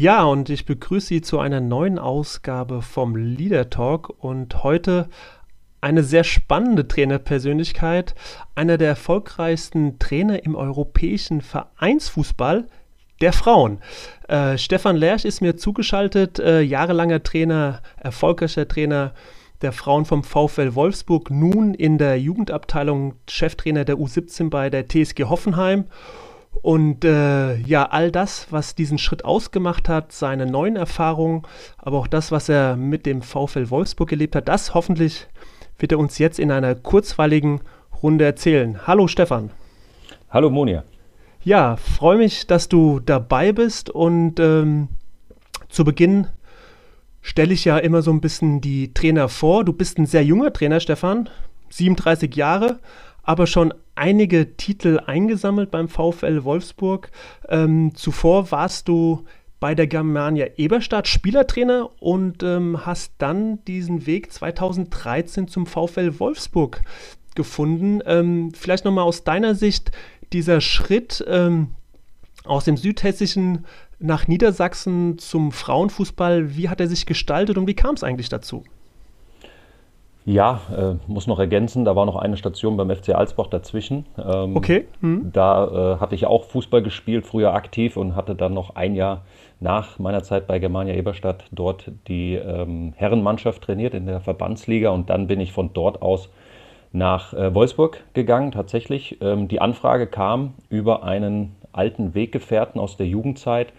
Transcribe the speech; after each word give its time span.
Ja, 0.00 0.22
und 0.22 0.48
ich 0.48 0.64
begrüße 0.64 1.08
Sie 1.08 1.22
zu 1.22 1.40
einer 1.40 1.60
neuen 1.60 1.98
Ausgabe 1.98 2.82
vom 2.82 3.16
Leader 3.16 3.68
Talk 3.68 4.14
und 4.22 4.62
heute 4.62 5.08
eine 5.80 6.04
sehr 6.04 6.22
spannende 6.22 6.86
Trainerpersönlichkeit, 6.86 8.14
einer 8.54 8.78
der 8.78 8.90
erfolgreichsten 8.90 9.98
Trainer 9.98 10.44
im 10.44 10.54
europäischen 10.54 11.40
Vereinsfußball 11.40 12.68
der 13.20 13.32
Frauen. 13.32 13.78
Äh, 14.28 14.56
Stefan 14.56 14.94
Lerch 14.94 15.24
ist 15.24 15.40
mir 15.40 15.56
zugeschaltet, 15.56 16.38
äh, 16.38 16.60
jahrelanger 16.60 17.24
Trainer, 17.24 17.82
erfolgreicher 17.96 18.68
Trainer 18.68 19.14
der 19.62 19.72
Frauen 19.72 20.04
vom 20.04 20.22
VfL 20.22 20.76
Wolfsburg, 20.76 21.28
nun 21.28 21.74
in 21.74 21.98
der 21.98 22.20
Jugendabteilung 22.20 23.14
Cheftrainer 23.28 23.84
der 23.84 23.96
U17 23.96 24.48
bei 24.48 24.70
der 24.70 24.86
TSG 24.86 25.24
Hoffenheim 25.24 25.86
und 26.62 27.04
äh, 27.04 27.56
ja, 27.56 27.84
all 27.84 28.10
das, 28.10 28.48
was 28.50 28.74
diesen 28.74 28.98
Schritt 28.98 29.24
ausgemacht 29.24 29.88
hat, 29.88 30.12
seine 30.12 30.46
neuen 30.46 30.76
Erfahrungen, 30.76 31.42
aber 31.76 31.98
auch 31.98 32.06
das, 32.06 32.32
was 32.32 32.48
er 32.48 32.76
mit 32.76 33.06
dem 33.06 33.22
VfL 33.22 33.70
Wolfsburg 33.70 34.12
erlebt 34.12 34.34
hat, 34.34 34.48
das 34.48 34.74
hoffentlich 34.74 35.28
wird 35.78 35.92
er 35.92 35.98
uns 35.98 36.18
jetzt 36.18 36.38
in 36.38 36.50
einer 36.50 36.74
kurzweiligen 36.74 37.60
Runde 38.02 38.24
erzählen. 38.24 38.86
Hallo 38.86 39.06
Stefan. 39.06 39.50
Hallo 40.30 40.50
Monia. 40.50 40.84
Ja, 41.42 41.76
freue 41.76 42.18
mich, 42.18 42.46
dass 42.46 42.68
du 42.68 43.00
dabei 43.00 43.52
bist 43.52 43.90
und 43.90 44.40
ähm, 44.40 44.88
zu 45.68 45.84
Beginn 45.84 46.26
stelle 47.22 47.54
ich 47.54 47.64
ja 47.64 47.78
immer 47.78 48.02
so 48.02 48.10
ein 48.10 48.20
bisschen 48.20 48.60
die 48.60 48.92
Trainer 48.92 49.28
vor. 49.28 49.64
Du 49.64 49.72
bist 49.72 49.98
ein 49.98 50.06
sehr 50.06 50.24
junger 50.24 50.52
Trainer, 50.52 50.80
Stefan, 50.80 51.28
37 51.70 52.34
Jahre, 52.34 52.80
aber 53.22 53.46
schon 53.46 53.72
einige 53.98 54.56
Titel 54.56 55.00
eingesammelt 55.04 55.70
beim 55.70 55.88
VfL 55.88 56.44
Wolfsburg. 56.44 57.10
Ähm, 57.48 57.92
zuvor 57.94 58.50
warst 58.50 58.88
du 58.88 59.24
bei 59.60 59.74
der 59.74 59.86
Germania 59.86 60.46
Eberstadt 60.56 61.08
Spielertrainer 61.08 61.90
und 62.00 62.42
ähm, 62.42 62.86
hast 62.86 63.12
dann 63.18 63.64
diesen 63.64 64.06
Weg 64.06 64.32
2013 64.32 65.48
zum 65.48 65.66
VfL 65.66 66.20
Wolfsburg 66.20 66.82
gefunden. 67.34 68.00
Ähm, 68.06 68.52
vielleicht 68.54 68.84
nochmal 68.84 69.04
aus 69.04 69.24
deiner 69.24 69.54
Sicht 69.54 69.90
dieser 70.32 70.60
Schritt 70.60 71.24
ähm, 71.28 71.68
aus 72.44 72.64
dem 72.64 72.76
südhessischen 72.76 73.66
nach 73.98 74.28
Niedersachsen 74.28 75.18
zum 75.18 75.50
Frauenfußball, 75.50 76.56
wie 76.56 76.68
hat 76.68 76.80
er 76.80 76.86
sich 76.86 77.04
gestaltet 77.04 77.58
und 77.58 77.66
wie 77.66 77.74
kam 77.74 77.96
es 77.96 78.04
eigentlich 78.04 78.28
dazu? 78.28 78.62
Ja, 80.28 80.60
äh, 80.76 81.10
muss 81.10 81.26
noch 81.26 81.38
ergänzen, 81.38 81.86
da 81.86 81.96
war 81.96 82.04
noch 82.04 82.16
eine 82.16 82.36
Station 82.36 82.76
beim 82.76 82.94
FC 82.94 83.14
Alsbach 83.14 83.46
dazwischen. 83.46 84.04
Ähm, 84.22 84.58
okay. 84.58 84.84
Hm. 85.00 85.30
Da 85.32 85.94
äh, 85.94 86.00
hatte 86.00 86.14
ich 86.14 86.26
auch 86.26 86.44
Fußball 86.44 86.82
gespielt, 86.82 87.24
früher 87.24 87.54
aktiv 87.54 87.96
und 87.96 88.14
hatte 88.14 88.34
dann 88.34 88.52
noch 88.52 88.76
ein 88.76 88.94
Jahr 88.94 89.22
nach 89.58 89.98
meiner 89.98 90.22
Zeit 90.22 90.46
bei 90.46 90.58
Germania 90.58 90.94
Eberstadt 90.94 91.44
dort 91.50 91.90
die 92.08 92.34
ähm, 92.34 92.92
Herrenmannschaft 92.96 93.62
trainiert 93.62 93.94
in 93.94 94.04
der 94.04 94.20
Verbandsliga 94.20 94.90
und 94.90 95.08
dann 95.08 95.28
bin 95.28 95.40
ich 95.40 95.52
von 95.52 95.70
dort 95.72 96.02
aus 96.02 96.28
nach 96.92 97.32
äh, 97.32 97.54
Wolfsburg 97.54 98.04
gegangen, 98.12 98.52
tatsächlich. 98.52 99.16
Ähm, 99.22 99.48
die 99.48 99.62
Anfrage 99.62 100.06
kam 100.06 100.52
über 100.68 101.04
einen 101.04 101.56
alten 101.72 102.14
Weggefährten 102.14 102.78
aus 102.78 102.98
der 102.98 103.06
Jugendzeit, 103.06 103.72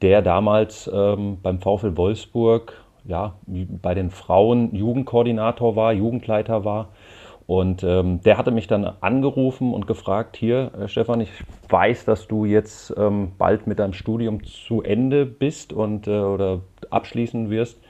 der 0.00 0.20
damals 0.20 0.90
ähm, 0.92 1.38
beim 1.40 1.60
VfL 1.60 1.96
Wolfsburg 1.96 2.81
ja, 3.04 3.34
bei 3.46 3.94
den 3.94 4.10
Frauen 4.10 4.74
Jugendkoordinator 4.74 5.76
war, 5.76 5.92
Jugendleiter 5.92 6.64
war. 6.64 6.88
Und 7.46 7.82
ähm, 7.82 8.20
der 8.22 8.38
hatte 8.38 8.50
mich 8.50 8.66
dann 8.66 8.84
angerufen 9.00 9.74
und 9.74 9.86
gefragt, 9.86 10.36
hier, 10.36 10.70
äh, 10.78 10.88
Stefan, 10.88 11.20
ich 11.20 11.30
weiß, 11.68 12.04
dass 12.04 12.28
du 12.28 12.44
jetzt 12.44 12.94
ähm, 12.96 13.32
bald 13.36 13.66
mit 13.66 13.78
deinem 13.78 13.92
Studium 13.92 14.44
zu 14.44 14.82
Ende 14.82 15.26
bist 15.26 15.72
und 15.72 16.06
äh, 16.06 16.20
oder 16.20 16.60
abschließen 16.90 17.50
wirst. 17.50 17.80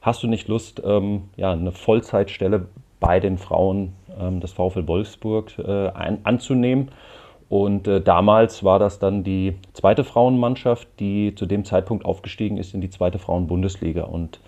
Hast 0.00 0.22
du 0.22 0.26
nicht 0.26 0.48
Lust, 0.48 0.82
ähm, 0.84 1.30
ja, 1.36 1.52
eine 1.52 1.72
Vollzeitstelle 1.72 2.66
bei 3.00 3.20
den 3.20 3.38
Frauen 3.38 3.92
ähm, 4.20 4.40
des 4.40 4.52
VfL 4.52 4.86
Wolfsburg 4.86 5.58
äh, 5.58 5.88
ein, 5.90 6.24
anzunehmen? 6.24 6.90
Und 7.48 7.86
äh, 7.86 8.00
damals 8.00 8.64
war 8.64 8.78
das 8.78 8.98
dann 8.98 9.22
die 9.22 9.56
zweite 9.72 10.02
Frauenmannschaft, 10.02 10.88
die 10.98 11.34
zu 11.36 11.46
dem 11.46 11.64
Zeitpunkt 11.64 12.04
aufgestiegen 12.04 12.56
ist 12.56 12.74
in 12.74 12.80
die 12.80 12.90
zweite 12.90 13.18
Frauenbundesliga. 13.18 14.02
Und 14.02 14.40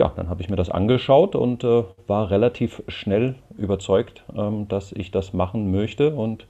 ja, 0.00 0.10
dann 0.16 0.30
habe 0.30 0.40
ich 0.40 0.48
mir 0.48 0.56
das 0.56 0.70
angeschaut 0.70 1.36
und 1.36 1.62
äh, 1.62 1.84
war 2.06 2.30
relativ 2.30 2.82
schnell 2.88 3.34
überzeugt, 3.58 4.24
ähm, 4.34 4.66
dass 4.66 4.92
ich 4.92 5.10
das 5.10 5.34
machen 5.34 5.70
möchte 5.70 6.14
und 6.14 6.46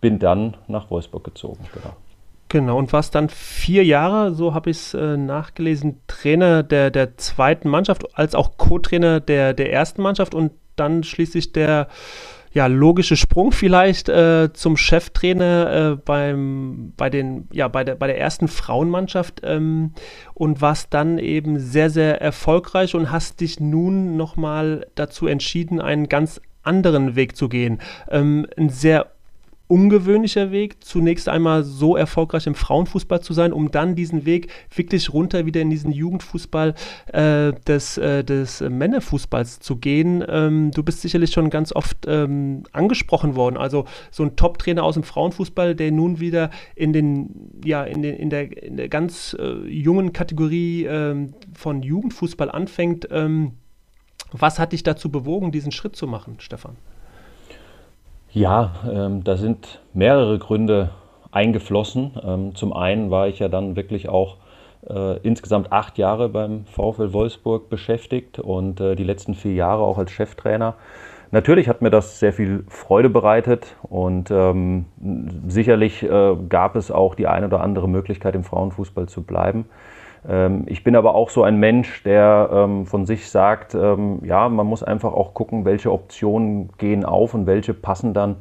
bin 0.00 0.20
dann 0.20 0.56
nach 0.68 0.90
Wolfsburg 0.90 1.24
gezogen. 1.24 1.66
Genau. 1.74 1.96
Genau, 2.50 2.78
und 2.78 2.92
warst 2.92 3.16
dann 3.16 3.30
vier 3.30 3.84
Jahre, 3.84 4.32
so 4.32 4.54
habe 4.54 4.70
ich 4.70 4.76
es 4.76 4.94
äh, 4.94 5.16
nachgelesen, 5.16 6.00
Trainer 6.06 6.62
der, 6.62 6.92
der 6.92 7.16
zweiten 7.16 7.68
Mannschaft, 7.68 8.16
als 8.16 8.36
auch 8.36 8.58
Co-Trainer 8.58 9.18
der, 9.18 9.54
der 9.54 9.72
ersten 9.72 10.00
Mannschaft 10.00 10.32
und 10.32 10.52
dann 10.76 11.02
schließlich 11.02 11.50
der 11.50 11.88
ja, 12.54 12.68
logische 12.68 13.16
Sprung 13.16 13.50
vielleicht 13.50 14.08
äh, 14.08 14.52
zum 14.52 14.76
Cheftrainer 14.76 15.92
äh, 15.92 15.96
beim, 15.96 16.92
bei, 16.96 17.10
den, 17.10 17.48
ja, 17.52 17.66
bei, 17.66 17.82
der, 17.82 17.96
bei 17.96 18.06
der 18.06 18.18
ersten 18.18 18.46
Frauenmannschaft 18.46 19.40
ähm, 19.42 19.92
und 20.34 20.60
warst 20.60 20.94
dann 20.94 21.18
eben 21.18 21.58
sehr, 21.58 21.90
sehr 21.90 22.22
erfolgreich 22.22 22.94
und 22.94 23.10
hast 23.10 23.40
dich 23.40 23.58
nun 23.58 24.16
nochmal 24.16 24.86
dazu 24.94 25.26
entschieden, 25.26 25.80
einen 25.80 26.08
ganz 26.08 26.40
anderen 26.62 27.16
Weg 27.16 27.36
zu 27.36 27.48
gehen. 27.48 27.80
Ähm, 28.08 28.46
ein 28.56 28.68
sehr 28.68 29.13
ungewöhnlicher 29.74 30.52
Weg, 30.52 30.84
zunächst 30.84 31.28
einmal 31.28 31.64
so 31.64 31.96
erfolgreich 31.96 32.46
im 32.46 32.54
Frauenfußball 32.54 33.20
zu 33.22 33.32
sein, 33.32 33.52
um 33.52 33.72
dann 33.72 33.96
diesen 33.96 34.24
Weg 34.24 34.48
wirklich 34.72 35.12
runter 35.12 35.46
wieder 35.46 35.60
in 35.60 35.68
diesen 35.68 35.90
Jugendfußball 35.90 36.76
äh, 37.12 37.52
des, 37.66 37.98
äh, 37.98 38.22
des 38.22 38.60
Männerfußballs 38.60 39.58
zu 39.58 39.74
gehen. 39.74 40.24
Ähm, 40.28 40.70
du 40.70 40.84
bist 40.84 41.00
sicherlich 41.00 41.32
schon 41.32 41.50
ganz 41.50 41.72
oft 41.72 42.06
ähm, 42.06 42.62
angesprochen 42.70 43.34
worden. 43.34 43.56
Also 43.56 43.84
so 44.12 44.22
ein 44.22 44.36
Top-Trainer 44.36 44.84
aus 44.84 44.94
dem 44.94 45.02
Frauenfußball, 45.02 45.74
der 45.74 45.90
nun 45.90 46.20
wieder 46.20 46.50
in 46.76 46.92
den, 46.92 47.50
ja, 47.64 47.82
in, 47.82 48.02
den, 48.02 48.14
in, 48.14 48.30
der, 48.30 48.62
in 48.62 48.76
der 48.76 48.88
ganz 48.88 49.36
äh, 49.40 49.54
jungen 49.66 50.12
Kategorie 50.12 50.84
ähm, 50.84 51.34
von 51.52 51.82
Jugendfußball 51.82 52.48
anfängt. 52.48 53.08
Ähm, 53.10 53.54
was 54.30 54.60
hat 54.60 54.70
dich 54.70 54.84
dazu 54.84 55.10
bewogen, 55.10 55.50
diesen 55.50 55.72
Schritt 55.72 55.96
zu 55.96 56.06
machen, 56.06 56.36
Stefan? 56.38 56.76
Ja, 58.34 58.72
ähm, 58.92 59.22
da 59.22 59.36
sind 59.36 59.80
mehrere 59.92 60.40
Gründe 60.40 60.90
eingeflossen. 61.30 62.18
Ähm, 62.20 62.54
zum 62.56 62.72
einen 62.72 63.12
war 63.12 63.28
ich 63.28 63.38
ja 63.38 63.46
dann 63.46 63.76
wirklich 63.76 64.08
auch 64.08 64.38
äh, 64.90 65.18
insgesamt 65.18 65.70
acht 65.70 65.98
Jahre 65.98 66.28
beim 66.28 66.64
VfL 66.66 67.12
Wolfsburg 67.12 67.68
beschäftigt 67.68 68.40
und 68.40 68.80
äh, 68.80 68.96
die 68.96 69.04
letzten 69.04 69.36
vier 69.36 69.54
Jahre 69.54 69.84
auch 69.84 69.98
als 69.98 70.10
Cheftrainer. 70.10 70.74
Natürlich 71.30 71.68
hat 71.68 71.80
mir 71.80 71.90
das 71.90 72.18
sehr 72.18 72.32
viel 72.32 72.64
Freude 72.68 73.08
bereitet 73.08 73.76
und 73.82 74.32
ähm, 74.32 74.86
sicherlich 75.46 76.02
äh, 76.02 76.36
gab 76.48 76.74
es 76.74 76.90
auch 76.90 77.14
die 77.14 77.28
eine 77.28 77.46
oder 77.46 77.60
andere 77.60 77.88
Möglichkeit, 77.88 78.34
im 78.34 78.42
Frauenfußball 78.42 79.06
zu 79.08 79.22
bleiben. 79.22 79.66
Ähm, 80.28 80.64
ich 80.66 80.84
bin 80.84 80.96
aber 80.96 81.14
auch 81.14 81.30
so 81.30 81.42
ein 81.42 81.58
Mensch, 81.58 82.02
der 82.02 82.48
ähm, 82.52 82.86
von 82.86 83.06
sich 83.06 83.28
sagt, 83.30 83.74
ähm, 83.74 84.20
ja, 84.24 84.48
man 84.48 84.66
muss 84.66 84.82
einfach 84.82 85.12
auch 85.12 85.34
gucken, 85.34 85.64
welche 85.64 85.92
Optionen 85.92 86.70
gehen 86.78 87.04
auf 87.04 87.34
und 87.34 87.46
welche 87.46 87.74
passen 87.74 88.14
dann 88.14 88.36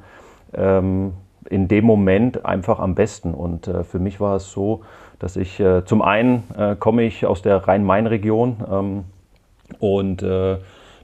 in 0.56 1.68
dem 1.68 1.84
Moment 1.84 2.46
einfach 2.46 2.78
am 2.78 2.94
besten. 2.94 3.34
Und 3.34 3.68
äh, 3.68 3.84
für 3.84 3.98
mich 3.98 4.20
war 4.20 4.36
es 4.36 4.52
so, 4.52 4.82
dass 5.18 5.36
ich 5.36 5.60
äh, 5.60 5.84
zum 5.84 6.04
einen 6.04 6.44
äh, 6.56 6.76
komme 6.76 7.02
ich 7.02 7.26
aus 7.26 7.42
der 7.42 7.68
Rhein-Main-Region 7.68 9.04
und 9.80 10.18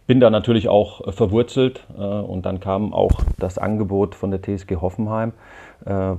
bin 0.06 0.20
da 0.20 0.30
natürlich 0.30 0.70
auch 0.70 1.12
verwurzelt. 1.12 1.88
und 1.98 2.46
dann 2.46 2.60
kam 2.60 2.94
auch 2.94 3.22
das 3.40 3.58
Angebot 3.58 4.14
von 4.14 4.30
der 4.30 4.44
TSG 4.44 4.75
Hoffenheim 4.75 5.34
äh, 5.86 6.16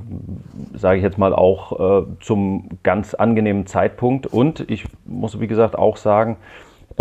sage 0.75 0.97
ich 0.99 1.03
jetzt 1.03 1.19
mal, 1.19 1.35
auch 1.35 2.03
äh, 2.03 2.07
zum 2.21 2.69
ganz 2.83 3.15
angenehmen 3.15 3.67
Zeitpunkt. 3.67 4.27
Und 4.27 4.69
ich 4.71 4.85
muss, 5.05 5.41
wie 5.41 5.47
gesagt, 5.47 5.77
auch 5.77 5.97
sagen, 5.97 6.37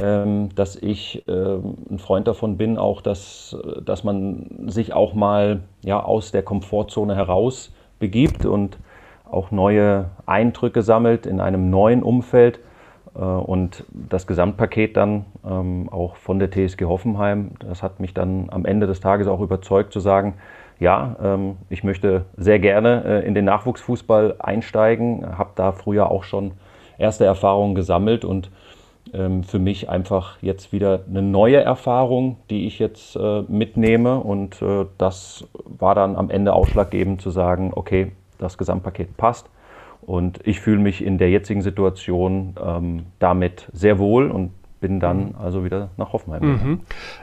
ähm, 0.01 0.49
dass 0.55 0.75
ich 0.75 1.27
äh, 1.27 1.31
ein 1.31 1.99
Freund 1.99 2.27
davon 2.27 2.57
bin, 2.57 2.77
auch 2.77 3.01
dass, 3.01 3.57
dass 3.83 4.03
man 4.03 4.45
sich 4.67 4.93
auch 4.93 5.13
mal 5.13 5.61
ja, 5.83 6.01
aus 6.01 6.31
der 6.31 6.43
Komfortzone 6.43 7.15
heraus 7.15 7.73
begibt 7.99 8.45
und 8.45 8.77
auch 9.29 9.51
neue 9.51 10.09
Eindrücke 10.25 10.81
sammelt 10.81 11.25
in 11.25 11.39
einem 11.39 11.69
neuen 11.69 12.03
Umfeld 12.03 12.59
äh, 13.15 13.19
und 13.19 13.83
das 13.91 14.27
Gesamtpaket 14.27 14.97
dann 14.97 15.25
ähm, 15.45 15.89
auch 15.91 16.15
von 16.15 16.39
der 16.39 16.49
TSG 16.51 16.85
Hoffenheim, 16.85 17.51
das 17.59 17.83
hat 17.83 17.99
mich 17.99 18.13
dann 18.13 18.49
am 18.51 18.65
Ende 18.65 18.87
des 18.87 18.99
Tages 18.99 19.27
auch 19.27 19.41
überzeugt 19.41 19.93
zu 19.93 19.99
sagen, 19.99 20.35
ja, 20.79 21.15
ähm, 21.21 21.57
ich 21.69 21.83
möchte 21.83 22.25
sehr 22.37 22.59
gerne 22.59 23.03
äh, 23.05 23.27
in 23.27 23.33
den 23.33 23.45
Nachwuchsfußball 23.45 24.35
einsteigen, 24.39 25.37
habe 25.37 25.51
da 25.55 25.71
früher 25.71 26.09
auch 26.09 26.23
schon 26.23 26.51
erste 26.97 27.25
Erfahrungen 27.25 27.75
gesammelt 27.75 28.25
und 28.25 28.49
ähm, 29.13 29.43
für 29.43 29.59
mich 29.59 29.89
einfach 29.89 30.37
jetzt 30.41 30.71
wieder 30.71 31.01
eine 31.09 31.21
neue 31.21 31.57
Erfahrung, 31.57 32.37
die 32.49 32.67
ich 32.67 32.79
jetzt 32.79 33.15
äh, 33.15 33.43
mitnehme 33.47 34.19
und 34.19 34.63
das 34.97 35.47
war 35.65 35.95
dann 35.95 36.15
am 36.15 36.29
Ende 36.29 36.53
ausschlaggebend 36.53 37.21
zu 37.21 37.29
sagen, 37.29 37.71
okay, 37.75 38.11
das 38.37 38.57
Gesamtpaket 38.57 39.17
passt 39.17 39.49
und 40.01 40.39
ich 40.45 40.59
fühle 40.59 40.79
mich 40.79 41.03
in 41.03 41.17
der 41.17 41.29
jetzigen 41.29 41.61
Situation 41.61 42.55
ähm, 42.63 43.05
damit 43.19 43.69
sehr 43.73 43.99
wohl 43.99 44.31
und 44.31 44.51
bin 44.79 44.99
dann 44.99 45.29
mhm. 45.29 45.35
also 45.35 45.63
wieder 45.63 45.89
nach 45.97 46.13
Hoffenheim 46.13 46.43
mhm. 46.43 46.79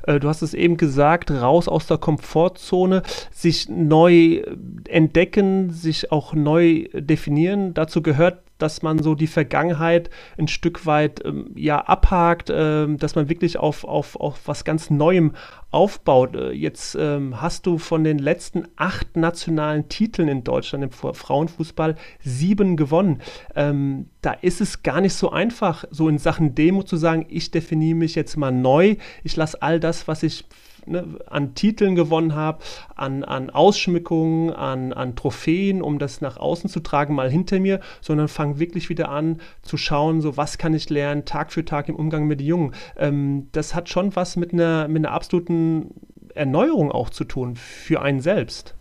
Äh, 0.06 0.20
du 0.20 0.28
hast 0.28 0.42
es 0.42 0.54
eben 0.54 0.76
gesagt, 0.76 1.30
raus 1.30 1.68
aus 1.68 1.86
der 1.86 1.98
Komfortzone, 1.98 3.02
sich 3.30 3.68
neu 3.68 4.42
entdecken, 4.88 5.70
sich 5.70 6.12
auch 6.12 6.34
neu 6.34 6.84
definieren. 6.92 7.74
Dazu 7.74 8.02
gehört 8.02 8.45
dass 8.58 8.82
man 8.82 9.02
so 9.02 9.14
die 9.14 9.26
Vergangenheit 9.26 10.10
ein 10.38 10.48
Stück 10.48 10.86
weit 10.86 11.24
ähm, 11.24 11.50
ja 11.54 11.78
abhakt, 11.78 12.50
ähm, 12.52 12.98
dass 12.98 13.14
man 13.14 13.28
wirklich 13.28 13.58
auf, 13.58 13.84
auf, 13.84 14.16
auf 14.16 14.40
was 14.46 14.64
ganz 14.64 14.90
Neuem 14.90 15.32
aufbaut. 15.70 16.34
Äh, 16.34 16.52
jetzt 16.52 16.96
ähm, 16.98 17.40
hast 17.40 17.66
du 17.66 17.78
von 17.78 18.04
den 18.04 18.18
letzten 18.18 18.66
acht 18.76 19.16
nationalen 19.16 19.88
Titeln 19.88 20.28
in 20.28 20.44
Deutschland 20.44 20.84
im 20.84 20.90
Frauenfußball 20.90 21.96
sieben 22.20 22.76
gewonnen. 22.76 23.20
Ähm, 23.54 24.08
da 24.22 24.32
ist 24.32 24.60
es 24.60 24.82
gar 24.82 25.00
nicht 25.00 25.14
so 25.14 25.30
einfach, 25.30 25.84
so 25.90 26.08
in 26.08 26.18
Sachen 26.18 26.54
Demo 26.54 26.82
zu 26.82 26.96
sagen, 26.96 27.26
ich 27.28 27.50
definiere 27.50 27.96
mich 27.96 28.14
jetzt 28.14 28.36
mal 28.36 28.52
neu, 28.52 28.96
ich 29.22 29.36
lasse 29.36 29.60
all 29.62 29.80
das, 29.80 30.08
was 30.08 30.22
ich 30.22 30.44
ne, 30.86 31.04
an 31.26 31.54
Titeln 31.54 31.94
gewonnen 31.94 32.34
habe, 32.34 32.58
an, 32.94 33.24
an 33.24 33.50
Ausschmückungen, 33.50 34.52
an, 34.52 34.92
an 34.92 35.16
Trophäen, 35.16 35.82
um 35.82 35.98
das 35.98 36.20
nach 36.20 36.36
außen 36.36 36.70
zu 36.70 36.80
tragen, 36.80 37.14
mal 37.14 37.30
hinter 37.30 37.60
mir, 37.60 37.80
sondern 38.00 38.28
fange 38.28 38.58
wirklich 38.58 38.88
wieder 38.88 39.08
an 39.08 39.40
zu 39.62 39.76
schauen, 39.76 40.20
so 40.20 40.36
was 40.36 40.58
kann 40.58 40.74
ich 40.74 40.90
lernen, 40.90 41.24
Tag 41.24 41.52
für 41.52 41.64
Tag 41.64 41.88
im 41.88 41.96
Umgang 41.96 42.26
mit 42.26 42.40
den 42.40 42.46
Jungen. 42.46 42.74
Ähm, 42.96 43.48
das 43.52 43.74
hat 43.74 43.88
schon 43.88 44.16
was 44.16 44.36
mit 44.36 44.52
einer, 44.52 44.88
mit 44.88 45.04
einer 45.04 45.14
absoluten 45.14 45.90
Erneuerung 46.34 46.92
auch 46.92 47.10
zu 47.10 47.24
tun 47.24 47.56
für 47.56 48.02
einen 48.02 48.20
selbst. 48.20 48.74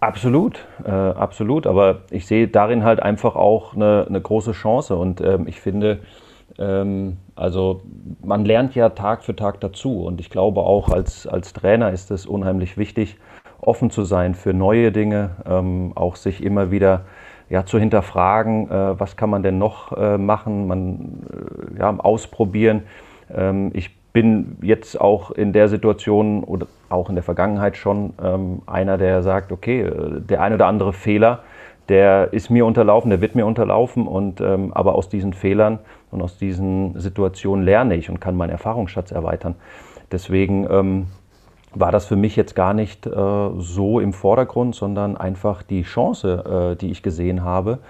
Absolut, 0.00 0.66
äh, 0.84 0.90
absolut. 0.90 1.66
Aber 1.66 2.02
ich 2.10 2.26
sehe 2.26 2.46
darin 2.48 2.84
halt 2.84 3.00
einfach 3.00 3.36
auch 3.36 3.74
eine, 3.74 4.04
eine 4.06 4.20
große 4.20 4.52
Chance 4.52 4.96
und 4.96 5.22
ähm, 5.22 5.46
ich 5.46 5.60
finde, 5.60 6.00
also 6.56 7.82
man 8.22 8.44
lernt 8.44 8.74
ja 8.74 8.90
Tag 8.90 9.24
für 9.24 9.34
Tag 9.34 9.60
dazu 9.60 10.04
und 10.04 10.20
ich 10.20 10.30
glaube 10.30 10.60
auch 10.60 10.88
als, 10.88 11.26
als 11.26 11.52
Trainer 11.52 11.90
ist 11.90 12.10
es 12.10 12.26
unheimlich 12.26 12.76
wichtig, 12.76 13.16
offen 13.60 13.90
zu 13.90 14.04
sein 14.04 14.34
für 14.34 14.52
neue 14.52 14.92
Dinge, 14.92 15.30
ähm, 15.46 15.92
auch 15.94 16.16
sich 16.16 16.42
immer 16.42 16.70
wieder 16.70 17.02
ja, 17.50 17.64
zu 17.66 17.78
hinterfragen, 17.78 18.70
äh, 18.70 19.00
was 19.00 19.16
kann 19.16 19.30
man 19.30 19.42
denn 19.42 19.58
noch 19.58 19.96
äh, 19.96 20.18
machen, 20.18 20.66
man 20.66 21.24
äh, 21.76 21.78
ja, 21.80 21.96
ausprobieren. 21.98 22.82
Ähm, 23.34 23.70
ich 23.74 23.94
bin 24.12 24.58
jetzt 24.62 25.00
auch 25.00 25.30
in 25.30 25.52
der 25.52 25.68
Situation 25.68 26.44
oder 26.44 26.66
auch 26.88 27.08
in 27.08 27.16
der 27.16 27.24
Vergangenheit 27.24 27.76
schon 27.76 28.14
ähm, 28.22 28.62
einer, 28.66 28.96
der 28.96 29.22
sagt, 29.22 29.52
okay, 29.52 29.82
äh, 29.82 30.20
der 30.20 30.40
ein 30.40 30.54
oder 30.54 30.66
andere 30.66 30.92
Fehler, 30.92 31.40
der 31.88 32.32
ist 32.32 32.48
mir 32.48 32.64
unterlaufen, 32.64 33.10
der 33.10 33.20
wird 33.20 33.34
mir 33.34 33.44
unterlaufen 33.44 34.06
und 34.06 34.40
ähm, 34.40 34.72
aber 34.72 34.94
aus 34.94 35.08
diesen 35.08 35.34
Fehlern 35.34 35.80
und 36.14 36.22
aus 36.22 36.38
diesen 36.38 36.98
Situationen 36.98 37.64
lerne 37.64 37.96
ich 37.96 38.08
und 38.08 38.20
kann 38.20 38.36
meinen 38.36 38.50
Erfahrungsschatz 38.50 39.10
erweitern. 39.10 39.56
Deswegen 40.10 40.66
ähm, 40.70 41.06
war 41.74 41.92
das 41.92 42.06
für 42.06 42.16
mich 42.16 42.36
jetzt 42.36 42.54
gar 42.54 42.72
nicht 42.72 43.06
äh, 43.06 43.10
so 43.58 44.00
im 44.00 44.12
Vordergrund, 44.12 44.74
sondern 44.74 45.16
einfach 45.16 45.62
die 45.62 45.82
Chance, 45.82 46.72
äh, 46.74 46.76
die 46.76 46.90
ich 46.90 47.02
gesehen 47.02 47.42
habe, 47.42 47.80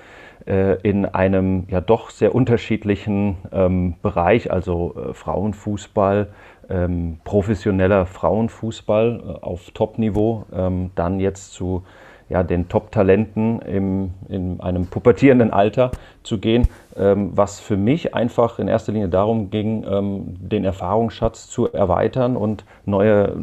äh, 0.46 0.80
in 0.82 1.06
einem 1.06 1.66
ja 1.68 1.80
doch 1.80 2.10
sehr 2.10 2.34
unterschiedlichen 2.34 3.36
ähm, 3.52 3.94
Bereich, 4.02 4.50
also 4.50 4.94
äh, 4.96 5.14
Frauenfußball, 5.14 6.28
ähm, 6.70 7.18
professioneller 7.24 8.06
Frauenfußball 8.06 9.20
äh, 9.22 9.44
auf 9.44 9.70
Top-Niveau, 9.72 10.46
ähm, 10.52 10.90
dann 10.94 11.20
jetzt 11.20 11.52
zu 11.52 11.84
ja, 12.28 12.42
den 12.42 12.68
Top-Talenten 12.68 13.60
in 13.60 14.60
einem 14.60 14.86
pubertierenden 14.86 15.50
Alter 15.50 15.90
zu 16.22 16.38
gehen, 16.38 16.68
ähm, 16.96 17.32
was 17.34 17.60
für 17.60 17.76
mich 17.76 18.14
einfach 18.14 18.58
in 18.58 18.68
erster 18.68 18.92
Linie 18.92 19.08
darum 19.08 19.50
ging, 19.50 19.84
ähm, 19.88 20.36
den 20.38 20.64
Erfahrungsschatz 20.64 21.48
zu 21.48 21.70
erweitern 21.72 22.36
und 22.36 22.64
neue, 22.86 23.36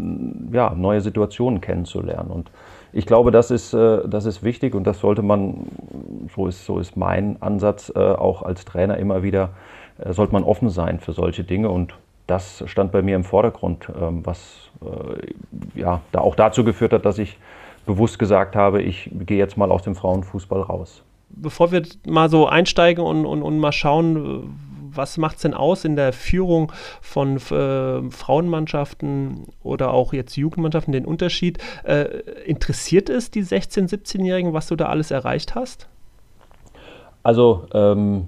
ja, 0.51 0.74
neue 0.75 1.01
Situationen 1.01 1.62
kennenzulernen. 1.62 2.31
Und 2.31 2.51
ich 2.94 3.06
glaube, 3.06 3.31
das 3.31 3.51
ist, 3.51 3.74
äh, 3.74 4.07
das 4.07 4.25
ist 4.25 4.44
wichtig 4.44 4.75
und 4.75 4.86
das 4.86 5.00
sollte 5.00 5.22
man, 5.22 5.68
so 6.36 6.48
ist, 6.48 6.66
so 6.66 6.80
ist 6.80 6.98
mein 6.98 7.38
Ansatz, 7.42 7.92
äh, 7.95 8.00
auch 8.00 8.42
als 8.42 8.66
Trainer 8.66 8.98
immer 8.98 9.24
wieder, 9.24 9.50
äh, 10.00 10.12
sollte 10.13 10.34
man 10.34 10.44
offen 10.44 10.69
sein 10.69 11.00
für 11.00 11.13
solche 11.13 11.44
Dinge 11.44 11.69
und 11.69 11.95
das 12.27 12.63
stand 12.66 12.92
bei 12.92 13.01
mir 13.01 13.16
im 13.16 13.24
Vordergrund, 13.24 13.92
ähm, 14.00 14.25
was 14.25 14.69
ja, 15.75 16.01
da 16.12 16.22
auch 16.22 16.34
dazu 16.34 16.63
geführt 16.63 16.94
hat, 16.94 17.06
dass 17.06 17.19
ich 17.19 17.38
bewusst 17.92 18.20
gesagt 18.20 18.56
habe, 18.56 18.82
ich 18.82 19.10
gehe 19.12 19.38
jetzt 19.38 19.58
mal 19.58 19.72
aus 19.72 19.84
dem 19.84 19.96
Frauenfußball 19.96 20.62
raus. 20.62 21.04
Bevor 21.30 21.72
wir 21.72 21.84
mal 22.06 22.30
so 22.30 22.48
einsteigen 22.48 23.04
und, 23.04 23.26
und, 23.26 23.42
und 23.42 23.60
mal 23.60 23.72
schauen, 23.72 24.58
was 24.94 25.18
macht 25.18 25.38
es 25.38 25.42
denn 25.44 25.54
aus 25.54 25.86
in 25.86 25.96
der 25.96 26.14
Führung 26.14 26.72
von 27.02 27.38
äh, 27.38 28.10
Frauenmannschaften 28.10 29.48
oder 29.64 29.94
auch 29.94 30.14
jetzt 30.14 30.36
Jugendmannschaften, 30.36 30.92
den 30.92 31.06
Unterschied? 31.06 31.60
Äh, 31.84 32.04
interessiert 32.46 33.10
es 33.10 33.32
die 33.32 33.44
16-, 33.44 33.90
17-Jährigen, 33.90 34.54
was 34.54 34.68
du 34.68 34.76
da 34.76 34.88
alles 34.88 35.12
erreicht 35.12 35.56
hast? 35.56 35.88
Also 37.24 37.68
ähm, 37.74 38.28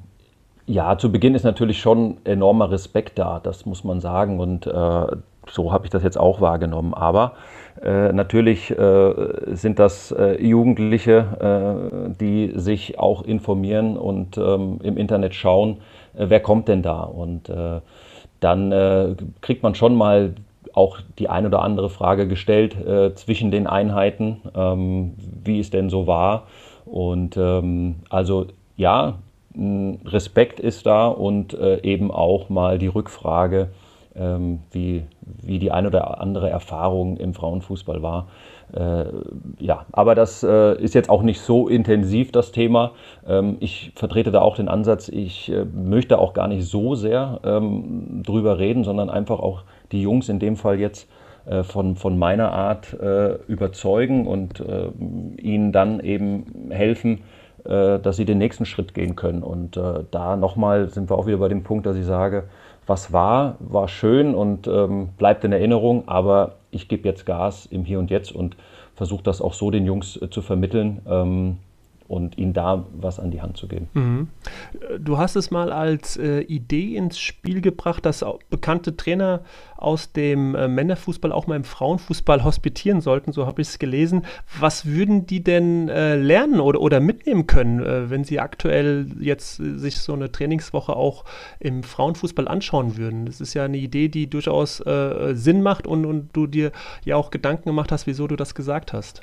ja, 0.65 0.97
zu 0.97 1.11
Beginn 1.11 1.35
ist 1.35 1.43
natürlich 1.43 1.81
schon 1.81 2.17
enormer 2.23 2.71
Respekt 2.71 3.19
da, 3.19 3.39
das 3.41 3.65
muss 3.65 3.83
man 3.83 3.99
sagen. 3.99 4.39
Und 4.39 4.65
äh, 4.67 5.05
so 5.49 5.71
habe 5.71 5.85
ich 5.85 5.91
das 5.91 6.03
jetzt 6.03 6.17
auch 6.17 6.41
wahrgenommen. 6.41 6.93
Aber 6.93 7.33
äh, 7.81 8.13
natürlich 8.13 8.71
äh, 8.71 9.13
sind 9.55 9.79
das 9.79 10.11
äh, 10.11 10.41
Jugendliche, 10.41 12.09
äh, 12.09 12.13
die 12.19 12.51
sich 12.55 12.99
auch 12.99 13.23
informieren 13.23 13.97
und 13.97 14.37
ähm, 14.37 14.79
im 14.83 14.97
Internet 14.97 15.33
schauen, 15.33 15.77
äh, 16.15 16.25
wer 16.29 16.39
kommt 16.39 16.67
denn 16.67 16.81
da. 16.81 17.01
Und 17.01 17.51
dann 18.39 19.15
kriegt 19.39 19.63
man 19.63 19.73
schon 19.73 19.95
mal 19.95 20.35
auch 20.73 20.99
die 21.17 21.29
ein 21.29 21.45
oder 21.45 21.61
andere 21.61 21.89
Frage 21.89 22.27
gestellt 22.27 22.75
zwischen 23.15 23.51
den 23.51 23.67
Einheiten, 23.67 24.41
ähm, 24.53 25.13
wie 25.45 25.59
es 25.59 25.69
denn 25.69 25.89
so 25.89 26.07
war. 26.07 26.47
Und 26.85 27.37
ähm, 27.37 27.95
also 28.09 28.47
ja, 28.75 29.19
Respekt 29.55 30.59
ist 30.59 30.85
da 30.85 31.07
und 31.07 31.53
eben 31.53 32.11
auch 32.11 32.49
mal 32.49 32.79
die 32.79 32.87
Rückfrage, 32.87 33.69
wie, 34.15 35.05
wie 35.41 35.57
die 35.57 35.71
ein 35.71 35.87
oder 35.87 36.21
andere 36.21 36.49
Erfahrung 36.49 37.17
im 37.17 37.33
Frauenfußball 37.33 38.03
war. 38.03 38.27
Äh, 38.73 39.05
ja, 39.59 39.85
aber 39.91 40.15
das 40.15 40.43
äh, 40.43 40.75
ist 40.81 40.95
jetzt 40.95 41.09
auch 41.09 41.21
nicht 41.21 41.41
so 41.41 41.67
intensiv 41.67 42.31
das 42.31 42.51
Thema. 42.51 42.91
Ähm, 43.27 43.57
ich 43.59 43.91
vertrete 43.95 44.31
da 44.31 44.41
auch 44.41 44.55
den 44.55 44.67
Ansatz, 44.67 45.09
ich 45.09 45.51
äh, 45.51 45.65
möchte 45.65 46.17
auch 46.17 46.33
gar 46.33 46.47
nicht 46.47 46.65
so 46.65 46.95
sehr 46.95 47.39
ähm, 47.43 48.23
drüber 48.25 48.57
reden, 48.57 48.83
sondern 48.83 49.09
einfach 49.09 49.39
auch 49.39 49.63
die 49.91 50.01
Jungs 50.01 50.27
in 50.27 50.39
dem 50.39 50.55
Fall 50.55 50.79
jetzt 50.79 51.07
äh, 51.45 51.63
von, 51.63 51.95
von 51.95 52.17
meiner 52.17 52.51
Art 52.51 52.93
äh, 52.93 53.35
überzeugen 53.47 54.25
und 54.25 54.59
äh, 54.59 54.87
ihnen 55.41 55.71
dann 55.71 55.99
eben 55.99 56.69
helfen, 56.69 57.21
dass 57.65 58.17
sie 58.17 58.25
den 58.25 58.39
nächsten 58.39 58.65
Schritt 58.65 58.93
gehen 58.93 59.15
können. 59.15 59.41
Und 59.41 59.79
da 60.11 60.35
nochmal 60.35 60.89
sind 60.89 61.09
wir 61.09 61.17
auch 61.17 61.27
wieder 61.27 61.37
bei 61.37 61.47
dem 61.47 61.63
Punkt, 61.63 61.85
dass 61.85 61.95
ich 61.95 62.03
sage, 62.03 62.43
was 62.87 63.13
war, 63.13 63.55
war 63.59 63.87
schön 63.87 64.35
und 64.35 64.67
ähm, 64.67 65.09
bleibt 65.17 65.43
in 65.43 65.51
Erinnerung, 65.51 66.07
aber 66.07 66.55
ich 66.71 66.87
gebe 66.87 67.07
jetzt 67.07 67.25
Gas 67.25 67.65
im 67.65 67.85
Hier 67.85 67.99
und 67.99 68.11
Jetzt 68.11 68.31
und 68.31 68.57
versuche 68.95 69.23
das 69.23 69.41
auch 69.41 69.53
so 69.53 69.71
den 69.71 69.85
Jungs 69.85 70.21
äh, 70.21 70.29
zu 70.29 70.41
vermitteln. 70.41 71.01
Ähm, 71.07 71.57
und 72.07 72.37
ihnen 72.37 72.53
da 72.53 72.85
was 72.93 73.19
an 73.19 73.31
die 73.31 73.41
Hand 73.41 73.57
zu 73.57 73.67
geben. 73.67 73.89
Mhm. 73.93 74.27
Du 74.99 75.17
hast 75.17 75.35
es 75.35 75.51
mal 75.51 75.71
als 75.71 76.17
äh, 76.17 76.41
Idee 76.41 76.95
ins 76.95 77.19
Spiel 77.19 77.61
gebracht, 77.61 78.05
dass 78.05 78.25
bekannte 78.49 78.97
Trainer 78.97 79.41
aus 79.77 80.11
dem 80.13 80.55
äh, 80.55 80.67
Männerfußball 80.67 81.31
auch 81.31 81.47
mal 81.47 81.55
im 81.55 81.63
Frauenfußball 81.63 82.43
hospitieren 82.43 83.01
sollten, 83.01 83.31
so 83.31 83.45
habe 83.45 83.61
ich 83.61 83.69
es 83.69 83.79
gelesen. 83.79 84.25
Was 84.59 84.85
würden 84.85 85.25
die 85.25 85.43
denn 85.43 85.89
äh, 85.89 86.15
lernen 86.15 86.59
oder, 86.59 86.79
oder 86.81 86.99
mitnehmen 86.99 87.47
können, 87.47 87.83
äh, 87.83 88.09
wenn 88.09 88.23
sie 88.23 88.39
aktuell 88.39 89.07
jetzt 89.19 89.59
äh, 89.59 89.77
sich 89.77 89.97
so 89.97 90.13
eine 90.13 90.31
Trainingswoche 90.31 90.95
auch 90.95 91.25
im 91.59 91.83
Frauenfußball 91.83 92.47
anschauen 92.47 92.97
würden? 92.97 93.25
Das 93.25 93.41
ist 93.41 93.53
ja 93.53 93.65
eine 93.65 93.77
Idee, 93.77 94.07
die 94.07 94.29
durchaus 94.29 94.79
äh, 94.81 95.33
Sinn 95.35 95.61
macht 95.61 95.85
und, 95.85 96.05
und 96.05 96.29
du 96.33 96.47
dir 96.47 96.71
ja 97.03 97.15
auch 97.15 97.29
Gedanken 97.31 97.69
gemacht 97.69 97.91
hast, 97.91 98.07
wieso 98.07 98.27
du 98.27 98.35
das 98.35 98.55
gesagt 98.55 98.93
hast. 98.93 99.21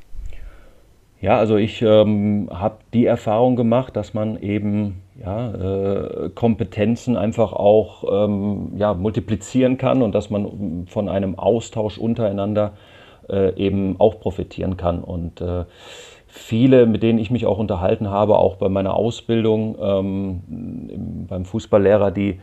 Ja, 1.20 1.36
also 1.36 1.56
ich 1.56 1.82
ähm, 1.82 2.48
habe 2.50 2.78
die 2.94 3.04
Erfahrung 3.04 3.54
gemacht, 3.54 3.94
dass 3.94 4.14
man 4.14 4.40
eben 4.40 5.02
ja, 5.20 5.52
äh, 5.52 6.30
Kompetenzen 6.30 7.16
einfach 7.16 7.52
auch 7.52 8.04
ähm, 8.10 8.72
ja, 8.76 8.94
multiplizieren 8.94 9.76
kann 9.76 10.00
und 10.00 10.14
dass 10.14 10.30
man 10.30 10.86
von 10.88 11.10
einem 11.10 11.38
Austausch 11.38 11.98
untereinander 11.98 12.72
äh, 13.28 13.54
eben 13.56 13.96
auch 13.98 14.18
profitieren 14.18 14.78
kann. 14.78 15.04
Und 15.04 15.42
äh, 15.42 15.66
viele, 16.26 16.86
mit 16.86 17.02
denen 17.02 17.18
ich 17.18 17.30
mich 17.30 17.44
auch 17.44 17.58
unterhalten 17.58 18.08
habe, 18.08 18.38
auch 18.38 18.56
bei 18.56 18.70
meiner 18.70 18.94
Ausbildung 18.94 19.76
ähm, 19.78 21.26
beim 21.28 21.44
Fußballlehrer, 21.44 22.12
die 22.12 22.40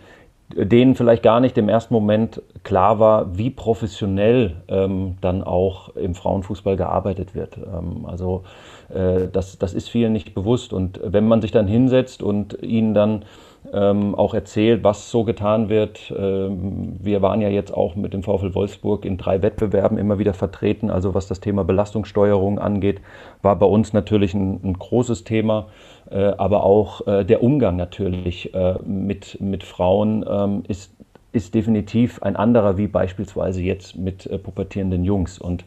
denen 0.55 0.95
vielleicht 0.95 1.23
gar 1.23 1.39
nicht 1.39 1.57
im 1.57 1.67
ersten 1.67 1.93
Moment 1.93 2.41
klar 2.63 2.99
war, 2.99 3.37
wie 3.37 3.49
professionell 3.49 4.55
ähm, 4.67 5.17
dann 5.19 5.43
auch 5.43 5.89
im 5.95 6.15
Frauenfußball 6.15 6.77
gearbeitet 6.77 7.35
wird. 7.35 7.57
Ähm, 7.57 8.05
also 8.05 8.43
äh, 8.89 9.27
das, 9.31 9.57
das 9.57 9.73
ist 9.73 9.89
vielen 9.89 10.13
nicht 10.13 10.33
bewusst. 10.33 10.71
Und 10.71 10.99
wenn 11.03 11.27
man 11.27 11.41
sich 11.41 11.51
dann 11.51 11.67
hinsetzt 11.67 12.23
und 12.23 12.61
ihnen 12.63 12.93
dann 12.93 13.25
ähm, 13.73 14.15
auch 14.15 14.33
erzählt, 14.33 14.83
was 14.83 15.11
so 15.11 15.23
getan 15.23 15.69
wird. 15.69 16.13
Ähm, 16.17 16.97
wir 16.99 17.21
waren 17.21 17.41
ja 17.41 17.49
jetzt 17.49 17.73
auch 17.73 17.95
mit 17.95 18.13
dem 18.13 18.23
VfL 18.23 18.53
Wolfsburg 18.55 19.05
in 19.05 19.17
drei 19.17 19.41
Wettbewerben 19.41 19.97
immer 19.97 20.19
wieder 20.19 20.33
vertreten. 20.33 20.89
Also 20.89 21.13
was 21.13 21.27
das 21.27 21.39
Thema 21.39 21.63
Belastungssteuerung 21.63 22.59
angeht, 22.59 23.01
war 23.41 23.55
bei 23.57 23.65
uns 23.65 23.93
natürlich 23.93 24.33
ein, 24.33 24.59
ein 24.63 24.73
großes 24.73 25.23
Thema. 25.23 25.67
Äh, 26.09 26.33
aber 26.37 26.63
auch 26.63 27.05
äh, 27.07 27.25
der 27.25 27.43
Umgang 27.43 27.75
natürlich 27.75 28.53
äh, 28.53 28.75
mit, 28.85 29.39
mit 29.41 29.63
Frauen 29.63 30.25
ähm, 30.29 30.63
ist, 30.67 30.93
ist 31.31 31.53
definitiv 31.53 32.21
ein 32.23 32.35
anderer 32.35 32.77
wie 32.77 32.87
beispielsweise 32.87 33.61
jetzt 33.61 33.97
mit 33.97 34.29
pubertierenden 34.43 35.03
Jungs. 35.03 35.39
Und 35.39 35.65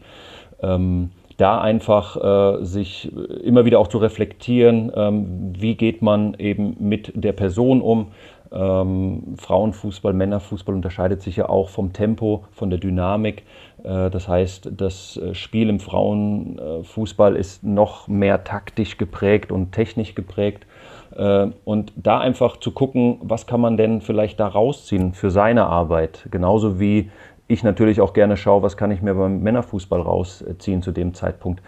ähm, 0.61 1.11
da 1.41 1.59
einfach 1.59 2.17
äh, 2.61 2.63
sich 2.63 3.11
immer 3.43 3.65
wieder 3.65 3.79
auch 3.79 3.87
zu 3.87 3.97
reflektieren, 3.97 4.91
ähm, 4.95 5.53
wie 5.57 5.75
geht 5.75 6.01
man 6.01 6.35
eben 6.35 6.75
mit 6.79 7.11
der 7.15 7.33
Person 7.33 7.81
um. 7.81 8.11
Ähm, 8.53 9.35
Frauenfußball, 9.37 10.13
Männerfußball 10.13 10.75
unterscheidet 10.75 11.21
sich 11.21 11.37
ja 11.37 11.47
auch 11.47 11.69
vom 11.69 11.93
Tempo, 11.93 12.43
von 12.51 12.69
der 12.69 12.79
Dynamik. 12.79 13.43
Äh, 13.83 14.09
das 14.09 14.27
heißt, 14.27 14.71
das 14.77 15.17
äh, 15.17 15.33
Spiel 15.33 15.69
im 15.69 15.79
Frauenfußball 15.79 17.35
ist 17.35 17.63
noch 17.63 18.07
mehr 18.07 18.43
taktisch 18.43 18.97
geprägt 18.97 19.51
und 19.51 19.71
technisch 19.71 20.15
geprägt. 20.15 20.67
Äh, 21.15 21.47
und 21.63 21.93
da 21.95 22.19
einfach 22.19 22.57
zu 22.57 22.71
gucken, 22.71 23.19
was 23.21 23.47
kann 23.47 23.61
man 23.61 23.77
denn 23.77 24.01
vielleicht 24.01 24.39
da 24.39 24.47
rausziehen 24.47 25.13
für 25.13 25.31
seine 25.31 25.65
Arbeit. 25.65 26.27
Genauso 26.29 26.79
wie 26.79 27.09
ich 27.51 27.63
natürlich 27.63 28.01
auch 28.01 28.13
gerne 28.13 28.37
schaue, 28.37 28.63
was 28.63 28.77
kann 28.77 28.91
ich 28.91 29.01
mir 29.01 29.13
beim 29.13 29.41
Männerfußball 29.41 30.01
rausziehen 30.01 30.81
zu 30.81 30.91
dem 30.91 31.13
Zeitpunkt. 31.13 31.61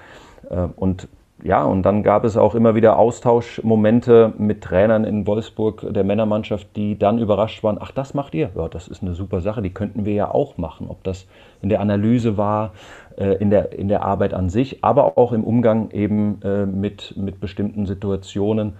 Und 0.75 1.07
ja, 1.43 1.65
und 1.65 1.83
dann 1.83 2.03
gab 2.03 2.23
es 2.23 2.37
auch 2.37 2.55
immer 2.55 2.73
wieder 2.73 2.97
Austauschmomente 2.97 4.33
mit 4.37 4.61
Trainern 4.61 5.03
in 5.03 5.27
Wolfsburg 5.27 5.85
der 5.93 6.05
Männermannschaft, 6.05 6.67
die 6.77 6.97
dann 6.97 7.19
überrascht 7.19 7.63
waren, 7.63 7.77
ach, 7.81 7.91
das 7.91 8.13
macht 8.13 8.33
ihr? 8.33 8.51
Ja, 8.55 8.69
das 8.69 8.87
ist 8.87 9.01
eine 9.01 9.13
super 9.13 9.41
Sache, 9.41 9.61
die 9.61 9.73
könnten 9.73 10.05
wir 10.05 10.13
ja 10.13 10.31
auch 10.31 10.57
machen. 10.57 10.87
Ob 10.89 11.03
das 11.03 11.27
in 11.61 11.67
der 11.67 11.81
Analyse 11.81 12.37
war, 12.37 12.71
äh, 13.17 13.33
in, 13.35 13.49
der, 13.49 13.73
in 13.73 13.89
der 13.89 14.03
Arbeit 14.03 14.33
an 14.33 14.49
sich, 14.49 14.85
aber 14.85 15.17
auch 15.17 15.33
im 15.33 15.43
Umgang 15.43 15.91
eben 15.91 16.41
äh, 16.43 16.65
mit, 16.65 17.13
mit 17.17 17.41
bestimmten 17.41 17.85
Situationen. 17.87 18.73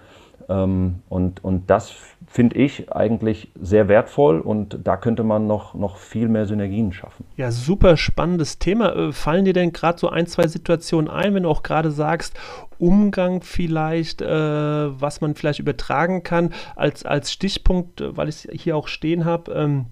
Ähm, 0.48 1.00
und, 1.08 1.42
und 1.44 1.70
das 1.70 1.94
finde 2.26 2.56
ich 2.56 2.92
eigentlich 2.92 3.50
sehr 3.60 3.88
wertvoll 3.88 4.40
und 4.40 4.78
da 4.82 4.96
könnte 4.96 5.22
man 5.22 5.46
noch, 5.46 5.74
noch 5.74 5.98
viel 5.98 6.28
mehr 6.28 6.46
Synergien 6.46 6.92
schaffen. 6.92 7.24
Ja, 7.36 7.52
super 7.52 7.96
spannendes 7.96 8.58
Thema. 8.58 8.94
Äh, 8.94 9.12
fallen 9.12 9.44
dir 9.44 9.52
denn 9.52 9.72
gerade 9.72 9.98
so 9.98 10.08
ein, 10.08 10.26
zwei 10.26 10.48
Situationen 10.48 11.08
ein, 11.08 11.34
wenn 11.34 11.44
du 11.44 11.48
auch 11.48 11.62
gerade 11.62 11.90
sagst, 11.90 12.34
Umgang 12.78 13.42
vielleicht, 13.42 14.20
äh, 14.20 14.26
was 14.28 15.20
man 15.20 15.34
vielleicht 15.34 15.60
übertragen 15.60 16.22
kann, 16.22 16.52
als, 16.74 17.06
als 17.06 17.32
Stichpunkt, 17.32 18.02
weil 18.16 18.28
ich 18.28 18.46
es 18.46 18.62
hier 18.62 18.76
auch 18.76 18.88
stehen 18.88 19.24
habe. 19.24 19.52
Ähm 19.52 19.86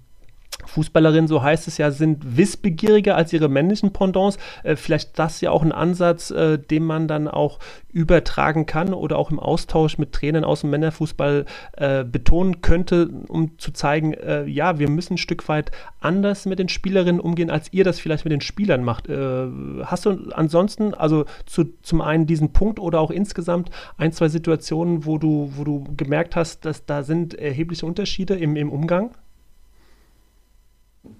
Fußballerinnen, 0.66 1.28
so 1.28 1.42
heißt 1.42 1.68
es 1.68 1.78
ja, 1.78 1.90
sind 1.90 2.36
wissbegieriger 2.36 3.16
als 3.16 3.32
ihre 3.32 3.48
männlichen 3.48 3.92
Pendants. 3.92 4.38
Äh, 4.62 4.76
vielleicht 4.76 5.18
das 5.18 5.40
ja 5.40 5.50
auch 5.50 5.62
ein 5.62 5.72
Ansatz, 5.72 6.30
äh, 6.30 6.58
den 6.58 6.84
man 6.84 7.08
dann 7.08 7.28
auch 7.28 7.58
übertragen 7.92 8.66
kann 8.66 8.94
oder 8.94 9.18
auch 9.18 9.30
im 9.30 9.38
Austausch 9.38 9.98
mit 9.98 10.12
Trainern 10.12 10.44
aus 10.44 10.62
dem 10.62 10.70
Männerfußball 10.70 11.44
äh, 11.76 12.04
betonen 12.04 12.62
könnte, 12.62 13.08
um 13.28 13.58
zu 13.58 13.72
zeigen, 13.72 14.14
äh, 14.14 14.44
ja, 14.44 14.78
wir 14.78 14.88
müssen 14.88 15.14
ein 15.14 15.18
Stück 15.18 15.48
weit 15.48 15.70
anders 16.00 16.46
mit 16.46 16.58
den 16.58 16.68
Spielerinnen 16.68 17.20
umgehen, 17.20 17.50
als 17.50 17.72
ihr 17.72 17.84
das 17.84 18.00
vielleicht 18.00 18.24
mit 18.24 18.32
den 18.32 18.40
Spielern 18.40 18.82
macht. 18.82 19.08
Äh, 19.08 19.46
hast 19.84 20.06
du 20.06 20.30
ansonsten, 20.32 20.94
also 20.94 21.26
zu, 21.46 21.64
zum 21.82 22.00
einen 22.00 22.26
diesen 22.26 22.52
Punkt 22.52 22.80
oder 22.80 23.00
auch 23.00 23.10
insgesamt 23.10 23.70
ein, 23.96 24.12
zwei 24.12 24.28
Situationen, 24.28 25.04
wo 25.04 25.18
du, 25.18 25.52
wo 25.56 25.64
du 25.64 25.84
gemerkt 25.96 26.36
hast, 26.36 26.64
dass 26.64 26.86
da 26.86 27.02
sind 27.02 27.34
erhebliche 27.34 27.86
Unterschiede 27.86 28.34
im, 28.34 28.56
im 28.56 28.70
Umgang? 28.70 29.12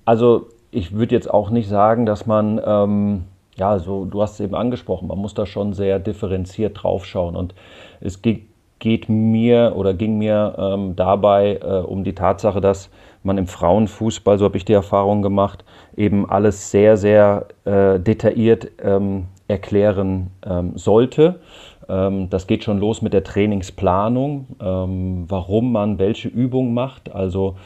Also 0.05 0.47
ich 0.71 0.93
würde 0.93 1.15
jetzt 1.15 1.31
auch 1.31 1.51
nicht 1.51 1.69
sagen, 1.69 2.07
dass 2.07 2.27
man, 2.27 2.61
ähm, 2.65 3.25
ja, 3.57 3.79
so, 3.79 4.05
du 4.05 4.23
hast 4.23 4.35
es 4.35 4.41
eben 4.41 4.55
angesprochen, 4.55 5.09
man 5.09 5.19
muss 5.19 5.35
da 5.35 5.47
schon 5.47 5.75
sehr 5.75 5.99
differenziert 5.99 6.83
draufschauen. 6.83 7.37
Und 7.37 7.55
es 8.01 8.23
geht, 8.23 8.47
geht 8.79 9.09
mir 9.09 9.75
oder 9.77 9.95
ging 9.95 10.19
mir 10.19 10.55
ähm, 10.59 10.97
dabei 10.97 11.61
äh, 11.63 11.81
um 11.81 12.05
die 12.05 12.15
Tatsache, 12.15 12.61
dass 12.61 12.91
man 13.23 13.39
im 13.39 13.47
Frauenfußball, 13.47 14.39
so 14.39 14.45
habe 14.45 14.57
ich 14.57 14.65
die 14.65 14.73
Erfahrung 14.73 15.23
gemacht, 15.23 15.65
eben 15.97 16.29
alles 16.29 16.71
sehr, 16.71 16.97
sehr 16.97 17.47
äh, 17.65 18.01
detailliert 18.01 18.73
ähm, 18.83 19.27
erklären 19.47 20.31
ähm, 20.45 20.77
sollte. 20.77 21.41
Ähm, 21.89 22.31
das 22.31 22.47
geht 22.47 22.65
schon 22.65 22.79
los 22.79 23.03
mit 23.03 23.13
der 23.13 23.23
Trainingsplanung, 23.23 24.47
ähm, 24.61 25.25
warum 25.29 25.73
man 25.73 25.99
welche 25.99 26.29
Übung 26.29 26.75
macht. 26.75 27.15
Also 27.15 27.57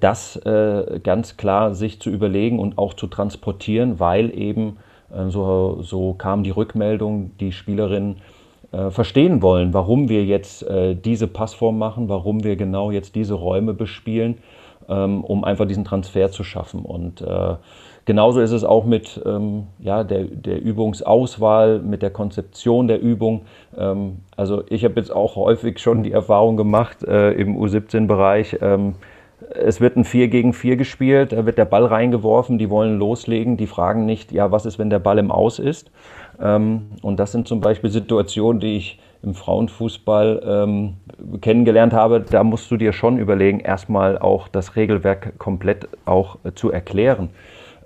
das 0.00 0.36
äh, 0.36 1.00
ganz 1.02 1.36
klar 1.36 1.74
sich 1.74 2.00
zu 2.00 2.10
überlegen 2.10 2.58
und 2.58 2.78
auch 2.78 2.94
zu 2.94 3.06
transportieren, 3.06 4.00
weil 4.00 4.36
eben 4.36 4.78
äh, 5.10 5.28
so, 5.28 5.82
so 5.82 6.14
kam 6.14 6.42
die 6.42 6.50
Rückmeldung, 6.50 7.32
die 7.38 7.52
Spielerinnen 7.52 8.16
verstehen 8.90 9.42
wollen, 9.42 9.72
warum 9.72 10.08
wir 10.08 10.24
jetzt 10.24 10.66
diese 11.04 11.28
Passform 11.28 11.78
machen, 11.78 12.08
warum 12.08 12.42
wir 12.42 12.56
genau 12.56 12.90
jetzt 12.90 13.14
diese 13.14 13.34
Räume 13.34 13.72
bespielen, 13.72 14.38
ähm, 14.88 15.24
um 15.24 15.44
einfach 15.44 15.66
diesen 15.66 15.84
Transfer 15.84 16.30
zu 16.30 16.42
schaffen. 16.42 16.80
Und 16.84 17.24
genauso 18.04 18.40
ist 18.40 18.50
es 18.50 18.64
auch 18.64 18.84
mit 18.84 19.22
ähm, 19.24 19.68
ja, 19.78 20.02
der, 20.04 20.24
der 20.24 20.60
Übungsauswahl, 20.60 21.78
mit 21.78 22.02
der 22.02 22.10
Konzeption 22.10 22.88
der 22.88 23.00
Übung. 23.00 23.42
Ähm, 23.78 24.18
also 24.36 24.64
ich 24.68 24.84
habe 24.84 24.94
jetzt 24.96 25.14
auch 25.14 25.36
häufig 25.36 25.78
schon 25.78 26.02
die 26.02 26.12
Erfahrung 26.12 26.56
gemacht 26.56 27.02
im 27.04 27.56
U17-Bereich, 27.56 28.58
es 29.50 29.80
wird 29.80 29.96
ein 29.96 30.04
4 30.04 30.28
gegen 30.28 30.52
4 30.52 30.76
gespielt, 30.76 31.32
da 31.32 31.46
wird 31.46 31.58
der 31.58 31.64
Ball 31.64 31.84
reingeworfen, 31.84 32.58
die 32.58 32.70
wollen 32.70 32.98
loslegen, 32.98 33.56
die 33.56 33.66
fragen 33.66 34.06
nicht, 34.06 34.32
ja, 34.32 34.50
was 34.50 34.66
ist, 34.66 34.78
wenn 34.78 34.90
der 34.90 34.98
Ball 34.98 35.18
im 35.18 35.30
Aus 35.30 35.58
ist? 35.58 35.90
Ähm, 36.40 36.90
und 37.02 37.18
das 37.18 37.32
sind 37.32 37.48
zum 37.48 37.60
Beispiel 37.60 37.90
Situationen, 37.90 38.60
die 38.60 38.76
ich 38.76 38.98
im 39.22 39.34
Frauenfußball 39.34 40.42
ähm, 40.46 40.94
kennengelernt 41.40 41.92
habe. 41.92 42.20
Da 42.20 42.44
musst 42.44 42.70
du 42.70 42.76
dir 42.76 42.92
schon 42.92 43.18
überlegen, 43.18 43.60
erstmal 43.60 44.18
auch 44.18 44.48
das 44.48 44.76
Regelwerk 44.76 45.38
komplett 45.38 45.88
auch 46.04 46.38
äh, 46.44 46.52
zu 46.52 46.70
erklären. 46.70 47.30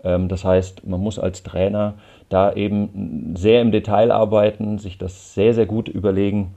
Ähm, 0.03 0.29
das 0.29 0.45
heißt, 0.45 0.87
man 0.87 1.01
muss 1.01 1.19
als 1.19 1.43
Trainer 1.43 1.95
da 2.29 2.53
eben 2.53 3.35
sehr 3.37 3.61
im 3.61 3.73
Detail 3.73 4.13
arbeiten, 4.13 4.79
sich 4.79 4.99
das 4.99 5.35
sehr, 5.35 5.55
sehr 5.55 5.67
gut 5.67 5.89
überlegen, 5.89 6.55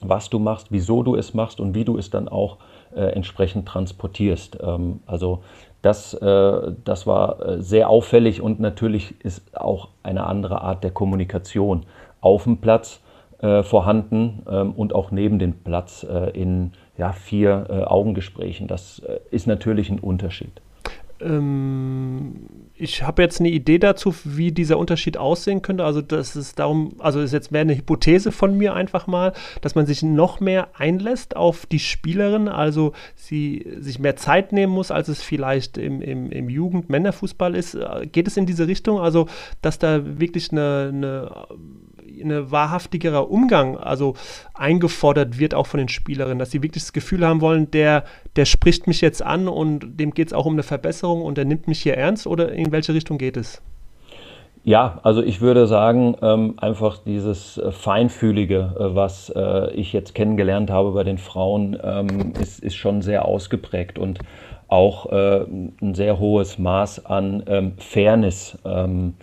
was 0.00 0.28
du 0.28 0.38
machst, 0.38 0.68
wieso 0.70 1.02
du 1.02 1.14
es 1.16 1.34
machst 1.34 1.60
und 1.60 1.74
wie 1.74 1.84
du 1.84 1.96
es 1.96 2.10
dann 2.10 2.28
auch 2.28 2.56
äh, 2.56 2.73
entsprechend 3.00 3.66
transportierst. 3.66 4.58
Ähm, 4.62 5.00
also 5.06 5.42
das, 5.82 6.14
äh, 6.14 6.72
das 6.84 7.06
war 7.06 7.40
äh, 7.40 7.62
sehr 7.62 7.88
auffällig 7.90 8.40
und 8.40 8.60
natürlich 8.60 9.14
ist 9.24 9.56
auch 9.56 9.88
eine 10.02 10.26
andere 10.26 10.62
Art 10.62 10.84
der 10.84 10.90
Kommunikation 10.90 11.84
auf 12.20 12.44
dem 12.44 12.58
Platz 12.58 13.00
vorhanden 13.62 14.42
ähm, 14.50 14.72
und 14.72 14.94
auch 14.94 15.10
neben 15.10 15.38
dem 15.38 15.52
Platz 15.52 16.06
in 16.32 16.72
ja, 16.96 17.12
vier 17.12 17.84
Augengesprächen. 17.90 18.68
Das 18.68 19.02
ist 19.30 19.46
natürlich 19.46 19.90
ein 19.90 19.98
Unterschied. 19.98 20.62
Ähm, 21.24 22.46
ich 22.74 23.02
habe 23.02 23.22
jetzt 23.22 23.40
eine 23.40 23.50
Idee 23.50 23.78
dazu, 23.78 24.14
wie 24.24 24.50
dieser 24.52 24.78
Unterschied 24.78 25.16
aussehen 25.16 25.62
könnte. 25.62 25.84
Also 25.84 26.02
das 26.02 26.34
ist 26.36 26.58
darum, 26.58 26.94
also 26.98 27.20
ist 27.20 27.32
jetzt 27.32 27.52
mehr 27.52 27.60
eine 27.60 27.76
Hypothese 27.76 28.32
von 28.32 28.56
mir 28.58 28.74
einfach 28.74 29.06
mal, 29.06 29.32
dass 29.60 29.74
man 29.74 29.86
sich 29.86 30.02
noch 30.02 30.40
mehr 30.40 30.68
einlässt 30.74 31.36
auf 31.36 31.66
die 31.66 31.78
Spielerin, 31.78 32.48
also 32.48 32.92
sie 33.14 33.66
sich 33.78 33.98
mehr 33.98 34.16
Zeit 34.16 34.52
nehmen 34.52 34.72
muss, 34.72 34.90
als 34.90 35.08
es 35.08 35.22
vielleicht 35.22 35.78
im, 35.78 36.02
im, 36.02 36.30
im 36.30 36.48
Jugend-Männerfußball 36.48 37.54
ist. 37.54 37.78
Geht 38.12 38.26
es 38.26 38.36
in 38.36 38.46
diese 38.46 38.66
Richtung? 38.66 38.98
Also, 38.98 39.26
dass 39.62 39.78
da 39.78 40.18
wirklich 40.18 40.50
eine, 40.50 40.90
eine 40.92 41.46
eine 42.22 42.50
wahrhaftigerer 42.50 43.30
Umgang 43.30 43.76
also 43.76 44.14
eingefordert 44.54 45.38
wird 45.38 45.54
auch 45.54 45.66
von 45.66 45.78
den 45.78 45.88
Spielerinnen, 45.88 46.38
dass 46.38 46.50
sie 46.50 46.62
wirklich 46.62 46.84
das 46.84 46.92
Gefühl 46.92 47.26
haben 47.26 47.40
wollen, 47.40 47.70
der, 47.70 48.04
der 48.36 48.44
spricht 48.44 48.86
mich 48.86 49.00
jetzt 49.00 49.22
an 49.22 49.48
und 49.48 49.98
dem 49.98 50.12
geht 50.12 50.28
es 50.28 50.32
auch 50.32 50.46
um 50.46 50.54
eine 50.54 50.62
Verbesserung 50.62 51.22
und 51.22 51.38
der 51.38 51.44
nimmt 51.44 51.68
mich 51.68 51.82
hier 51.82 51.96
ernst 51.96 52.26
oder 52.26 52.52
in 52.52 52.72
welche 52.72 52.94
Richtung 52.94 53.18
geht 53.18 53.36
es? 53.36 53.62
Ja, 54.66 54.98
also 55.02 55.22
ich 55.22 55.42
würde 55.42 55.66
sagen, 55.66 56.16
ähm, 56.22 56.54
einfach 56.56 56.96
dieses 56.96 57.58
äh, 57.58 57.70
Feinfühlige, 57.70 58.74
äh, 58.78 58.94
was 58.94 59.28
äh, 59.28 59.70
ich 59.72 59.92
jetzt 59.92 60.14
kennengelernt 60.14 60.70
habe 60.70 60.92
bei 60.92 61.04
den 61.04 61.18
Frauen, 61.18 61.76
ähm, 61.82 62.32
ist, 62.40 62.60
ist 62.60 62.74
schon 62.74 63.02
sehr 63.02 63.26
ausgeprägt 63.26 63.98
und 63.98 64.20
auch 64.68 65.12
äh, 65.12 65.44
ein 65.82 65.94
sehr 65.94 66.18
hohes 66.18 66.58
Maß 66.58 67.04
an 67.04 67.42
ähm, 67.46 67.72
Fairness 67.76 68.58
ähm, 68.64 69.14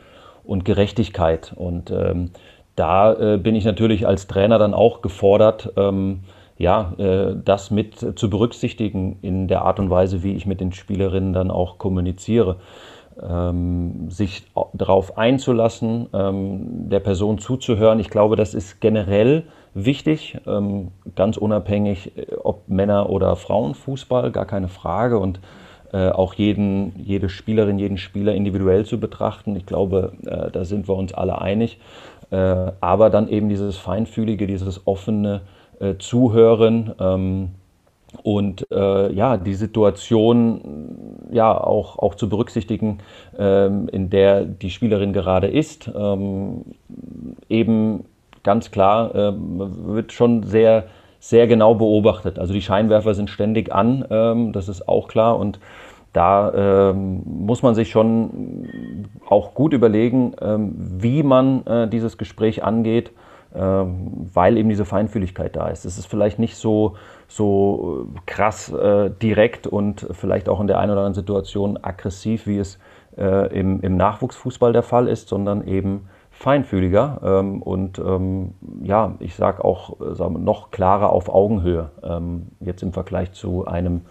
und 0.43 0.63
Gerechtigkeit. 0.63 1.53
Und 1.55 1.89
ähm, 1.89 2.29
da 2.75 3.13
äh, 3.13 3.37
bin 3.37 3.55
ich 3.55 3.65
natürlich 3.65 4.07
als 4.07 4.27
Trainer 4.27 4.59
dann 4.59 4.73
auch 4.73 5.01
gefordert, 5.01 5.73
ähm, 5.77 6.21
ja, 6.57 6.93
äh, 6.97 7.35
das 7.43 7.71
mit 7.71 8.19
zu 8.19 8.29
berücksichtigen 8.29 9.17
in 9.21 9.47
der 9.47 9.63
Art 9.63 9.79
und 9.79 9.89
Weise, 9.89 10.23
wie 10.23 10.33
ich 10.33 10.45
mit 10.45 10.61
den 10.61 10.71
Spielerinnen 10.71 11.33
dann 11.33 11.51
auch 11.51 11.77
kommuniziere 11.77 12.57
ähm, 13.21 14.09
sich 14.09 14.43
darauf 14.73 15.17
einzulassen, 15.17 16.07
ähm, 16.13 16.89
der 16.89 16.99
Person 16.99 17.39
zuzuhören. 17.39 17.99
Ich 17.99 18.09
glaube, 18.09 18.35
das 18.35 18.53
ist 18.53 18.81
generell 18.81 19.43
wichtig, 19.73 20.37
ähm, 20.47 20.89
ganz 21.15 21.37
unabhängig, 21.37 22.17
äh, 22.17 22.35
ob 22.35 22.67
Männer- 22.67 23.09
oder 23.09 23.35
Frauenfußball, 23.35 24.31
gar 24.31 24.45
keine 24.45 24.67
Frage. 24.67 25.19
Und 25.19 25.39
äh, 25.93 26.09
auch 26.09 26.33
jeden, 26.35 26.93
jede 26.97 27.27
Spielerin, 27.27 27.77
jeden 27.77 27.97
Spieler 27.97 28.33
individuell 28.33 28.85
zu 28.85 28.99
betrachten. 28.99 29.55
Ich 29.57 29.65
glaube, 29.65 30.13
äh, 30.25 30.49
da 30.49 30.63
sind 30.63 30.87
wir 30.87 30.95
uns 30.95 31.13
alle 31.13 31.41
einig. 31.41 31.79
Äh, 32.31 32.71
aber 32.79 33.09
dann 33.09 33.27
eben 33.27 33.49
dieses 33.49 33.77
feinfühlige, 33.77 34.47
dieses 34.47 34.87
offene 34.87 35.41
äh, 35.79 35.95
Zuhören 35.97 36.93
ähm, 36.99 37.49
und 38.23 38.65
äh, 38.71 39.11
ja, 39.13 39.37
die 39.37 39.53
Situation 39.53 41.27
ja 41.31 41.55
auch, 41.59 41.97
auch 41.99 42.15
zu 42.15 42.29
berücksichtigen, 42.29 42.99
ähm, 43.37 43.89
in 43.89 44.09
der 44.09 44.45
die 44.45 44.69
Spielerin 44.69 45.13
gerade 45.13 45.47
ist. 45.47 45.89
Ähm, 45.93 46.63
eben 47.49 48.05
ganz 48.43 48.71
klar, 48.71 49.15
äh, 49.15 49.33
wird 49.35 50.11
schon 50.11 50.43
sehr, 50.43 50.85
sehr 51.19 51.47
genau 51.47 51.75
beobachtet. 51.75 52.39
Also 52.39 52.53
die 52.53 52.61
Scheinwerfer 52.61 53.13
sind 53.13 53.29
ständig 53.29 53.71
an, 53.71 54.05
ähm, 54.09 54.53
das 54.53 54.69
ist 54.69 54.87
auch 54.87 55.07
klar. 55.07 55.37
Und 55.37 55.59
da 56.13 56.89
ähm, 56.91 57.21
muss 57.25 57.63
man 57.63 57.75
sich 57.75 57.89
schon 57.89 58.60
auch 59.31 59.53
gut 59.53 59.73
überlegen, 59.73 60.33
ähm, 60.41 60.73
wie 60.75 61.23
man 61.23 61.65
äh, 61.65 61.87
dieses 61.87 62.17
Gespräch 62.17 62.63
angeht 62.63 63.11
ähm, 63.53 64.29
weil 64.33 64.57
eben 64.57 64.69
diese 64.69 64.85
Feinfühligkeit 64.85 65.57
da 65.57 65.67
ist. 65.67 65.83
Es 65.83 65.97
ist 65.97 66.05
vielleicht 66.05 66.39
nicht 66.39 66.55
so, 66.55 66.95
so 67.27 68.07
äh, 68.15 68.19
krass 68.25 68.71
äh, 68.71 69.09
direkt 69.09 69.67
und 69.67 70.07
vielleicht 70.11 70.47
auch 70.47 70.61
in 70.61 70.67
der 70.67 70.79
einen 70.79 70.91
oder 70.91 71.01
anderen 71.01 71.15
Situation 71.15 71.77
aggressiv, 71.81 72.47
wie 72.47 72.59
es 72.59 72.79
im, 73.17 73.81
im 73.81 73.97
Nachwuchsfußball 73.97 74.71
der 74.71 74.83
Fall 74.83 75.09
ist, 75.09 75.27
sondern 75.27 75.67
eben 75.67 76.07
feinfühliger 76.31 77.19
ähm, 77.23 77.61
und 77.61 77.99
ähm, 77.99 78.55
ja, 78.81 79.15
ich 79.19 79.35
sage 79.35 79.63
auch 79.63 79.99
äh, 79.99 80.29
noch 80.29 80.71
klarer 80.71 81.11
auf 81.11 81.29
Augenhöhe, 81.29 81.91
ähm, 82.03 82.47
jetzt 82.61 82.81
im 82.81 82.93
Vergleich 82.93 83.33
zu 83.33 83.65
einem 83.65 84.01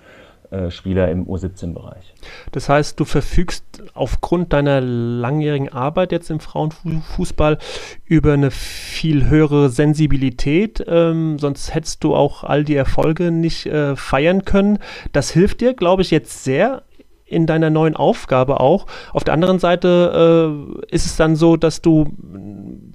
Spieler 0.71 1.11
im 1.11 1.27
U17-Bereich. 1.27 2.15
Das 2.53 2.69
heißt, 2.69 2.99
du 2.99 3.05
verfügst 3.05 3.65
aufgrund 3.95 4.53
deiner 4.53 4.81
langjährigen 4.81 5.69
Arbeit 5.69 6.13
jetzt 6.13 6.31
im 6.31 6.41
Frauenfußball 6.41 7.59
über 8.05 8.33
eine 8.33 8.51
viel 8.51 9.29
höhere 9.29 9.69
Sensibilität, 9.69 10.85
ähm, 10.87 11.39
sonst 11.39 11.75
hättest 11.75 12.03
du 12.05 12.15
auch 12.15 12.45
all 12.45 12.65
die 12.65 12.75
Erfolge 12.75 13.31
nicht 13.31 13.67
äh, 13.67 13.95
feiern 13.97 14.45
können. 14.45 14.79
Das 15.13 15.31
hilft 15.31 15.61
dir, 15.61 15.75
glaube 15.75 16.03
ich, 16.03 16.11
jetzt 16.11 16.45
sehr 16.45 16.83
in 17.31 17.47
deiner 17.47 17.71
neuen 17.71 17.95
Aufgabe 17.95 18.61
auch. 18.61 18.87
Auf 19.13 19.25
der 19.25 19.35
anderen 19.35 19.61
Seite 19.61 20.75
äh, 20.83 20.95
ist 20.95 21.07
es 21.07 21.17
dann 21.17 21.37
so, 21.37 21.57
dass 21.57 21.81
du 21.81 22.13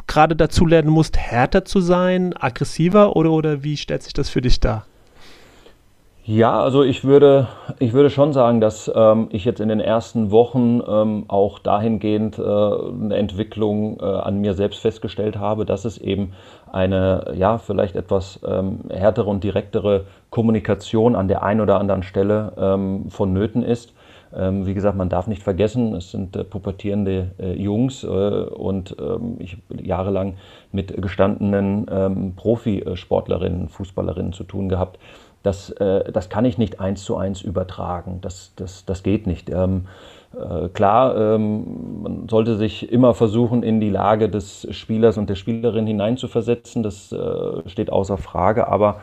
gerade 0.08 0.36
dazu 0.36 0.66
lernen 0.66 0.90
musst, 0.90 1.18
härter 1.18 1.66
zu 1.66 1.80
sein, 1.80 2.34
aggressiver 2.34 3.16
oder, 3.16 3.32
oder 3.32 3.64
wie 3.64 3.78
stellt 3.78 4.04
sich 4.04 4.14
das 4.14 4.30
für 4.30 4.42
dich 4.42 4.60
dar? 4.60 4.86
Ja, 6.28 6.60
also 6.60 6.82
ich 6.82 7.04
würde, 7.04 7.50
ich 7.78 7.94
würde 7.94 8.10
schon 8.10 8.34
sagen, 8.34 8.60
dass 8.60 8.92
ähm, 8.96 9.28
ich 9.30 9.46
jetzt 9.46 9.60
in 9.60 9.70
den 9.70 9.80
ersten 9.80 10.32
Wochen 10.32 10.82
ähm, 10.88 11.26
auch 11.28 11.60
dahingehend 11.60 12.40
äh, 12.40 12.42
eine 12.42 13.16
Entwicklung 13.16 14.00
äh, 14.00 14.06
an 14.06 14.42
mir 14.42 14.56
selbst 14.56 14.80
festgestellt 14.80 15.38
habe, 15.38 15.66
dass 15.66 15.86
es 15.86 16.00
eben 16.00 16.32
eine, 16.72 17.36
ja, 17.36 17.60
vielleicht 17.60 17.96
etwas 17.96 18.40
ähm, 18.44 18.80
härtere 18.90 19.30
und 19.30 19.44
direktere 19.44 20.06
Kommunikation 20.32 21.16
an 21.16 21.28
der 21.28 21.44
einen 21.44 21.62
oder 21.62 21.80
anderen 21.80 22.02
Stelle 22.02 22.54
ähm, 22.58 23.06
vonnöten 23.10 23.62
ist. 23.62 23.94
Ähm, 24.36 24.66
wie 24.66 24.74
gesagt, 24.74 24.98
man 24.98 25.10
darf 25.10 25.28
nicht 25.28 25.44
vergessen, 25.44 25.94
es 25.94 26.10
sind 26.10 26.36
äh, 26.36 26.44
pubertierende 26.44 27.36
äh, 27.38 27.54
Jungs 27.54 28.04
äh, 28.04 28.08
und 28.08 28.96
ähm, 29.00 29.36
ich 29.38 29.58
habe 29.70 29.84
jahrelang 29.84 30.38
mit 30.72 31.00
gestandenen 31.00 32.34
Profisportlerinnen, 32.36 33.70
Fußballerinnen 33.70 34.34
zu 34.34 34.44
tun 34.44 34.68
gehabt 34.68 35.00
das, 35.46 35.70
äh, 35.72 36.12
das 36.12 36.30
kann 36.30 36.46
ich 36.46 36.58
nicht 36.58 36.80
eins 36.80 37.04
zu 37.04 37.18
eins 37.18 37.42
übertragen. 37.42 38.20
Das, 38.22 38.54
das, 38.56 38.86
das 38.86 39.04
geht 39.04 39.28
nicht. 39.28 39.50
Ähm, 39.50 39.86
äh, 40.34 40.70
klar, 40.70 41.16
ähm, 41.18 42.02
man 42.02 42.30
sollte 42.30 42.56
sich 42.56 42.92
immer 42.92 43.14
versuchen, 43.14 43.64
in 43.64 43.80
die 43.80 43.90
Lage 43.90 44.30
des 44.30 44.68
Spielers 44.72 45.18
und 45.18 45.30
der 45.30 45.36
Spielerin 45.36 45.88
hineinzuversetzen. 45.88 46.84
Das 46.84 47.12
äh, 47.12 47.70
steht 47.70 47.92
außer 47.92 48.18
Frage. 48.18 48.68
Aber 48.68 49.02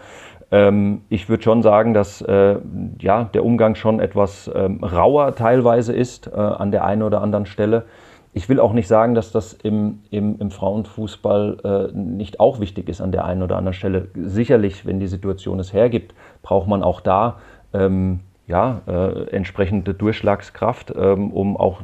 ähm, 0.50 1.02
ich 1.08 1.28
würde 1.28 1.42
schon 1.42 1.62
sagen, 1.62 1.94
dass 1.94 2.20
äh, 2.22 2.56
ja, 3.00 3.24
der 3.32 3.44
Umgang 3.44 3.74
schon 3.74 4.00
etwas 4.00 4.50
ähm, 4.54 4.82
rauer 4.82 5.34
teilweise 5.34 5.92
ist 5.92 6.26
äh, 6.26 6.36
an 6.36 6.72
der 6.72 6.84
einen 6.84 7.02
oder 7.02 7.22
anderen 7.22 7.46
Stelle 7.46 7.84
ich 8.34 8.48
will 8.48 8.60
auch 8.60 8.72
nicht 8.72 8.88
sagen, 8.88 9.14
dass 9.14 9.30
das 9.30 9.52
im, 9.52 10.00
im, 10.10 10.38
im 10.38 10.50
Frauenfußball 10.50 11.90
äh, 11.92 11.96
nicht 11.96 12.40
auch 12.40 12.60
wichtig 12.60 12.88
ist 12.88 13.00
an 13.00 13.12
der 13.12 13.24
einen 13.26 13.42
oder 13.42 13.56
anderen 13.56 13.74
Stelle. 13.74 14.08
Sicherlich, 14.14 14.86
wenn 14.86 15.00
die 15.00 15.06
Situation 15.06 15.60
es 15.60 15.72
hergibt, 15.72 16.14
braucht 16.42 16.66
man 16.66 16.82
auch 16.82 17.00
da 17.00 17.40
ähm, 17.74 18.20
ja, 18.46 18.80
äh, 18.86 19.28
entsprechende 19.30 19.92
Durchschlagskraft, 19.94 20.92
ähm, 20.96 21.30
um 21.30 21.56
auch 21.56 21.82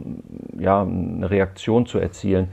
ja, 0.58 0.82
eine 0.82 1.30
Reaktion 1.30 1.87
zu 1.87 1.98
erzielen. 1.98 2.48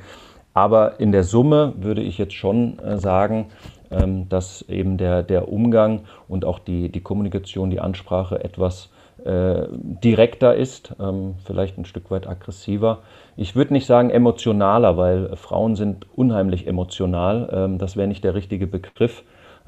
Aber 0.54 1.00
in 1.00 1.12
der 1.12 1.24
Summe 1.24 1.74
würde 1.78 2.02
ich 2.02 2.18
jetzt 2.18 2.34
schon 2.34 2.80
äh, 2.80 2.98
sagen, 2.98 3.48
ähm, 3.92 4.28
dass 4.30 4.62
eben 4.68 4.98
der, 4.98 5.24
der 5.24 5.50
Umgang 5.52 6.02
und 6.28 6.44
auch 6.44 6.60
die, 6.60 6.90
die 6.90 7.02
Kommunikation, 7.02 7.70
die 7.70 7.80
Ansprache 7.80 8.44
etwas 8.44 8.90
äh, 9.26 9.68
direkter 9.72 10.56
ist, 10.56 10.96
ähm, 11.00 11.36
vielleicht 11.44 11.78
ein 11.78 11.86
Stück 11.86 12.12
weit 12.12 12.28
aggressiver. 12.28 13.00
Ich 13.36 13.56
würde 13.56 13.74
nicht 13.74 13.88
sagen 13.88 14.10
emotionaler, 14.10 14.98
weil 14.98 15.36
Frauen 15.36 15.76
sind 15.76 16.06
unheimlich 16.16 16.68
emotional. 16.68 17.50
Ähm, 17.52 17.78
das 17.78 17.98
wäre 17.98 18.08
nicht 18.08 18.24
der 18.24 18.36
richtige 18.36 18.68
Begriff. 18.68 19.24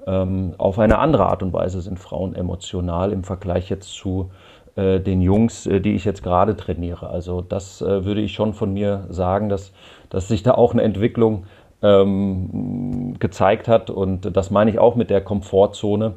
Ähm, 0.06 0.54
auf 0.58 0.78
eine 0.78 1.00
andere 1.00 1.26
Art 1.26 1.42
und 1.42 1.54
Weise 1.54 1.82
sind 1.82 2.00
Frauen 2.00 2.36
emotional 2.36 3.12
im 3.12 3.24
Vergleich 3.24 3.70
jetzt 3.70 3.92
zu 3.94 4.30
äh, 4.76 5.00
den 5.00 5.22
Jungs, 5.22 5.66
äh, 5.66 5.82
die 5.82 5.96
ich 5.96 6.06
jetzt 6.06 6.22
gerade 6.22 6.56
trainiere. 6.56 7.10
Also 7.10 7.42
das 7.42 7.82
äh, 7.82 8.06
würde 8.06 8.22
ich 8.22 8.34
schon 8.34 8.54
von 8.54 8.74
mir 8.74 9.08
sagen, 9.10 9.50
dass, 9.50 9.74
dass 10.10 10.28
sich 10.28 10.44
da 10.44 10.52
auch 10.54 10.74
eine 10.74 10.84
Entwicklung 10.84 11.46
ähm, 11.82 13.16
gezeigt 13.20 13.68
hat. 13.68 13.90
Und 13.90 14.38
das 14.38 14.52
meine 14.52 14.70
ich 14.70 14.78
auch 14.78 14.96
mit 14.96 15.10
der 15.10 15.22
Komfortzone 15.22 16.14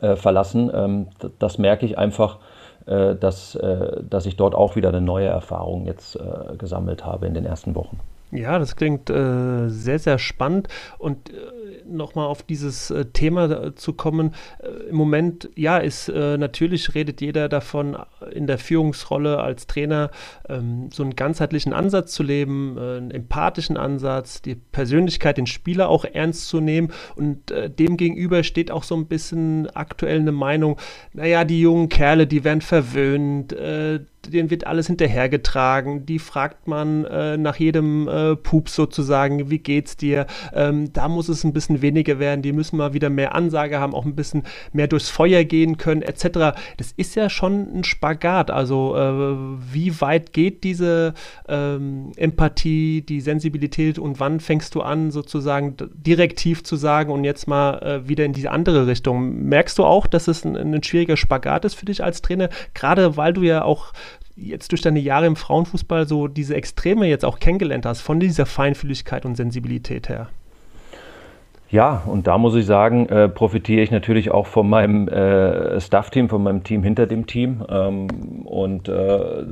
äh, 0.00 0.16
verlassen. 0.16 0.70
Ähm, 0.74 1.06
das 1.38 1.56
merke 1.56 1.86
ich 1.86 1.96
einfach 1.96 2.38
dass, 2.88 3.54
äh, 3.54 4.02
dass 4.08 4.26
ich 4.26 4.36
dort 4.36 4.54
auch 4.54 4.76
wieder 4.76 4.88
eine 4.88 5.00
neue 5.00 5.28
Erfahrung 5.28 5.86
jetzt 5.86 6.16
äh, 6.16 6.56
gesammelt 6.56 7.04
habe 7.04 7.26
in 7.26 7.34
den 7.34 7.44
ersten 7.44 7.74
Wochen. 7.74 7.98
Ja, 8.30 8.58
das 8.58 8.76
klingt 8.76 9.08
äh, 9.08 9.68
sehr, 9.68 9.98
sehr 9.98 10.18
spannend. 10.18 10.68
Und 10.98 11.30
äh, 11.30 11.34
nochmal 11.88 12.26
auf 12.26 12.42
dieses 12.42 12.90
äh, 12.90 13.06
Thema 13.06 13.50
äh, 13.50 13.74
zu 13.74 13.92
kommen, 13.92 14.34
äh, 14.60 14.88
im 14.90 14.96
Moment, 14.96 15.48
ja, 15.54 15.78
ist 15.78 16.08
natürlich, 16.08 16.94
redet 16.94 17.20
jeder 17.20 17.48
davon, 17.48 17.96
in 18.32 18.46
der 18.46 18.58
Führungsrolle 18.58 19.38
als 19.38 19.66
Trainer 19.66 20.10
ähm, 20.48 20.88
so 20.92 21.02
einen 21.02 21.16
ganzheitlichen 21.16 21.72
Ansatz 21.72 22.12
zu 22.12 22.22
leben, 22.22 22.78
einen 22.78 23.10
empathischen 23.10 23.76
Ansatz, 23.76 24.42
die 24.42 24.54
Persönlichkeit, 24.54 25.38
den 25.38 25.46
Spieler 25.46 25.88
auch 25.88 26.04
ernst 26.04 26.48
zu 26.48 26.60
nehmen. 26.60 26.92
Und 27.16 27.52
dem 27.78 27.96
gegenüber 27.96 28.42
steht 28.42 28.70
auch 28.70 28.82
so 28.82 28.96
ein 28.96 29.06
bisschen 29.06 29.68
aktuell 29.74 30.20
eine 30.20 30.32
Meinung, 30.32 30.78
naja, 31.12 31.44
die 31.44 31.60
jungen 31.60 31.88
Kerle, 31.88 32.26
die 32.26 32.44
werden 32.44 32.60
verwöhnt, 32.60 33.54
denen 34.30 34.50
wird 34.50 34.66
alles 34.66 34.86
hinterhergetragen. 34.86 36.06
Die 36.06 36.18
fragt 36.18 36.68
man 36.68 37.04
äh, 37.04 37.36
nach 37.36 37.56
jedem 37.56 38.08
äh, 38.08 38.36
Pups 38.36 38.74
sozusagen, 38.74 39.50
wie 39.50 39.58
geht's 39.58 39.96
dir? 39.96 40.26
Ähm, 40.52 40.92
da 40.92 41.08
muss 41.08 41.28
es 41.28 41.44
ein 41.44 41.52
bisschen 41.52 41.82
weniger 41.82 42.18
werden. 42.18 42.42
Die 42.42 42.52
müssen 42.52 42.76
mal 42.76 42.92
wieder 42.92 43.10
mehr 43.10 43.34
Ansage 43.34 43.78
haben, 43.78 43.94
auch 43.94 44.04
ein 44.04 44.14
bisschen 44.14 44.44
mehr 44.72 44.88
durchs 44.88 45.08
Feuer 45.08 45.44
gehen 45.44 45.76
können, 45.76 46.02
etc. 46.02 46.58
Das 46.76 46.92
ist 46.96 47.14
ja 47.14 47.30
schon 47.30 47.78
ein 47.78 47.84
Spagat. 47.84 48.50
Also 48.50 48.96
äh, 48.96 49.72
wie 49.72 50.00
weit 50.00 50.32
geht 50.32 50.64
diese 50.64 51.14
ähm, 51.48 52.12
Empathie, 52.16 53.02
die 53.02 53.20
Sensibilität 53.20 53.98
und 53.98 54.20
wann 54.20 54.40
fängst 54.40 54.74
du 54.74 54.82
an, 54.82 55.10
sozusagen 55.10 55.76
direktiv 55.94 56.64
zu 56.64 56.76
sagen 56.76 57.12
und 57.12 57.24
jetzt 57.24 57.48
mal 57.48 57.78
äh, 57.78 58.08
wieder 58.08 58.24
in 58.24 58.32
diese 58.32 58.50
andere 58.50 58.86
Richtung? 58.86 59.44
Merkst 59.44 59.78
du 59.78 59.84
auch, 59.84 60.06
dass 60.06 60.28
es 60.28 60.44
ein, 60.44 60.56
ein 60.56 60.82
schwieriger 60.82 61.16
Spagat 61.16 61.64
ist 61.64 61.74
für 61.74 61.86
dich 61.86 62.02
als 62.02 62.22
Trainer, 62.22 62.48
gerade 62.74 63.16
weil 63.16 63.32
du 63.32 63.42
ja 63.42 63.62
auch 63.62 63.92
jetzt 64.40 64.72
durch 64.72 64.82
deine 64.82 65.00
Jahre 65.00 65.26
im 65.26 65.36
Frauenfußball 65.36 66.06
so 66.06 66.28
diese 66.28 66.54
Extreme 66.54 67.06
jetzt 67.06 67.24
auch 67.24 67.38
kennengelernt 67.38 67.86
hast, 67.86 68.00
von 68.00 68.20
dieser 68.20 68.46
Feinfühligkeit 68.46 69.24
und 69.24 69.36
Sensibilität 69.36 70.08
her. 70.08 70.28
Ja, 71.70 72.02
und 72.06 72.26
da 72.26 72.38
muss 72.38 72.54
ich 72.54 72.64
sagen, 72.64 73.08
äh, 73.10 73.28
profitiere 73.28 73.82
ich 73.82 73.90
natürlich 73.90 74.30
auch 74.30 74.46
von 74.46 74.70
meinem 74.70 75.06
äh, 75.08 75.78
Staff-Team, 75.78 76.30
von 76.30 76.42
meinem 76.42 76.64
Team 76.64 76.82
hinter 76.82 77.06
dem 77.06 77.26
Team. 77.26 77.62
Ähm, 77.68 78.08
und 78.46 78.88
äh, 78.88 79.44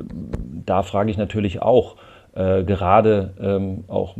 da 0.65 0.81
frage 0.81 1.11
ich 1.11 1.17
natürlich 1.17 1.61
auch, 1.61 1.95
äh, 2.33 2.63
gerade 2.63 3.33
ähm, 3.39 3.83
auch 3.87 4.15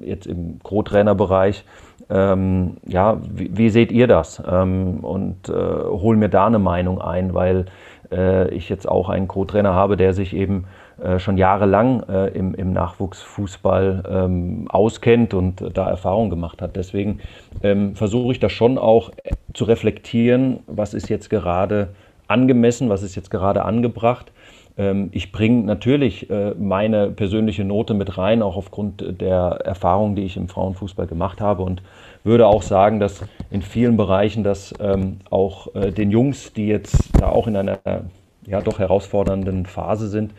jetzt 0.00 0.26
im 0.26 0.60
Co-Trainer-Bereich, 0.62 1.64
ähm, 2.08 2.78
ja, 2.86 3.18
wie, 3.22 3.56
wie, 3.56 3.68
seht 3.70 3.92
ihr 3.92 4.06
das? 4.06 4.42
Ähm, 4.46 5.00
und 5.00 5.48
äh, 5.48 5.52
hol 5.52 6.16
mir 6.16 6.28
da 6.28 6.46
eine 6.46 6.58
Meinung 6.58 7.00
ein, 7.00 7.34
weil 7.34 7.66
äh, 8.12 8.48
ich 8.54 8.68
jetzt 8.68 8.88
auch 8.88 9.08
einen 9.08 9.28
Co-Trainer 9.28 9.74
habe, 9.74 9.96
der 9.96 10.14
sich 10.14 10.34
eben 10.34 10.66
äh, 11.02 11.18
schon 11.18 11.36
jahrelang 11.38 12.02
äh, 12.08 12.28
im, 12.28 12.54
im 12.54 12.72
Nachwuchsfußball 12.72 14.04
ähm, 14.08 14.66
auskennt 14.68 15.34
und 15.34 15.64
da 15.74 15.88
Erfahrung 15.88 16.30
gemacht 16.30 16.62
hat. 16.62 16.76
Deswegen 16.76 17.20
ähm, 17.62 17.96
versuche 17.96 18.32
ich 18.32 18.40
das 18.40 18.52
schon 18.52 18.78
auch 18.78 19.10
zu 19.54 19.64
reflektieren, 19.64 20.60
was 20.66 20.94
ist 20.94 21.08
jetzt 21.08 21.30
gerade 21.30 21.88
angemessen, 22.28 22.88
was 22.88 23.02
ist 23.02 23.16
jetzt 23.16 23.30
gerade 23.30 23.64
angebracht. 23.64 24.32
Ähm, 24.78 25.08
ich 25.12 25.32
bringe 25.32 25.64
natürlich 25.64 26.30
äh, 26.30 26.54
meine 26.58 27.10
persönliche 27.10 27.64
Note 27.64 27.94
mit 27.94 28.16
rein, 28.16 28.42
auch 28.42 28.56
aufgrund 28.56 29.20
der 29.20 29.60
Erfahrung, 29.64 30.14
die 30.14 30.22
ich 30.22 30.36
im 30.36 30.48
Frauenfußball 30.48 31.06
gemacht 31.06 31.40
habe 31.40 31.62
und 31.62 31.82
würde 32.24 32.46
auch 32.46 32.62
sagen, 32.62 33.00
dass 33.00 33.24
in 33.52 33.62
vielen 33.62 33.96
Bereichen 33.96 34.44
das 34.44 34.74
ähm, 34.80 35.18
auch 35.30 35.74
äh, 35.74 35.92
den 35.92 36.10
Jungs, 36.10 36.52
die 36.54 36.66
jetzt 36.66 37.10
da 37.20 37.28
auch 37.28 37.46
in 37.46 37.56
einer 37.56 37.78
ja 38.46 38.60
doch 38.60 38.78
herausfordernden 38.78 39.66
Phase 39.66 40.08
sind, 40.08 40.32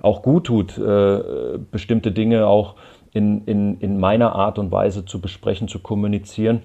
auch 0.00 0.22
gut 0.22 0.46
tut, 0.46 0.78
äh, 0.78 1.58
bestimmte 1.70 2.12
Dinge 2.12 2.46
auch 2.46 2.76
in, 3.12 3.44
in, 3.44 3.78
in 3.80 3.98
meiner 3.98 4.34
Art 4.34 4.58
und 4.58 4.70
Weise 4.70 5.04
zu 5.04 5.20
besprechen, 5.20 5.68
zu 5.68 5.80
kommunizieren. 5.80 6.62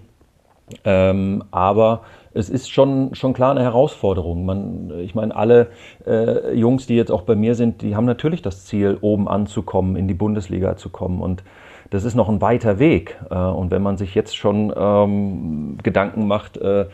Ähm, 0.84 1.44
aber 1.52 2.02
es 2.34 2.50
ist 2.50 2.70
schon, 2.70 3.16
schon 3.16 3.34
klar 3.34 3.52
eine 3.52 3.62
Herausforderung. 3.62 4.46
Man, 4.46 5.00
ich 5.00 5.16
meine, 5.16 5.36
alle 5.36 5.68
äh, 6.06 6.54
Jungs, 6.54 6.88
die 6.88 6.96
jetzt 6.96 7.12
auch 7.12 7.24
bei 7.24 7.36
mir 7.36 7.56
sind, 7.56 7.82
die 7.82 7.96
haben 7.96 8.06
natürlich 8.06 8.42
das 8.42 8.66
Ziel, 8.66 8.98
oben 9.02 9.28
anzukommen, 9.28 9.96
in 9.96 10.08
die 10.08 10.14
Bundesliga 10.14 10.78
zu 10.78 10.90
kommen. 10.90 11.22
Und 11.22 11.44
das 11.90 12.04
ist 12.04 12.16
noch 12.16 12.30
ein 12.30 12.42
weiter 12.42 12.80
Weg. 12.80 13.18
Äh, 13.30 13.36
und 13.36 13.72
wenn 13.72 13.82
man 13.82 13.98
sich 13.98 14.16
jetzt 14.16 14.36
schon 14.36 14.74
ähm, 14.76 15.78
Gedanken 15.84 16.28
macht, 16.28 16.58
äh, 16.58 16.86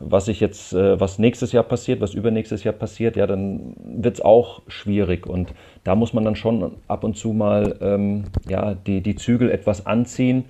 was 0.00 0.26
sich 0.26 0.40
jetzt, 0.40 0.72
äh, 0.72 1.00
was 1.00 1.18
nächstes 1.18 1.52
Jahr 1.52 1.64
passiert, 1.64 2.00
was 2.00 2.14
übernächstes 2.14 2.64
Jahr 2.64 2.74
passiert, 2.74 3.16
ja, 3.16 3.26
dann 3.26 3.74
wird 3.84 4.16
es 4.16 4.20
auch 4.20 4.62
schwierig. 4.68 5.26
Und 5.26 5.52
da 5.84 5.94
muss 5.94 6.12
man 6.12 6.24
dann 6.24 6.36
schon 6.36 6.76
ab 6.86 7.04
und 7.04 7.16
zu 7.16 7.32
mal 7.32 7.76
ähm, 7.80 8.24
ja, 8.48 8.74
die, 8.74 9.00
die 9.00 9.16
Zügel 9.16 9.50
etwas 9.50 9.86
anziehen, 9.86 10.44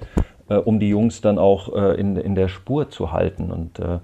äh, 0.48 0.56
um 0.56 0.80
die 0.80 0.88
Jungs 0.88 1.20
dann 1.20 1.38
auch 1.38 1.74
äh, 1.74 1.98
in, 1.98 2.16
in 2.16 2.34
der 2.34 2.48
Spur 2.48 2.90
zu 2.90 3.12
halten. 3.12 3.50
Und 3.50 3.78
äh, 3.78 3.98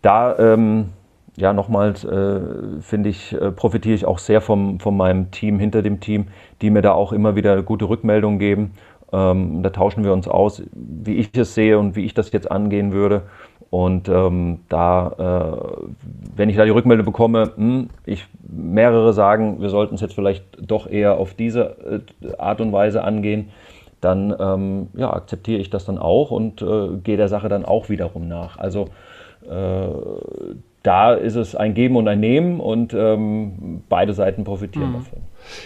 da, 0.00 0.38
ähm, 0.38 0.90
ja, 1.36 1.52
nochmals, 1.52 2.04
äh, 2.04 2.40
finde 2.80 3.08
ich, 3.08 3.32
äh, 3.32 3.50
profitiere 3.50 3.94
ich 3.94 4.06
auch 4.06 4.18
sehr 4.18 4.40
vom, 4.40 4.78
von 4.78 4.96
meinem 4.96 5.30
Team 5.30 5.58
hinter 5.58 5.82
dem 5.82 6.00
Team, 6.00 6.28
die 6.62 6.70
mir 6.70 6.80
da 6.80 6.92
auch 6.92 7.12
immer 7.12 7.34
wieder 7.34 7.62
gute 7.62 7.88
Rückmeldungen 7.88 8.38
geben. 8.38 8.72
Ähm, 9.14 9.62
da 9.62 9.70
tauschen 9.70 10.02
wir 10.02 10.12
uns 10.12 10.26
aus, 10.26 10.62
wie 10.72 11.14
ich 11.14 11.30
es 11.36 11.54
sehe 11.54 11.78
und 11.78 11.94
wie 11.94 12.04
ich 12.04 12.14
das 12.14 12.32
jetzt 12.32 12.50
angehen 12.50 12.92
würde. 12.92 13.22
Und 13.70 14.08
ähm, 14.08 14.60
da, 14.68 15.12
äh, 15.18 16.06
wenn 16.36 16.48
ich 16.48 16.56
da 16.56 16.64
die 16.64 16.70
Rückmeldung 16.70 17.06
bekomme, 17.06 17.52
mh, 17.56 17.56
hm, 17.56 17.90
ich 18.06 18.26
mehrere 18.48 19.12
sagen, 19.12 19.60
wir 19.60 19.68
sollten 19.68 19.94
es 19.94 20.00
jetzt 20.00 20.14
vielleicht 20.14 20.44
doch 20.60 20.88
eher 20.88 21.18
auf 21.18 21.34
diese 21.34 22.02
äh, 22.22 22.36
Art 22.38 22.60
und 22.60 22.72
Weise 22.72 23.04
angehen, 23.04 23.50
dann 24.00 24.34
ähm, 24.38 24.88
ja, 24.94 25.12
akzeptiere 25.12 25.60
ich 25.60 25.70
das 25.70 25.84
dann 25.84 25.98
auch 25.98 26.30
und 26.30 26.60
äh, 26.60 26.96
gehe 27.02 27.16
der 27.16 27.28
Sache 27.28 27.48
dann 27.48 27.64
auch 27.64 27.88
wiederum 27.88 28.26
nach. 28.26 28.58
Also 28.58 28.88
äh, 29.48 29.88
da 30.82 31.14
ist 31.14 31.36
es 31.36 31.54
ein 31.54 31.74
Geben 31.74 31.96
und 31.96 32.08
ein 32.08 32.20
Nehmen 32.20 32.60
und 32.60 32.94
ähm, 32.94 33.82
beide 33.88 34.12
Seiten 34.12 34.44
profitieren 34.44 34.90
mhm. 34.90 34.94
davon. 34.94 35.18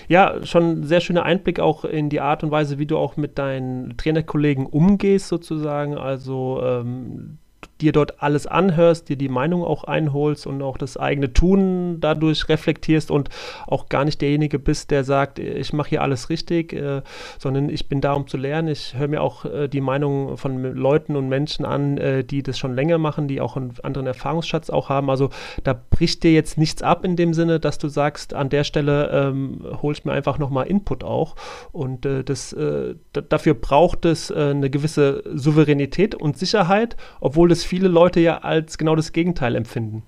Ja, 0.08 0.44
schon 0.44 0.80
ein 0.80 0.84
sehr 0.84 1.00
schöner 1.00 1.24
Einblick 1.24 1.60
auch 1.60 1.84
in 1.84 2.08
die 2.08 2.20
Art 2.20 2.42
und 2.42 2.50
Weise, 2.50 2.78
wie 2.78 2.86
du 2.86 2.98
auch 2.98 3.16
mit 3.16 3.38
deinen 3.38 3.96
Trainerkollegen 3.96 4.66
umgehst, 4.66 5.28
sozusagen. 5.28 5.96
Also 5.96 6.60
ähm, 6.62 7.38
dir 7.80 7.92
dort 7.92 8.22
alles 8.22 8.46
anhörst, 8.46 9.08
dir 9.08 9.16
die 9.16 9.28
Meinung 9.28 9.64
auch 9.64 9.84
einholst 9.84 10.46
und 10.46 10.62
auch 10.62 10.78
das 10.78 10.96
eigene 10.96 11.32
Tun 11.32 12.00
dadurch 12.00 12.48
reflektierst 12.48 13.10
und 13.10 13.28
auch 13.66 13.88
gar 13.88 14.04
nicht 14.04 14.20
derjenige 14.20 14.58
bist, 14.58 14.90
der 14.90 15.04
sagt, 15.04 15.38
ich 15.38 15.72
mache 15.72 15.90
hier 15.90 16.02
alles 16.02 16.30
richtig, 16.30 16.72
äh, 16.72 17.02
sondern 17.38 17.68
ich 17.68 17.88
bin 17.88 18.00
da, 18.00 18.14
um 18.14 18.26
zu 18.26 18.36
lernen. 18.36 18.68
Ich 18.68 18.94
höre 18.96 19.08
mir 19.08 19.22
auch 19.22 19.44
äh, 19.44 19.68
die 19.68 19.80
Meinung 19.80 20.36
von 20.36 20.62
Leuten 20.62 21.16
und 21.16 21.28
Menschen 21.28 21.64
an, 21.64 21.98
äh, 21.98 22.24
die 22.24 22.42
das 22.42 22.58
schon 22.58 22.74
länger 22.74 22.98
machen, 22.98 23.28
die 23.28 23.40
auch 23.40 23.56
einen 23.56 23.74
anderen 23.82 24.06
Erfahrungsschatz 24.06 24.70
auch 24.70 24.88
haben. 24.88 25.10
Also 25.10 25.30
da 25.64 25.74
bricht 25.90 26.22
dir 26.22 26.32
jetzt 26.32 26.58
nichts 26.58 26.82
ab 26.82 27.04
in 27.04 27.16
dem 27.16 27.34
Sinne, 27.34 27.60
dass 27.60 27.78
du 27.78 27.88
sagst, 27.88 28.34
an 28.34 28.48
der 28.48 28.64
Stelle 28.64 29.10
ähm, 29.12 29.64
hole 29.82 29.92
ich 29.96 30.04
mir 30.04 30.12
einfach 30.12 30.38
nochmal 30.38 30.66
Input 30.66 31.04
auch. 31.04 31.36
Und 31.72 32.06
äh, 32.06 32.24
das, 32.24 32.52
äh, 32.52 32.94
dafür 33.12 33.54
braucht 33.54 34.04
es 34.04 34.30
äh, 34.30 34.50
eine 34.50 34.70
gewisse 34.70 35.22
Souveränität 35.34 36.14
und 36.14 36.38
Sicherheit, 36.38 36.96
obwohl 37.20 37.48
das 37.48 37.64
viele 37.68 37.88
Leute 37.88 38.20
ja 38.20 38.38
als 38.38 38.78
genau 38.78 38.96
das 38.96 39.12
Gegenteil 39.12 39.54
empfinden. 39.54 40.02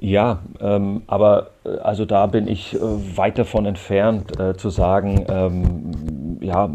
Ja, 0.00 0.40
ähm, 0.60 1.02
aber 1.06 1.50
äh, 1.64 1.78
also 1.78 2.04
da 2.04 2.26
bin 2.26 2.48
ich 2.48 2.74
äh, 2.74 2.78
weit 3.16 3.38
davon 3.38 3.64
entfernt 3.66 4.38
äh, 4.38 4.56
zu 4.56 4.70
sagen, 4.70 5.24
ähm, 5.28 6.38
ja, 6.40 6.68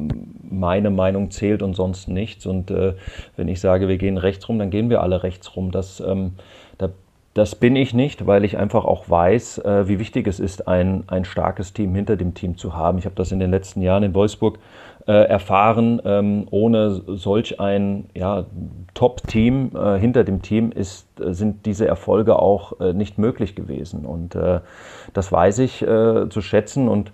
meine 0.50 0.90
Meinung 0.90 1.30
zählt 1.30 1.62
und 1.62 1.76
sonst 1.76 2.08
nichts. 2.08 2.46
Und 2.46 2.72
äh, 2.72 2.94
wenn 3.36 3.48
ich 3.48 3.60
sage, 3.60 3.88
wir 3.88 3.98
gehen 3.98 4.18
rechts 4.18 4.48
rum, 4.50 4.58
dann 4.58 4.72
gehen 4.72 4.90
wir 4.90 5.02
alle 5.04 5.22
rechts 5.22 5.56
rum. 5.56 5.72
Das, 5.72 6.00
ähm, 6.00 6.34
da, 6.78 6.90
das 7.34 7.56
bin 7.56 7.76
ich 7.76 7.94
nicht, 7.94 8.26
weil 8.26 8.46
ich 8.46 8.58
einfach 8.58 8.86
auch 8.86 9.10
weiß, 9.10 9.60
äh, 9.60 9.88
wie 9.88 10.00
wichtig 10.00 10.26
es 10.28 10.40
ist, 10.40 10.68
ein, 10.68 11.04
ein 11.08 11.26
starkes 11.26 11.74
Team 11.74 11.94
hinter 11.94 12.18
dem 12.18 12.34
Team 12.34 12.58
zu 12.58 12.76
haben. 12.76 12.98
Ich 12.98 13.06
habe 13.06 13.16
das 13.16 13.32
in 13.32 13.40
den 13.40 13.52
letzten 13.52 13.82
Jahren 13.82 14.04
in 14.04 14.16
Wolfsburg 14.16 14.56
äh, 14.56 14.60
erfahren. 15.12 16.02
Ähm, 16.06 16.48
ohne 16.52 16.92
solch 16.92 17.60
ein 17.60 18.10
ja, 18.16 18.46
Top-Team 18.94 19.72
äh, 19.76 20.00
hinter 20.00 20.24
dem 20.24 20.42
Team 20.42 20.72
ist, 20.72 21.08
äh, 21.20 21.34
sind 21.34 21.66
diese 21.66 21.88
Erfolge 21.88 22.38
auch 22.40 22.80
äh, 22.80 22.94
nicht 22.94 23.18
möglich 23.18 23.56
gewesen. 23.56 24.06
Und 24.06 24.36
äh, 24.36 24.60
das 25.14 25.32
weiß 25.32 25.60
ich 25.60 25.82
äh, 25.82 26.30
zu 26.30 26.42
schätzen. 26.42 26.88
Und 26.88 27.12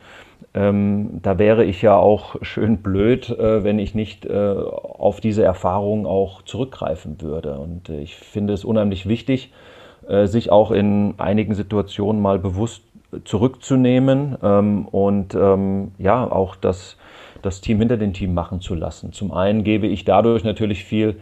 ähm, 0.54 1.20
da 1.22 1.38
wäre 1.38 1.64
ich 1.64 1.82
ja 1.82 1.96
auch 1.96 2.36
schön 2.42 2.78
blöd, 2.78 3.36
wenn 3.38 3.80
ich 3.80 3.96
nicht 3.96 4.30
auf 4.30 5.22
diese 5.22 5.44
Erfahrung 5.44 6.06
auch 6.06 6.42
zurückgreifen 6.42 7.22
würde. 7.22 7.58
Und 7.60 7.90
ich 7.90 8.16
finde 8.16 8.54
es 8.54 8.66
unheimlich 8.66 9.08
wichtig, 9.08 9.52
sich 10.26 10.52
auch 10.52 10.72
in 10.72 11.16
einigen 11.18 11.56
Situationen 11.56 12.22
mal 12.22 12.38
bewusst 12.38 12.84
zurückzunehmen 13.24 14.38
ähm, 14.44 14.88
und 14.88 15.36
ähm, 15.36 15.92
ja, 15.98 16.30
auch 16.30 16.56
das 16.56 16.98
das 17.46 17.62
Team 17.62 17.80
hinter 17.80 17.98
dem 17.98 18.14
Team 18.14 18.34
machen 18.34 18.62
zu 18.62 18.76
lassen. 18.76 19.14
Zum 19.14 19.32
einen 19.32 19.64
gebe 19.64 19.88
ich 19.88 20.04
dadurch 20.06 20.44
natürlich 20.44 20.84
viel 20.84 21.18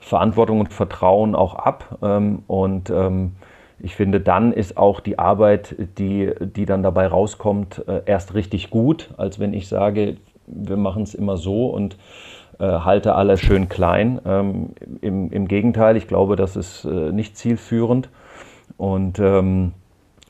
Verantwortung 0.00 0.60
und 0.60 0.72
Vertrauen 0.72 1.34
auch 1.34 1.54
ab 1.54 1.98
ähm, 2.02 2.42
und 2.46 2.90
ähm, 2.90 3.32
ich 3.80 3.94
finde, 3.94 4.20
dann 4.20 4.52
ist 4.52 4.76
auch 4.76 4.98
die 4.98 5.18
Arbeit, 5.20 5.76
die, 5.98 6.32
die 6.40 6.66
dann 6.66 6.82
dabei 6.82 7.06
rauskommt, 7.06 7.86
äh, 7.86 8.02
erst 8.06 8.34
richtig 8.34 8.70
gut, 8.70 9.10
als 9.16 9.38
wenn 9.38 9.54
ich 9.54 9.68
sage, 9.68 10.16
wir 10.46 10.76
machen 10.76 11.04
es 11.04 11.14
immer 11.14 11.36
so 11.36 11.68
und 11.68 11.96
äh, 12.58 12.64
halte 12.64 13.14
alles 13.14 13.40
schön 13.40 13.68
klein. 13.68 14.20
Ähm, 14.26 14.70
im, 15.00 15.30
Im 15.30 15.46
Gegenteil, 15.46 15.96
ich 15.96 16.08
glaube, 16.08 16.34
das 16.34 16.56
ist 16.56 16.84
äh, 16.84 17.12
nicht 17.12 17.36
zielführend. 17.36 18.08
Und 18.76 19.18
ähm, 19.20 19.72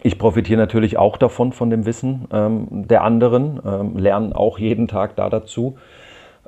ich 0.03 0.19
profitiere 0.19 0.59
natürlich 0.59 0.97
auch 0.97 1.17
davon, 1.17 1.53
von 1.53 1.71
dem 1.71 1.87
Wissen 1.87 2.29
ähm, 2.33 2.87
der 2.89 3.03
anderen, 3.03 3.61
ähm, 3.65 3.97
lerne 3.97 4.37
auch 4.37 4.59
jeden 4.59 4.89
Tag 4.89 5.17
da 5.17 5.29
dazu. 5.29 5.77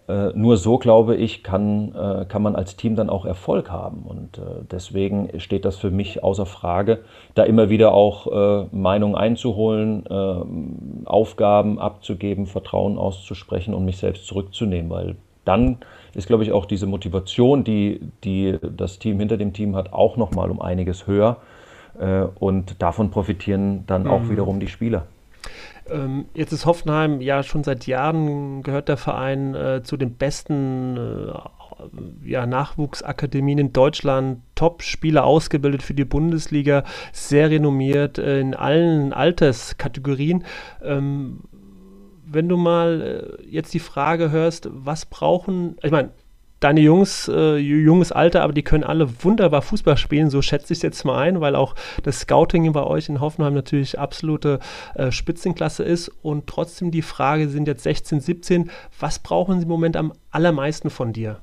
Äh, 0.08 0.32
nur 0.34 0.56
so, 0.56 0.78
glaube 0.78 1.16
ich, 1.16 1.42
kann, 1.42 1.94
äh, 1.94 2.24
kann 2.26 2.42
man 2.42 2.56
als 2.56 2.76
Team 2.76 2.96
dann 2.96 3.10
auch 3.10 3.24
Erfolg 3.24 3.70
haben. 3.70 4.02
Und 4.02 4.38
äh, 4.38 4.64
deswegen 4.70 5.40
steht 5.40 5.64
das 5.64 5.76
für 5.76 5.90
mich 5.90 6.22
außer 6.22 6.46
Frage, 6.46 7.00
da 7.34 7.42
immer 7.44 7.70
wieder 7.70 7.92
auch 7.92 8.26
äh, 8.26 8.66
Meinungen 8.72 9.14
einzuholen, 9.14 10.06
äh, 10.06 11.06
Aufgaben 11.06 11.78
abzugeben, 11.78 12.46
Vertrauen 12.46 12.98
auszusprechen 12.98 13.74
und 13.74 13.84
mich 13.84 13.98
selbst 13.98 14.26
zurückzunehmen, 14.26 14.90
weil 14.90 15.16
dann 15.44 15.78
ist, 16.14 16.26
glaube 16.26 16.42
ich, 16.42 16.52
auch 16.52 16.66
diese 16.66 16.86
Motivation, 16.86 17.64
die, 17.64 18.00
die 18.24 18.58
das 18.76 18.98
Team 18.98 19.18
hinter 19.18 19.36
dem 19.36 19.52
Team 19.52 19.76
hat, 19.76 19.92
auch 19.92 20.16
nochmal 20.16 20.50
um 20.50 20.60
einiges 20.60 21.06
höher 21.06 21.38
und 22.00 22.80
davon 22.80 23.10
profitieren 23.10 23.84
dann 23.86 24.06
auch 24.06 24.22
mhm. 24.22 24.30
wiederum 24.30 24.60
die 24.60 24.68
Spieler. 24.68 25.06
Ähm, 25.90 26.26
jetzt 26.34 26.52
ist 26.52 26.66
Hoffenheim 26.66 27.20
ja 27.20 27.42
schon 27.42 27.64
seit 27.64 27.86
Jahren 27.86 28.62
gehört 28.62 28.88
der 28.88 28.96
Verein 28.96 29.54
äh, 29.54 29.82
zu 29.82 29.96
den 29.96 30.14
besten 30.14 30.96
äh, 30.96 31.32
ja, 32.24 32.46
Nachwuchsakademien 32.46 33.58
in 33.58 33.72
Deutschland, 33.72 34.42
Top-Spieler 34.54 35.24
ausgebildet 35.24 35.82
für 35.82 35.94
die 35.94 36.04
Bundesliga, 36.04 36.84
sehr 37.12 37.50
renommiert 37.50 38.18
äh, 38.18 38.40
in 38.40 38.54
allen 38.54 39.12
Alterskategorien. 39.12 40.44
Ähm, 40.82 41.40
wenn 42.24 42.48
du 42.48 42.56
mal 42.56 43.38
äh, 43.40 43.50
jetzt 43.50 43.74
die 43.74 43.80
Frage 43.80 44.30
hörst, 44.30 44.68
was 44.72 45.06
brauchen, 45.06 45.76
ich 45.82 45.90
meine, 45.90 46.10
deine 46.60 46.80
Jungs, 46.80 47.28
äh, 47.28 47.56
junges 47.56 48.12
Alter, 48.12 48.42
aber 48.42 48.52
die 48.52 48.62
können 48.62 48.84
alle 48.84 49.08
wunderbar 49.24 49.62
Fußball 49.62 49.96
spielen, 49.96 50.30
so 50.30 50.42
schätze 50.42 50.72
ich 50.72 50.78
es 50.78 50.82
jetzt 50.82 51.04
mal 51.04 51.18
ein, 51.18 51.40
weil 51.40 51.56
auch 51.56 51.74
das 52.02 52.20
Scouting 52.20 52.70
bei 52.72 52.84
euch 52.84 53.08
in 53.08 53.20
Hoffenheim 53.20 53.54
natürlich 53.54 53.98
absolute 53.98 54.60
äh, 54.94 55.10
Spitzenklasse 55.10 55.82
ist. 55.82 56.10
Und 56.22 56.46
trotzdem 56.46 56.90
die 56.90 57.02
Frage, 57.02 57.48
sind 57.48 57.66
jetzt 57.66 57.82
16, 57.82 58.20
17, 58.20 58.70
was 58.98 59.18
brauchen 59.18 59.58
sie 59.58 59.64
im 59.64 59.68
Moment 59.68 59.96
am 59.96 60.12
allermeisten 60.30 60.90
von 60.90 61.14
dir? 61.14 61.36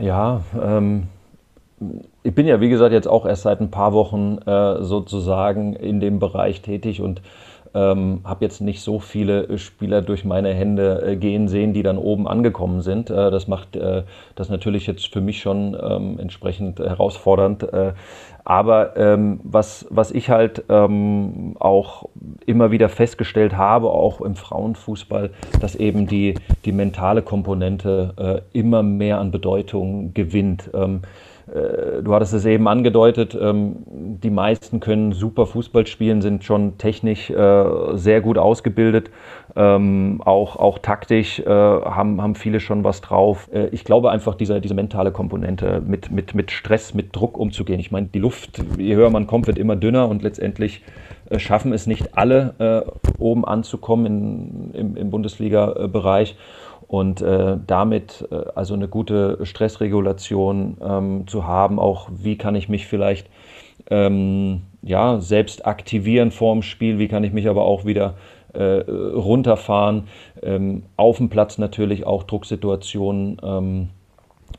Ja, 0.00 0.42
ähm, 0.62 1.08
ich 2.22 2.34
bin 2.34 2.46
ja 2.46 2.60
wie 2.60 2.68
gesagt 2.68 2.92
jetzt 2.92 3.08
auch 3.08 3.24
erst 3.24 3.42
seit 3.42 3.60
ein 3.60 3.70
paar 3.70 3.92
Wochen 3.92 4.38
äh, 4.44 4.82
sozusagen 4.82 5.74
in 5.74 6.00
dem 6.00 6.18
Bereich 6.18 6.60
tätig 6.60 7.00
und 7.00 7.22
ähm, 7.74 8.20
habe 8.24 8.44
jetzt 8.44 8.60
nicht 8.60 8.80
so 8.80 8.98
viele 8.98 9.44
äh, 9.44 9.58
Spieler 9.58 10.02
durch 10.02 10.24
meine 10.24 10.52
Hände 10.54 11.02
äh, 11.02 11.16
gehen 11.16 11.48
sehen, 11.48 11.72
die 11.72 11.82
dann 11.82 11.98
oben 11.98 12.28
angekommen 12.28 12.80
sind. 12.80 13.10
Äh, 13.10 13.30
das 13.30 13.48
macht 13.48 13.76
äh, 13.76 14.02
das 14.34 14.48
natürlich 14.48 14.86
jetzt 14.86 15.12
für 15.12 15.20
mich 15.20 15.40
schon 15.40 15.76
ähm, 15.80 16.18
entsprechend 16.18 16.78
herausfordernd. 16.78 17.62
Äh, 17.72 17.92
aber 18.44 18.96
ähm, 18.96 19.40
was, 19.44 19.86
was 19.90 20.10
ich 20.10 20.30
halt 20.30 20.64
ähm, 20.70 21.56
auch 21.58 22.08
immer 22.46 22.70
wieder 22.70 22.88
festgestellt 22.88 23.56
habe, 23.56 23.90
auch 23.90 24.22
im 24.22 24.36
Frauenfußball, 24.36 25.30
dass 25.60 25.74
eben 25.74 26.06
die, 26.06 26.34
die 26.64 26.72
mentale 26.72 27.20
Komponente 27.20 28.42
äh, 28.54 28.58
immer 28.58 28.82
mehr 28.82 29.18
an 29.18 29.30
Bedeutung 29.30 30.14
gewinnt. 30.14 30.70
Äh, 31.54 32.02
du 32.02 32.14
hattest 32.14 32.34
es 32.34 32.44
eben 32.44 32.68
angedeutet, 32.68 33.36
ähm, 33.40 33.76
die 33.86 34.30
meisten 34.30 34.80
können 34.80 35.12
super 35.12 35.46
Fußball 35.46 35.86
spielen, 35.86 36.20
sind 36.22 36.44
schon 36.44 36.78
technisch 36.78 37.30
äh, 37.30 37.64
sehr 37.94 38.20
gut 38.20 38.38
ausgebildet, 38.38 39.10
ähm, 39.56 40.20
auch, 40.24 40.56
auch 40.56 40.78
taktisch 40.78 41.40
äh, 41.40 41.46
haben, 41.46 42.20
haben 42.20 42.34
viele 42.34 42.60
schon 42.60 42.84
was 42.84 43.00
drauf. 43.00 43.48
Ich 43.72 43.84
glaube 43.84 44.10
einfach, 44.10 44.34
diese, 44.34 44.60
diese 44.60 44.74
mentale 44.74 45.10
Komponente 45.10 45.82
mit, 45.84 46.10
mit, 46.10 46.34
mit 46.34 46.50
Stress, 46.50 46.94
mit 46.94 47.14
Druck 47.14 47.38
umzugehen. 47.38 47.80
Ich 47.80 47.90
meine, 47.90 48.06
die 48.06 48.18
Luft, 48.18 48.62
je 48.78 48.94
höher 48.94 49.10
man 49.10 49.26
kommt, 49.26 49.46
wird 49.46 49.58
immer 49.58 49.76
dünner 49.76 50.08
und 50.08 50.22
letztendlich 50.22 50.82
schaffen 51.36 51.72
es 51.72 51.86
nicht 51.86 52.16
alle, 52.16 52.86
oben 53.18 53.44
anzukommen 53.44 54.06
in, 54.06 54.74
im, 54.74 54.96
im 54.96 55.10
Bundesliga-Bereich 55.10 56.36
und 56.88 57.20
äh, 57.20 57.58
damit 57.66 58.26
äh, 58.32 58.34
also 58.54 58.74
eine 58.74 58.88
gute 58.88 59.44
Stressregulation 59.44 60.78
ähm, 60.82 61.26
zu 61.28 61.46
haben, 61.46 61.78
auch 61.78 62.08
wie 62.12 62.36
kann 62.36 62.54
ich 62.54 62.68
mich 62.68 62.86
vielleicht 62.86 63.28
ähm, 63.90 64.62
ja, 64.82 65.20
selbst 65.20 65.66
aktivieren 65.66 66.30
vorm 66.30 66.62
Spiel, 66.62 66.98
wie 66.98 67.08
kann 67.08 67.24
ich 67.24 67.32
mich 67.32 67.48
aber 67.48 67.62
auch 67.62 67.84
wieder 67.84 68.14
äh, 68.54 68.62
runterfahren, 68.90 70.04
ähm, 70.42 70.84
auf 70.96 71.18
dem 71.18 71.28
Platz 71.28 71.58
natürlich 71.58 72.06
auch 72.06 72.22
Drucksituationen, 72.22 73.38
ähm, 73.42 73.88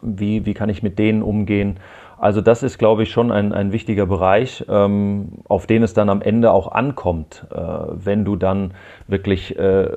wie, 0.01 0.45
wie 0.45 0.53
kann 0.53 0.69
ich 0.69 0.83
mit 0.83 0.99
denen 0.99 1.23
umgehen. 1.23 1.77
Also 2.19 2.41
das 2.41 2.63
ist, 2.63 2.77
glaube 2.77 3.03
ich, 3.03 3.11
schon 3.11 3.31
ein, 3.31 3.53
ein 3.53 3.71
wichtiger 3.71 4.05
Bereich, 4.05 4.65
ähm, 4.67 5.39
auf 5.47 5.67
den 5.67 5.83
es 5.83 5.93
dann 5.93 6.09
am 6.09 6.21
Ende 6.21 6.51
auch 6.51 6.69
ankommt, 6.69 7.47
äh, 7.49 7.57
wenn 7.57 8.25
du 8.25 8.35
dann 8.35 8.73
wirklich 9.07 9.57
äh, 9.57 9.87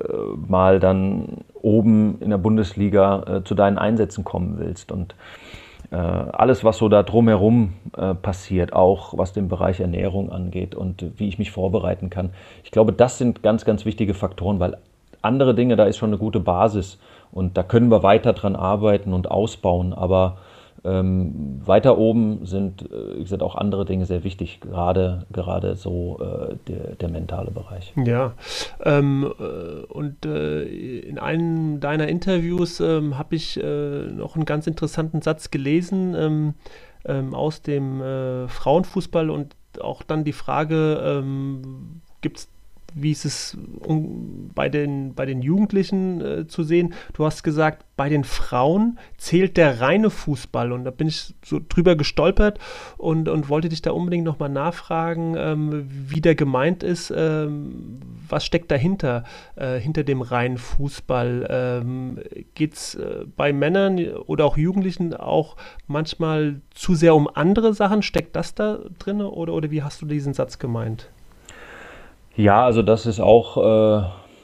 mal 0.47 0.79
dann 0.79 1.39
oben 1.53 2.19
in 2.21 2.29
der 2.29 2.37
Bundesliga 2.37 3.23
äh, 3.23 3.43
zu 3.43 3.55
deinen 3.55 3.77
Einsätzen 3.77 4.23
kommen 4.23 4.57
willst. 4.57 4.93
Und 4.93 5.15
äh, 5.91 5.97
alles, 5.97 6.63
was 6.63 6.77
so 6.77 6.87
da 6.87 7.03
drumherum 7.03 7.73
äh, 7.97 8.13
passiert, 8.15 8.71
auch 8.71 9.17
was 9.17 9.33
den 9.33 9.49
Bereich 9.49 9.81
Ernährung 9.81 10.31
angeht 10.31 10.75
und 10.75 11.05
wie 11.17 11.27
ich 11.27 11.39
mich 11.39 11.51
vorbereiten 11.51 12.09
kann. 12.09 12.29
Ich 12.63 12.71
glaube, 12.71 12.93
das 12.93 13.17
sind 13.17 13.43
ganz, 13.43 13.65
ganz 13.65 13.83
wichtige 13.83 14.13
Faktoren, 14.13 14.61
weil 14.61 14.77
andere 15.21 15.55
Dinge, 15.55 15.75
da 15.75 15.83
ist 15.85 15.97
schon 15.97 16.11
eine 16.11 16.17
gute 16.17 16.39
Basis 16.39 16.99
und 17.33 17.57
da 17.57 17.63
können 17.63 17.89
wir 17.89 18.01
weiter 18.01 18.31
dran 18.31 18.55
arbeiten 18.55 19.11
und 19.11 19.29
ausbauen, 19.29 19.93
aber 19.93 20.37
ähm, 20.85 21.61
weiter 21.65 21.97
oben 21.97 22.45
sind, 22.45 22.81
äh, 22.91 23.17
wie 23.17 23.23
gesagt, 23.23 23.41
auch 23.41 23.55
andere 23.55 23.85
Dinge 23.85 24.05
sehr 24.05 24.23
wichtig, 24.23 24.59
gerade, 24.59 25.25
gerade 25.31 25.75
so 25.75 26.19
äh, 26.19 26.55
der, 26.67 26.95
der, 26.95 27.09
mentale 27.09 27.51
Bereich. 27.51 27.93
Ja, 27.95 28.33
ähm, 28.83 29.31
äh, 29.39 29.85
und 29.85 30.25
äh, 30.25 30.63
in 30.63 31.19
einem 31.19 31.79
deiner 31.79 32.07
Interviews 32.07 32.79
ähm, 32.79 33.17
habe 33.17 33.35
ich 33.35 33.61
äh, 33.61 34.07
noch 34.07 34.35
einen 34.35 34.45
ganz 34.45 34.67
interessanten 34.67 35.21
Satz 35.21 35.51
gelesen 35.51 36.15
ähm, 36.15 36.53
ähm, 37.05 37.33
aus 37.33 37.61
dem 37.61 38.01
Frauenfußball 38.47 39.29
und 39.29 39.55
auch 39.81 40.03
dann 40.03 40.23
die 40.23 40.33
Frage, 40.33 41.01
ähm, 41.03 42.01
gibt 42.21 42.37
es 42.37 42.52
wie 42.95 43.11
ist 43.11 43.25
es 43.25 43.57
um, 43.79 44.51
bei, 44.53 44.69
den, 44.69 45.13
bei 45.13 45.25
den 45.25 45.41
Jugendlichen 45.41 46.21
äh, 46.21 46.47
zu 46.47 46.63
sehen? 46.63 46.93
Du 47.13 47.25
hast 47.25 47.43
gesagt, 47.43 47.85
bei 47.95 48.09
den 48.09 48.23
Frauen 48.23 48.97
zählt 49.17 49.55
der 49.55 49.79
reine 49.79 50.09
Fußball 50.09 50.71
und 50.71 50.83
da 50.83 50.91
bin 50.91 51.07
ich 51.07 51.35
so 51.45 51.59
drüber 51.67 51.95
gestolpert 51.95 52.57
und, 52.97 53.29
und 53.29 53.49
wollte 53.49 53.69
dich 53.69 53.83
da 53.83 53.91
unbedingt 53.91 54.25
nochmal 54.25 54.49
nachfragen, 54.49 55.35
ähm, 55.37 55.85
wie 55.87 56.21
der 56.21 56.33
gemeint 56.35 56.81
ist. 56.81 57.13
Ähm, 57.15 57.99
was 58.27 58.45
steckt 58.45 58.71
dahinter, 58.71 59.23
äh, 59.55 59.77
hinter 59.77 60.03
dem 60.03 60.21
reinen 60.21 60.57
Fußball? 60.57 61.47
Ähm, 61.49 62.19
Geht 62.55 62.73
es 62.73 62.95
äh, 62.95 63.25
bei 63.35 63.53
Männern 63.53 63.99
oder 64.25 64.45
auch 64.45 64.57
Jugendlichen 64.57 65.13
auch 65.13 65.55
manchmal 65.85 66.61
zu 66.73 66.95
sehr 66.95 67.13
um 67.13 67.29
andere 67.31 67.73
Sachen? 67.73 68.01
Steckt 68.01 68.35
das 68.35 68.55
da 68.55 68.79
drin 68.97 69.21
oder, 69.21 69.53
oder 69.53 69.69
wie 69.69 69.83
hast 69.83 70.01
du 70.01 70.07
diesen 70.07 70.33
Satz 70.33 70.57
gemeint? 70.57 71.09
Ja, 72.35 72.65
also 72.65 72.81
das 72.81 73.05
ist 73.05 73.19
auch, 73.19 73.57
äh, 73.57 73.97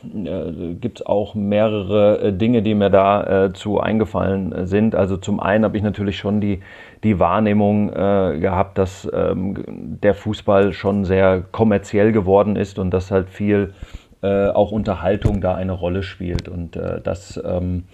äh, 0.04 0.74
gibt 0.76 1.00
es 1.00 1.06
auch 1.06 1.34
mehrere 1.34 2.22
äh, 2.22 2.34
Dinge, 2.34 2.62
die 2.62 2.76
mir 2.76 2.92
da 2.92 3.48
äh, 3.48 3.80
eingefallen 3.82 4.68
sind. 4.68 4.94
Also 4.94 5.18
zum 5.18 5.40
einen 5.40 5.64
habe 5.64 5.76
ich 5.76 5.82
natürlich 5.82 6.18
schon 6.18 6.40
die, 6.40 6.60
die 7.04 7.20
Wahrnehmung 7.20 7.90
äh, 7.90 8.38
gehabt, 8.40 8.78
dass 8.78 9.10
ähm, 9.12 9.64
der 9.68 10.14
Fußball 10.14 10.72
schon 10.74 11.04
sehr 11.04 11.42
kommerziell 11.52 12.12
geworden 12.12 12.56
ist 12.56 12.78
und 12.78 12.92
dass 12.92 13.10
halt 13.10 13.30
viel 13.30 13.74
äh, 14.22 14.50
auch 14.50 14.72
Unterhaltung 14.72 15.42
da 15.42 15.56
eine 15.56 15.72
Rolle 15.72 16.04
spielt. 16.04 16.48
Und 16.48 16.76
äh, 16.76 17.02
das 17.02 17.42
ähm, 17.44 17.86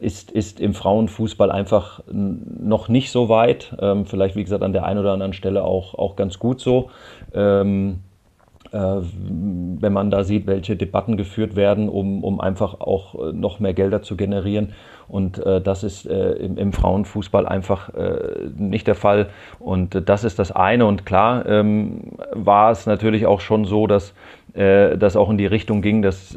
ist, 0.00 0.32
ist 0.32 0.58
im 0.58 0.74
Frauenfußball 0.74 1.52
einfach 1.52 2.00
noch 2.10 2.88
nicht 2.88 3.12
so 3.12 3.28
weit. 3.28 3.76
Ähm, 3.80 4.06
vielleicht, 4.06 4.34
wie 4.34 4.42
gesagt, 4.42 4.64
an 4.64 4.72
der 4.72 4.84
einen 4.84 4.98
oder 4.98 5.12
anderen 5.12 5.34
Stelle 5.34 5.62
auch, 5.62 5.94
auch 5.94 6.16
ganz 6.16 6.40
gut 6.40 6.60
so. 6.60 6.90
Ähm, 7.32 8.00
äh, 8.00 8.11
wenn 8.72 9.92
man 9.92 10.10
da 10.10 10.24
sieht, 10.24 10.46
welche 10.46 10.76
Debatten 10.76 11.16
geführt 11.16 11.56
werden, 11.56 11.88
um, 11.88 12.24
um 12.24 12.40
einfach 12.40 12.80
auch 12.80 13.14
äh, 13.14 13.32
noch 13.32 13.60
mehr 13.60 13.74
Gelder 13.74 14.02
zu 14.02 14.16
generieren. 14.16 14.72
Und 15.08 15.44
äh, 15.44 15.60
das 15.60 15.84
ist 15.84 16.06
äh, 16.06 16.32
im, 16.32 16.56
im, 16.56 16.72
Frauenfußball 16.72 17.46
einfach 17.46 17.92
äh, 17.92 18.48
nicht 18.56 18.86
der 18.86 18.94
Fall. 18.94 19.28
Und 19.58 19.94
äh, 19.94 20.00
das 20.00 20.24
ist 20.24 20.38
das 20.38 20.52
eine. 20.52 20.86
Und 20.86 21.04
klar 21.04 21.44
ähm, 21.46 22.12
war 22.32 22.70
es 22.70 22.86
natürlich 22.86 23.26
auch 23.26 23.40
schon 23.40 23.64
so, 23.64 23.86
dass 23.86 24.14
das 24.54 25.16
auch 25.16 25.30
in 25.30 25.38
die 25.38 25.46
Richtung 25.46 25.80
ging, 25.80 26.02
dass 26.02 26.36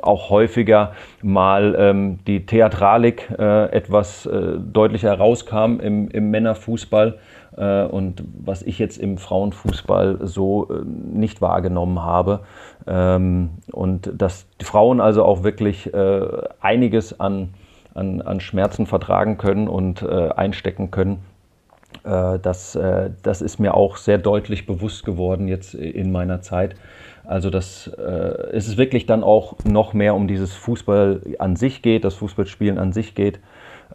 auch 0.00 0.30
häufiger 0.30 0.92
mal 1.20 1.76
ähm, 1.78 2.20
die 2.26 2.46
Theatralik 2.46 3.28
etwas 3.38 4.26
deutlicher 4.72 5.10
herauskam 5.10 5.80
im, 5.80 6.08
im 6.08 6.30
Männerfußball. 6.30 7.18
Äh, 7.56 7.84
und 7.84 8.24
was 8.38 8.62
ich 8.62 8.78
jetzt 8.78 8.96
im 8.96 9.18
Frauenfußball 9.18 10.20
so 10.22 10.68
äh, 10.70 10.84
nicht 10.84 11.40
wahrgenommen 11.40 12.02
habe. 12.02 12.40
Ähm, 12.86 13.50
und 13.70 14.10
dass 14.14 14.46
die 14.60 14.64
Frauen 14.64 15.00
also 15.00 15.24
auch 15.24 15.42
wirklich 15.42 15.92
äh, 15.92 16.26
einiges 16.60 17.20
an, 17.20 17.54
an, 17.94 18.22
an 18.22 18.40
Schmerzen 18.40 18.86
vertragen 18.86 19.36
können 19.36 19.68
und 19.68 20.02
einstecken 20.02 20.90
können. 20.90 21.18
Das, 22.04 22.78
das 23.22 23.42
ist 23.42 23.60
mir 23.60 23.74
auch 23.74 23.98
sehr 23.98 24.16
deutlich 24.16 24.64
bewusst 24.64 25.04
geworden 25.04 25.46
jetzt 25.46 25.74
in 25.74 26.10
meiner 26.10 26.40
Zeit. 26.40 26.74
Also 27.24 27.50
dass 27.50 27.86
äh, 27.86 28.02
es 28.52 28.66
ist 28.66 28.78
wirklich 28.78 29.04
dann 29.04 29.22
auch 29.22 29.56
noch 29.64 29.92
mehr 29.92 30.14
um 30.14 30.26
dieses 30.26 30.54
Fußball 30.54 31.20
an 31.38 31.54
sich 31.54 31.82
geht, 31.82 32.04
das 32.04 32.14
Fußballspielen 32.14 32.78
an 32.78 32.92
sich 32.92 33.14
geht 33.14 33.40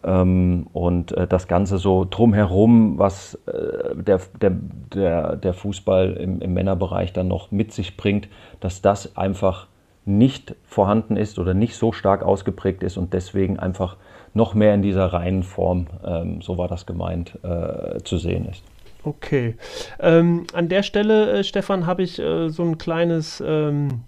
und 0.02 1.12
äh, 1.12 1.26
das 1.26 1.48
Ganze 1.48 1.78
so 1.78 2.06
drumherum, 2.08 2.98
was 2.98 3.34
äh, 3.46 3.94
der, 3.94 4.20
der, 4.40 5.36
der, 5.36 5.54
Fußball 5.54 6.12
im, 6.14 6.40
im 6.40 6.54
Männerbereich 6.54 7.12
dann 7.12 7.28
noch 7.28 7.50
mit 7.50 7.72
sich 7.72 7.96
bringt, 7.96 8.28
dass 8.60 8.80
das 8.82 9.16
einfach 9.16 9.66
nicht 10.04 10.54
vorhanden 10.64 11.16
ist 11.16 11.38
oder 11.38 11.52
nicht 11.52 11.76
so 11.76 11.92
stark 11.92 12.22
ausgeprägt 12.22 12.82
ist 12.82 12.96
und 12.96 13.12
deswegen 13.12 13.58
einfach 13.58 13.96
noch 14.34 14.54
mehr 14.54 14.74
in 14.74 14.82
dieser 14.82 15.06
reinen 15.06 15.42
Form, 15.42 15.86
ähm, 16.04 16.40
so 16.40 16.58
war 16.58 16.68
das 16.68 16.86
gemeint, 16.86 17.38
äh, 17.42 17.98
zu 18.04 18.18
sehen 18.18 18.46
ist. 18.46 18.62
Okay. 19.04 19.56
Ähm, 20.00 20.46
an 20.52 20.68
der 20.68 20.82
Stelle, 20.82 21.38
äh, 21.38 21.44
Stefan, 21.44 21.86
habe 21.86 22.02
ich 22.02 22.18
äh, 22.18 22.48
so 22.48 22.62
ein 22.62 22.78
kleines 22.78 23.42
ähm, 23.46 23.88
äh, 23.88 24.07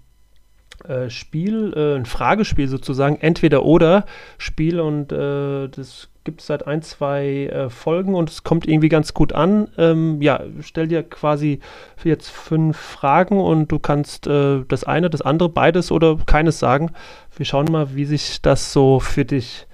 Spiel, 1.09 1.73
äh, 1.75 1.95
ein 1.95 2.05
Fragespiel 2.05 2.67
sozusagen, 2.67 3.17
entweder 3.19 3.63
oder 3.63 4.05
Spiel 4.37 4.79
und 4.79 5.11
äh, 5.11 5.67
das 5.67 6.09
gibt 6.23 6.41
es 6.41 6.47
seit 6.47 6.67
ein, 6.67 6.81
zwei 6.81 7.47
äh, 7.47 7.69
Folgen 7.69 8.13
und 8.13 8.29
es 8.29 8.43
kommt 8.43 8.67
irgendwie 8.67 8.89
ganz 8.89 9.13
gut 9.13 9.33
an. 9.33 9.69
Ähm, 9.77 10.21
ja, 10.21 10.41
stell 10.61 10.87
dir 10.87 11.03
quasi 11.03 11.59
jetzt 12.03 12.29
fünf 12.29 12.77
Fragen 12.77 13.39
und 13.39 13.71
du 13.71 13.79
kannst 13.79 14.27
äh, 14.27 14.63
das 14.67 14.83
eine, 14.83 15.09
das 15.09 15.21
andere, 15.21 15.49
beides 15.49 15.91
oder 15.91 16.17
keines 16.25 16.59
sagen. 16.59 16.91
Wir 17.35 17.45
schauen 17.45 17.71
mal, 17.71 17.95
wie 17.95 18.05
sich 18.05 18.41
das 18.41 18.71
so 18.71 18.99
für 18.99 19.25
dich 19.25 19.67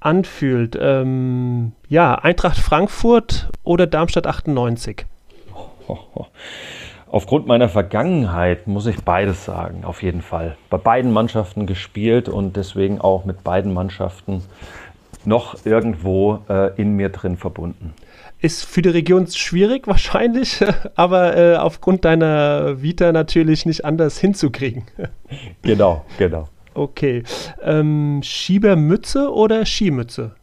anfühlt. 0.00 0.76
Ähm, 0.80 1.72
ja, 1.88 2.14
Eintracht 2.14 2.56
Frankfurt 2.56 3.50
oder 3.62 3.86
Darmstadt 3.86 4.26
98? 4.26 5.04
Aufgrund 7.12 7.48
meiner 7.48 7.68
Vergangenheit 7.68 8.68
muss 8.68 8.86
ich 8.86 9.02
beides 9.02 9.44
sagen, 9.44 9.84
auf 9.84 10.00
jeden 10.04 10.22
Fall. 10.22 10.56
Bei 10.70 10.76
beiden 10.76 11.10
Mannschaften 11.10 11.66
gespielt 11.66 12.28
und 12.28 12.56
deswegen 12.56 13.00
auch 13.00 13.24
mit 13.24 13.42
beiden 13.42 13.74
Mannschaften 13.74 14.44
noch 15.24 15.66
irgendwo 15.66 16.38
äh, 16.48 16.80
in 16.80 16.94
mir 16.94 17.08
drin 17.08 17.36
verbunden. 17.36 17.94
Ist 18.38 18.64
für 18.64 18.80
die 18.80 18.90
Region 18.90 19.26
schwierig 19.26 19.86
wahrscheinlich, 19.88 20.64
aber 20.94 21.36
äh, 21.36 21.56
aufgrund 21.56 22.04
deiner 22.04 22.80
Vita 22.80 23.10
natürlich 23.10 23.66
nicht 23.66 23.84
anders 23.84 24.18
hinzukriegen. 24.18 24.84
genau, 25.62 26.04
genau. 26.16 26.48
Okay. 26.74 27.24
Ähm, 27.60 28.20
Schiebermütze 28.22 29.32
oder 29.32 29.66
Skimütze? 29.66 30.36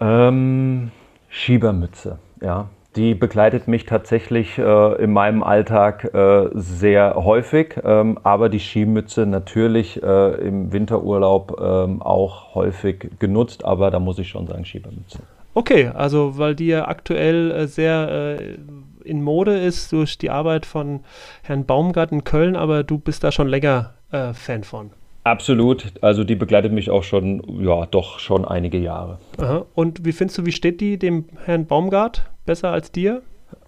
Ähm, 0.00 0.92
Schiebermütze, 1.28 2.20
ja. 2.40 2.68
Die 2.98 3.14
begleitet 3.14 3.68
mich 3.68 3.86
tatsächlich 3.86 4.58
äh, 4.58 4.94
in 5.00 5.12
meinem 5.12 5.44
Alltag 5.44 6.12
äh, 6.12 6.48
sehr 6.54 7.14
häufig, 7.14 7.76
ähm, 7.84 8.18
aber 8.24 8.48
die 8.48 8.58
Skimütze 8.58 9.24
natürlich 9.24 10.02
äh, 10.02 10.34
im 10.44 10.72
Winterurlaub 10.72 11.60
ähm, 11.60 12.02
auch 12.02 12.56
häufig 12.56 13.08
genutzt, 13.20 13.64
aber 13.64 13.92
da 13.92 14.00
muss 14.00 14.18
ich 14.18 14.28
schon 14.28 14.48
sagen 14.48 14.64
Schiebermütze. 14.64 15.20
Okay, 15.54 15.92
also 15.94 16.38
weil 16.38 16.56
die 16.56 16.66
ja 16.66 16.88
aktuell 16.88 17.52
äh, 17.52 17.66
sehr 17.68 18.36
äh, 18.40 18.56
in 19.04 19.22
Mode 19.22 19.56
ist 19.56 19.92
durch 19.92 20.18
die 20.18 20.30
Arbeit 20.30 20.66
von 20.66 21.04
Herrn 21.42 21.66
Baumgart 21.66 22.10
in 22.10 22.24
Köln, 22.24 22.56
aber 22.56 22.82
du 22.82 22.98
bist 22.98 23.22
da 23.22 23.30
schon 23.30 23.46
länger 23.46 23.94
äh, 24.10 24.32
Fan 24.32 24.64
von. 24.64 24.90
Absolut, 25.22 25.92
also 26.00 26.24
die 26.24 26.34
begleitet 26.34 26.72
mich 26.72 26.90
auch 26.90 27.04
schon, 27.04 27.42
ja, 27.62 27.86
doch 27.86 28.18
schon 28.18 28.44
einige 28.44 28.78
Jahre. 28.78 29.18
Aha. 29.36 29.66
Und 29.74 30.04
wie 30.04 30.12
findest 30.12 30.38
du, 30.38 30.46
wie 30.46 30.52
steht 30.52 30.80
die 30.80 30.98
dem 30.98 31.26
Herrn 31.44 31.66
Baumgart? 31.66 32.28
Besser 32.48 32.70
als 32.70 32.90
dir? 32.90 33.20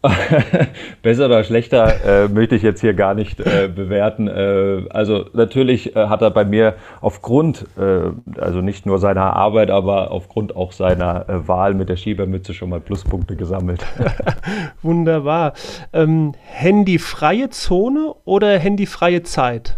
Besser 1.02 1.26
oder 1.26 1.44
schlechter 1.44 2.24
äh, 2.24 2.28
möchte 2.28 2.54
ich 2.54 2.62
jetzt 2.62 2.80
hier 2.80 2.94
gar 2.94 3.12
nicht 3.12 3.38
äh, 3.38 3.68
bewerten. 3.68 4.26
Äh, 4.26 4.86
also 4.88 5.26
natürlich 5.34 5.94
äh, 5.94 6.06
hat 6.06 6.22
er 6.22 6.30
bei 6.30 6.46
mir 6.46 6.76
aufgrund, 7.02 7.66
äh, 7.78 8.10
also 8.40 8.62
nicht 8.62 8.86
nur 8.86 8.98
seiner 8.98 9.36
Arbeit, 9.36 9.70
aber 9.70 10.12
aufgrund 10.12 10.56
auch 10.56 10.72
seiner 10.72 11.28
äh, 11.28 11.46
Wahl 11.46 11.74
mit 11.74 11.90
der 11.90 11.96
Schiebermütze 11.96 12.54
schon 12.54 12.70
mal 12.70 12.80
Pluspunkte 12.80 13.36
gesammelt. 13.36 13.84
Wunderbar. 14.82 15.52
Ähm, 15.92 16.32
handyfreie 16.46 17.50
Zone 17.50 18.14
oder 18.24 18.58
handyfreie 18.58 19.22
Zeit? 19.24 19.76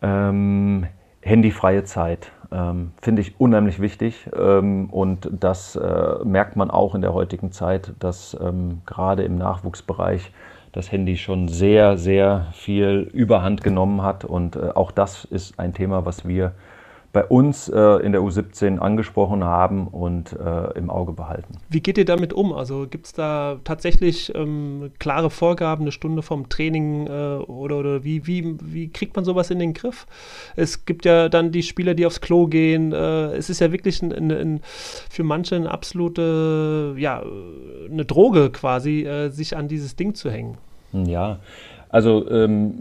Ähm, 0.00 0.86
handyfreie 1.20 1.84
Zeit 1.84 2.32
ähm, 2.54 2.92
finde 3.02 3.22
ich 3.22 3.40
unheimlich 3.40 3.80
wichtig. 3.80 4.30
Ähm, 4.36 4.88
und 4.90 5.28
das 5.32 5.76
äh, 5.76 6.24
merkt 6.24 6.56
man 6.56 6.70
auch 6.70 6.94
in 6.94 7.02
der 7.02 7.12
heutigen 7.12 7.50
Zeit, 7.50 7.92
dass 7.98 8.36
ähm, 8.40 8.82
gerade 8.86 9.24
im 9.24 9.36
Nachwuchsbereich 9.36 10.30
das 10.72 10.90
Handy 10.90 11.16
schon 11.16 11.48
sehr, 11.48 11.96
sehr 11.96 12.46
viel 12.52 13.10
Überhand 13.12 13.62
genommen 13.62 14.02
hat. 14.02 14.24
Und 14.24 14.56
äh, 14.56 14.70
auch 14.74 14.92
das 14.92 15.24
ist 15.24 15.58
ein 15.58 15.74
Thema, 15.74 16.06
was 16.06 16.26
wir 16.26 16.52
bei 17.14 17.24
uns 17.24 17.68
äh, 17.68 17.78
in 17.78 18.10
der 18.10 18.20
U17 18.22 18.78
angesprochen 18.80 19.44
haben 19.44 19.86
und 19.86 20.32
äh, 20.32 20.76
im 20.76 20.90
Auge 20.90 21.12
behalten. 21.12 21.58
Wie 21.70 21.80
geht 21.80 21.96
ihr 21.96 22.04
damit 22.04 22.32
um? 22.32 22.52
Also 22.52 22.88
gibt 22.90 23.06
es 23.06 23.12
da 23.12 23.60
tatsächlich 23.62 24.34
ähm, 24.34 24.90
klare 24.98 25.30
Vorgaben, 25.30 25.84
eine 25.84 25.92
Stunde 25.92 26.22
vom 26.22 26.48
Training 26.48 27.06
äh, 27.06 27.10
oder, 27.10 27.78
oder 27.78 28.02
wie, 28.02 28.26
wie, 28.26 28.56
wie 28.60 28.88
kriegt 28.88 29.14
man 29.14 29.24
sowas 29.24 29.50
in 29.52 29.60
den 29.60 29.74
Griff? 29.74 30.08
Es 30.56 30.86
gibt 30.86 31.04
ja 31.04 31.28
dann 31.28 31.52
die 31.52 31.62
Spieler, 31.62 31.94
die 31.94 32.04
aufs 32.04 32.20
Klo 32.20 32.48
gehen. 32.48 32.92
Äh, 32.92 33.36
es 33.36 33.48
ist 33.48 33.60
ja 33.60 33.70
wirklich 33.70 34.02
ein, 34.02 34.12
ein, 34.12 34.32
ein, 34.32 34.60
für 35.08 35.22
manche 35.22 35.54
eine 35.54 35.70
absolute, 35.70 36.96
ja, 36.98 37.22
eine 37.90 38.04
Droge 38.04 38.50
quasi, 38.50 39.04
äh, 39.04 39.28
sich 39.28 39.56
an 39.56 39.68
dieses 39.68 39.94
Ding 39.94 40.16
zu 40.16 40.32
hängen. 40.32 40.58
Ja, 40.92 41.38
also 41.90 42.28
ähm, 42.28 42.74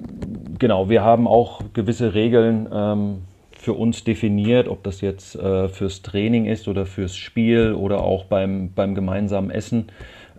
genau, 0.58 0.90
wir 0.90 1.04
haben 1.04 1.28
auch 1.28 1.62
gewisse 1.74 2.16
Regeln. 2.16 2.68
Ähm, 2.74 3.18
für 3.64 3.74
uns 3.74 4.04
definiert, 4.04 4.68
ob 4.68 4.84
das 4.84 5.00
jetzt 5.00 5.36
äh, 5.36 5.70
fürs 5.70 6.02
Training 6.02 6.46
ist 6.46 6.68
oder 6.68 6.86
fürs 6.86 7.16
Spiel 7.16 7.74
oder 7.74 8.04
auch 8.04 8.26
beim, 8.26 8.74
beim 8.74 8.94
gemeinsamen 8.94 9.50
Essen. 9.50 9.86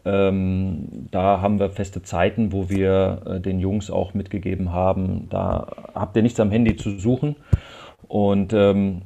Ähm, 0.05 1.09
da 1.11 1.41
haben 1.41 1.59
wir 1.59 1.71
feste 1.71 2.03
Zeiten, 2.03 2.53
wo 2.53 2.69
wir 2.69 3.23
äh, 3.25 3.41
den 3.41 3.61
Jungs 3.61 3.91
auch 3.91 4.13
mitgegeben 4.13 4.73
haben, 4.73 5.29
da 5.31 5.69
habt 5.95 6.15
ihr 6.17 6.23
nichts 6.23 6.39
am 6.39 6.51
Handy 6.51 6.77
zu 6.77 6.99
suchen. 6.99 7.37
Und 8.07 8.53
ähm, 8.53 9.03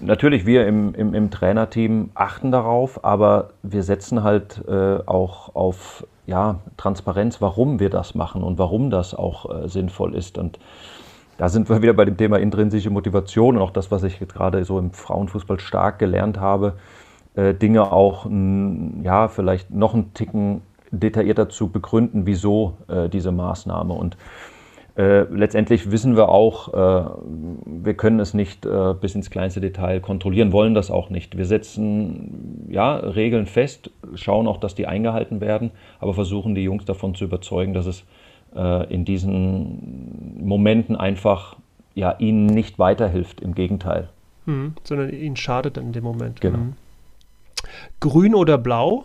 natürlich, 0.00 0.46
wir 0.46 0.66
im, 0.66 0.94
im, 0.94 1.12
im, 1.12 1.30
Trainerteam 1.30 2.08
achten 2.14 2.50
darauf, 2.50 3.04
aber 3.04 3.50
wir 3.62 3.82
setzen 3.82 4.22
halt 4.22 4.64
äh, 4.66 5.00
auch 5.04 5.54
auf 5.54 6.06
ja, 6.26 6.60
Transparenz, 6.78 7.42
warum 7.42 7.78
wir 7.78 7.90
das 7.90 8.14
machen 8.14 8.42
und 8.42 8.58
warum 8.58 8.88
das 8.88 9.14
auch 9.14 9.64
äh, 9.64 9.68
sinnvoll 9.68 10.14
ist. 10.14 10.38
Und 10.38 10.58
da 11.38 11.48
sind 11.48 11.70
wir 11.70 11.80
wieder 11.80 11.94
bei 11.94 12.04
dem 12.04 12.16
Thema 12.16 12.38
intrinsische 12.38 12.90
Motivation 12.90 13.56
und 13.56 13.62
auch 13.62 13.70
das, 13.70 13.90
was 13.90 14.02
ich 14.02 14.18
gerade 14.18 14.64
so 14.64 14.78
im 14.78 14.90
Frauenfußball 14.90 15.60
stark 15.60 16.00
gelernt 16.00 16.38
habe, 16.38 16.74
äh, 17.36 17.54
Dinge 17.54 17.92
auch 17.92 18.26
ja, 19.02 19.28
vielleicht 19.28 19.70
noch 19.70 19.94
einen 19.94 20.12
Ticken 20.12 20.62
detaillierter 20.90 21.48
zu 21.48 21.70
begründen, 21.70 22.26
wieso 22.26 22.78
äh, 22.88 23.08
diese 23.08 23.30
Maßnahme. 23.30 23.94
Und 23.94 24.16
äh, 24.96 25.22
letztendlich 25.32 25.92
wissen 25.92 26.16
wir 26.16 26.28
auch, 26.28 26.72
wir 26.74 27.94
können 27.94 28.18
es 28.18 28.34
nicht 28.34 28.66
bis 29.00 29.14
ins 29.14 29.30
kleinste 29.30 29.60
Detail 29.60 30.00
kontrollieren, 30.00 30.52
wollen 30.52 30.74
das 30.74 30.90
auch 30.90 31.08
nicht. 31.08 31.38
Wir 31.38 31.44
setzen 31.44 32.66
ja, 32.68 32.96
Regeln 32.96 33.46
fest, 33.46 33.92
schauen 34.14 34.48
auch, 34.48 34.56
dass 34.56 34.74
die 34.74 34.88
eingehalten 34.88 35.40
werden, 35.40 35.70
aber 36.00 36.14
versuchen 36.14 36.56
die 36.56 36.64
Jungs 36.64 36.84
davon 36.84 37.14
zu 37.14 37.26
überzeugen, 37.26 37.74
dass 37.74 37.86
es 37.86 38.04
äh, 38.54 38.92
in 38.92 39.04
diesen 39.04 40.38
Momenten 40.40 40.96
einfach 40.96 41.56
ja, 41.94 42.14
ihnen 42.18 42.46
nicht 42.46 42.78
weiterhilft, 42.78 43.40
im 43.40 43.54
Gegenteil. 43.54 44.08
Mhm, 44.46 44.74
sondern 44.84 45.10
ihnen 45.10 45.36
schadet 45.36 45.76
in 45.76 45.92
dem 45.92 46.04
Moment. 46.04 46.40
Genau. 46.40 46.58
Mhm. 46.58 46.72
Grün 48.00 48.34
oder 48.34 48.56
blau? 48.56 49.04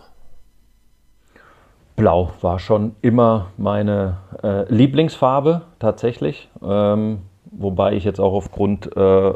Blau 1.96 2.32
war 2.42 2.60
schon 2.60 2.96
immer 3.02 3.48
meine 3.58 4.18
äh, 4.42 4.72
Lieblingsfarbe 4.74 5.64
tatsächlich. 5.80 6.50
Ähm, 6.64 7.20
wobei 7.52 7.94
ich 7.94 8.04
jetzt 8.04 8.20
auch 8.20 8.34
aufgrund 8.34 8.96
äh, 8.98 9.34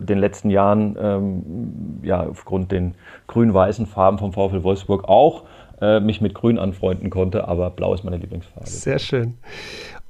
den 0.00 0.18
letzten 0.18 0.50
Jahren, 0.50 0.96
ähm, 1.00 2.00
ja, 2.02 2.26
aufgrund 2.26 2.72
den 2.72 2.94
grün-weißen 3.28 3.86
Farben 3.86 4.18
vom 4.18 4.32
VfL 4.32 4.62
Wolfsburg 4.62 5.08
auch 5.08 5.44
äh, 5.82 6.00
mich 6.00 6.20
mit 6.20 6.32
Grün 6.32 6.58
anfreunden 6.58 7.10
konnte, 7.10 7.48
aber 7.48 7.70
Blau 7.70 7.92
ist 7.92 8.04
meine 8.04 8.16
Lieblingsfarbe. 8.16 8.68
Sehr 8.68 9.00
schön. 9.00 9.36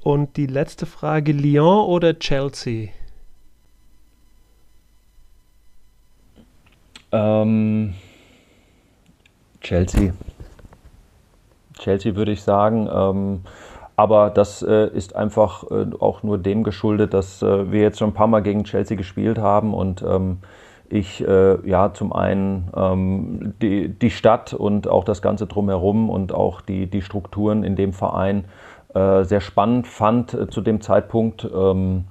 Und 0.03 0.37
die 0.37 0.45
letzte 0.45 0.85
Frage: 0.85 1.31
Lyon 1.31 1.87
oder 1.87 2.17
Chelsea? 2.19 2.89
Ähm, 7.11 7.95
Chelsea. 9.61 10.13
Chelsea 11.79 12.15
würde 12.15 12.31
ich 12.31 12.43
sagen. 12.43 12.87
Ähm, 12.93 13.41
aber 13.95 14.29
das 14.29 14.61
äh, 14.61 14.87
ist 14.87 15.15
einfach 15.15 15.69
äh, 15.69 15.85
auch 15.99 16.23
nur 16.23 16.37
dem 16.37 16.63
geschuldet, 16.63 17.13
dass 17.13 17.41
äh, 17.41 17.71
wir 17.71 17.81
jetzt 17.81 17.99
schon 17.99 18.09
ein 18.09 18.13
paar 18.13 18.27
Mal 18.27 18.41
gegen 18.41 18.63
Chelsea 18.63 18.97
gespielt 18.97 19.37
haben 19.37 19.73
und 19.73 20.01
ähm, 20.01 20.39
ich 20.93 21.27
äh, 21.27 21.67
ja 21.67 21.93
zum 21.93 22.13
einen 22.13 22.69
ähm, 22.75 23.53
die, 23.61 23.89
die 23.89 24.11
Stadt 24.11 24.53
und 24.53 24.87
auch 24.87 25.03
das 25.03 25.21
Ganze 25.21 25.47
drumherum 25.47 26.09
und 26.09 26.33
auch 26.33 26.61
die, 26.61 26.85
die 26.87 27.01
Strukturen 27.01 27.63
in 27.63 27.75
dem 27.75 27.93
Verein 27.93 28.45
äh, 28.93 29.23
sehr 29.23 29.41
spannend 29.41 29.87
fand 29.87 30.33
äh, 30.33 30.47
zu 30.47 30.61
dem 30.61 30.81
Zeitpunkt. 30.81 31.47
Ähm, 31.51 32.05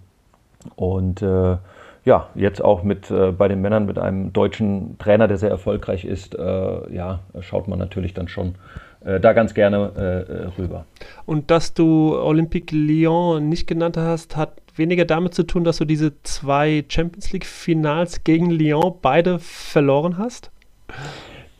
und 0.75 1.23
äh, 1.23 1.57
ja, 2.05 2.29
jetzt 2.35 2.63
auch 2.63 2.83
mit 2.83 3.11
äh, 3.11 3.31
bei 3.31 3.47
den 3.47 3.61
Männern 3.61 3.87
mit 3.87 3.99
einem 3.99 4.33
deutschen 4.33 4.99
Trainer, 4.99 5.29
der 5.29 5.37
sehr 5.37 5.51
erfolgreich 5.51 6.05
ist, 6.05 6.35
äh, 6.35 6.95
ja, 6.95 7.21
schaut 7.41 7.69
man 7.69 7.79
natürlich 7.79 8.15
dann 8.15 8.29
schon 8.29 8.57
da 9.05 9.33
ganz 9.33 9.53
gerne 9.53 10.53
rüber. 10.57 10.85
Und 11.27 11.51
dass 11.51 11.75
du 11.75 12.17
Olympique 12.17 12.73
Lyon 12.73 13.49
nicht 13.49 13.67
genannt 13.67 13.97
hast, 13.97 14.37
hat 14.37 14.62
weniger 14.75 15.05
damit 15.05 15.35
zu 15.35 15.45
tun, 15.45 15.65
dass 15.65 15.79
du 15.79 15.85
diese 15.85 16.23
zwei 16.23 16.85
Champions 16.89 17.33
League-Finals 17.33 18.25
gegen 18.25 18.51
Lyon 18.51 18.95
beide 19.01 19.39
verloren 19.39 20.19
hast? 20.19 20.51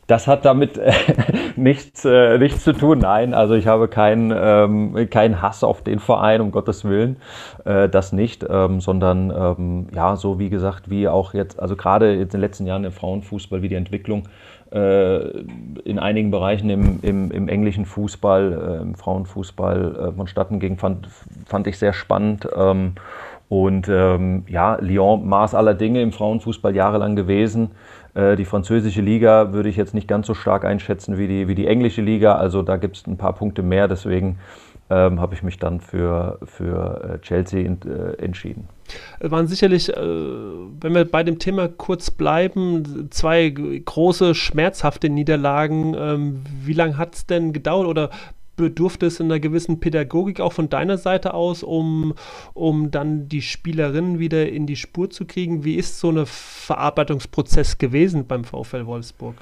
Das 0.07 0.27
hat 0.27 0.43
damit 0.43 0.77
äh, 0.77 0.91
nichts, 1.55 2.03
äh, 2.03 2.37
nichts 2.37 2.63
zu 2.63 2.73
tun. 2.73 2.99
Nein, 2.99 3.33
also 3.33 3.53
ich 3.53 3.67
habe 3.67 3.87
keinen 3.87 4.33
ähm, 4.35 5.07
kein 5.09 5.41
Hass 5.41 5.63
auf 5.63 5.81
den 5.81 5.99
Verein, 5.99 6.41
um 6.41 6.51
Gottes 6.51 6.83
Willen. 6.83 7.17
Äh, 7.63 7.87
das 7.87 8.11
nicht, 8.11 8.45
ähm, 8.49 8.81
sondern 8.81 9.31
ähm, 9.31 9.87
ja, 9.95 10.15
so 10.17 10.39
wie 10.39 10.49
gesagt, 10.49 10.89
wie 10.89 11.07
auch 11.07 11.33
jetzt, 11.33 11.59
also 11.59 11.75
gerade 11.75 12.13
jetzt 12.13 12.33
in 12.33 12.39
den 12.39 12.41
letzten 12.41 12.65
Jahren 12.65 12.83
im 12.83 12.91
Frauenfußball, 12.91 13.61
wie 13.61 13.69
die 13.69 13.75
Entwicklung 13.75 14.27
in 14.73 15.99
einigen 15.99 16.31
Bereichen 16.31 16.69
im, 16.69 16.99
im, 17.01 17.31
im 17.31 17.47
englischen 17.47 17.85
Fußball, 17.85 18.77
äh, 18.79 18.81
im 18.81 18.95
Frauenfußball 18.95 19.95
äh, 19.95 20.11
vonstatten 20.13 20.59
ging, 20.59 20.77
fand, 20.77 21.07
fand 21.45 21.67
ich 21.67 21.77
sehr 21.77 21.93
spannend. 21.93 22.47
Ähm, 22.55 22.93
und 23.49 23.87
ähm, 23.87 24.45
ja, 24.47 24.77
Lyon, 24.81 25.27
Maß 25.27 25.53
aller 25.53 25.75
Dinge 25.75 26.01
im 26.01 26.11
Frauenfußball 26.11 26.75
jahrelang 26.75 27.15
gewesen. 27.15 27.71
Äh, 28.15 28.35
die 28.35 28.45
französische 28.45 29.01
Liga 29.01 29.53
würde 29.53 29.69
ich 29.69 29.75
jetzt 29.75 29.93
nicht 29.93 30.07
ganz 30.07 30.25
so 30.25 30.33
stark 30.33 30.65
einschätzen 30.65 31.19
wie 31.19 31.27
die, 31.27 31.47
wie 31.47 31.53
die 31.53 31.67
englische 31.67 32.01
Liga. 32.01 32.35
Also 32.35 32.63
da 32.63 32.77
gibt 32.77 32.97
es 32.97 33.05
ein 33.05 33.17
paar 33.17 33.33
Punkte 33.33 33.61
mehr. 33.61 33.87
Deswegen 33.87 34.39
ähm, 34.89 35.19
habe 35.19 35.35
ich 35.35 35.43
mich 35.43 35.59
dann 35.59 35.81
für, 35.81 36.39
für 36.45 37.15
äh, 37.15 37.19
Chelsea 37.19 37.63
in, 37.63 37.77
äh, 37.83 38.13
entschieden. 38.23 38.69
Es 39.19 39.31
waren 39.31 39.47
sicherlich, 39.47 39.89
äh, 39.89 39.95
wenn 39.95 40.93
wir 40.93 41.05
bei 41.05 41.23
dem 41.23 41.39
Thema 41.39 41.67
kurz 41.67 42.11
bleiben, 42.11 43.09
zwei 43.11 43.49
große 43.49 44.35
schmerzhafte 44.35 45.09
Niederlagen. 45.09 45.95
Ähm, 45.97 46.41
wie 46.63 46.73
lange 46.73 46.97
hat 46.97 47.15
es 47.15 47.25
denn 47.25 47.53
gedauert 47.53 47.87
oder 47.87 48.09
bedurfte 48.55 49.07
es 49.07 49.19
einer 49.19 49.39
gewissen 49.39 49.79
Pädagogik 49.79 50.39
auch 50.39 50.53
von 50.53 50.69
deiner 50.69 50.97
Seite 50.97 51.33
aus, 51.33 51.63
um, 51.63 52.13
um 52.53 52.91
dann 52.91 53.27
die 53.27 53.41
Spielerinnen 53.41 54.19
wieder 54.19 54.47
in 54.49 54.67
die 54.67 54.75
Spur 54.75 55.09
zu 55.09 55.25
kriegen? 55.25 55.63
Wie 55.63 55.75
ist 55.75 55.99
so 55.99 56.11
ein 56.11 56.25
Verarbeitungsprozess 56.25 57.77
gewesen 57.77 58.27
beim 58.27 58.43
VfL 58.43 58.85
Wolfsburg? 58.85 59.35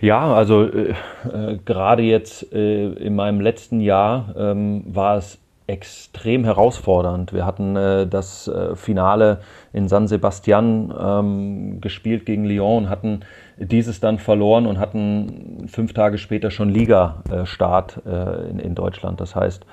Ja, 0.00 0.34
also 0.34 0.64
äh, 0.64 0.94
äh, 1.32 1.58
gerade 1.64 2.02
jetzt 2.02 2.52
äh, 2.52 2.92
in 2.94 3.14
meinem 3.14 3.40
letzten 3.40 3.80
Jahr 3.80 4.34
ähm, 4.36 4.82
war 4.86 5.18
es 5.18 5.38
extrem 5.66 6.44
herausfordernd. 6.44 7.32
Wir 7.32 7.46
hatten 7.46 7.76
äh, 7.76 8.06
das 8.06 8.48
äh, 8.48 8.74
Finale 8.76 9.40
in 9.72 9.88
San 9.88 10.08
Sebastian 10.08 10.92
ähm, 10.98 11.80
gespielt 11.80 12.26
gegen 12.26 12.44
Lyon 12.44 12.88
hatten 12.88 13.20
dieses 13.58 14.00
dann 14.00 14.18
verloren 14.18 14.66
und 14.66 14.78
hatten 14.78 15.66
fünf 15.68 15.92
Tage 15.92 16.18
später 16.18 16.50
schon 16.50 16.68
Liga-Start 16.68 18.02
äh, 18.06 18.50
in, 18.50 18.58
in, 18.58 18.74
Deutschland. 18.74 19.20
Das 19.20 19.36
heißt, 19.36 19.64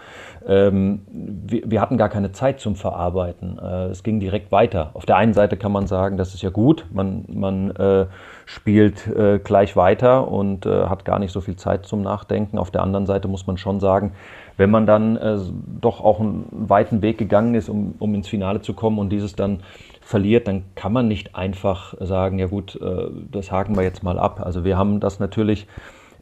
ähm, 0.47 1.01
wir, 1.11 1.63
wir, 1.65 1.81
hatten 1.81 1.97
gar 1.97 2.09
keine 2.09 2.31
Zeit 2.31 2.59
zum 2.59 2.75
Verarbeiten. 2.75 3.57
Äh, 3.57 3.85
es 3.87 4.03
ging 4.03 4.19
direkt 4.19 4.51
weiter. 4.51 4.91
Auf 4.93 5.05
der 5.05 5.15
einen 5.15 5.33
Seite 5.33 5.57
kann 5.57 5.71
man 5.71 5.87
sagen, 5.87 6.17
das 6.17 6.33
ist 6.33 6.43
ja 6.43 6.49
gut, 6.49 6.85
man, 6.91 7.25
man 7.29 7.71
äh, 7.71 8.05
spielt 8.45 9.07
äh, 9.07 9.39
gleich 9.39 9.75
weiter 9.75 10.27
und 10.29 10.65
hat 10.65 11.05
gar 11.05 11.19
nicht 11.19 11.31
so 11.31 11.41
viel 11.41 11.55
Zeit 11.55 11.85
zum 11.85 12.01
Nachdenken. 12.01 12.57
Auf 12.57 12.71
der 12.71 12.81
anderen 12.81 13.05
Seite 13.05 13.27
muss 13.27 13.47
man 13.47 13.57
schon 13.57 13.79
sagen, 13.79 14.11
wenn 14.59 14.71
man 14.71 14.85
dann 14.85 15.15
äh, 15.15 15.37
doch 15.79 16.01
auch 16.01 16.19
einen 16.19 16.45
weiten 16.51 17.01
Weg 17.01 17.17
gegangen 17.17 17.55
ist, 17.55 17.69
um, 17.69 17.95
um 17.97 18.13
ins 18.13 18.27
Finale 18.27 18.59
zu 18.59 18.73
kommen 18.73 18.99
und 18.99 19.09
dieses 19.09 19.33
dann 19.33 19.61
verliert, 20.01 20.49
dann 20.49 20.65
kann 20.75 20.91
man 20.91 21.07
nicht 21.07 21.33
einfach 21.33 21.93
sagen, 22.01 22.39
ja 22.39 22.47
gut, 22.47 22.75
äh, 22.75 23.09
das 23.31 23.53
haken 23.53 23.77
wir 23.77 23.83
jetzt 23.83 24.03
mal 24.03 24.19
ab. 24.19 24.41
Also 24.43 24.65
wir 24.65 24.77
haben 24.77 24.99
das 24.99 25.21
natürlich 25.21 25.65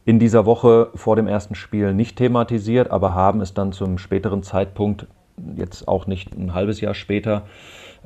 in 0.04 0.20
dieser 0.20 0.46
Woche 0.46 0.90
vor 0.94 1.16
dem 1.16 1.26
ersten 1.26 1.56
Spiel 1.56 1.92
nicht 1.92 2.16
thematisiert, 2.16 2.92
aber 2.92 3.12
haben 3.12 3.40
es 3.40 3.54
dann 3.54 3.72
zum 3.72 3.98
späteren 3.98 4.44
Zeitpunkt, 4.44 5.08
jetzt 5.56 5.88
auch 5.88 6.06
nicht 6.06 6.36
ein 6.38 6.54
halbes 6.54 6.80
Jahr 6.80 6.94
später, 6.94 7.42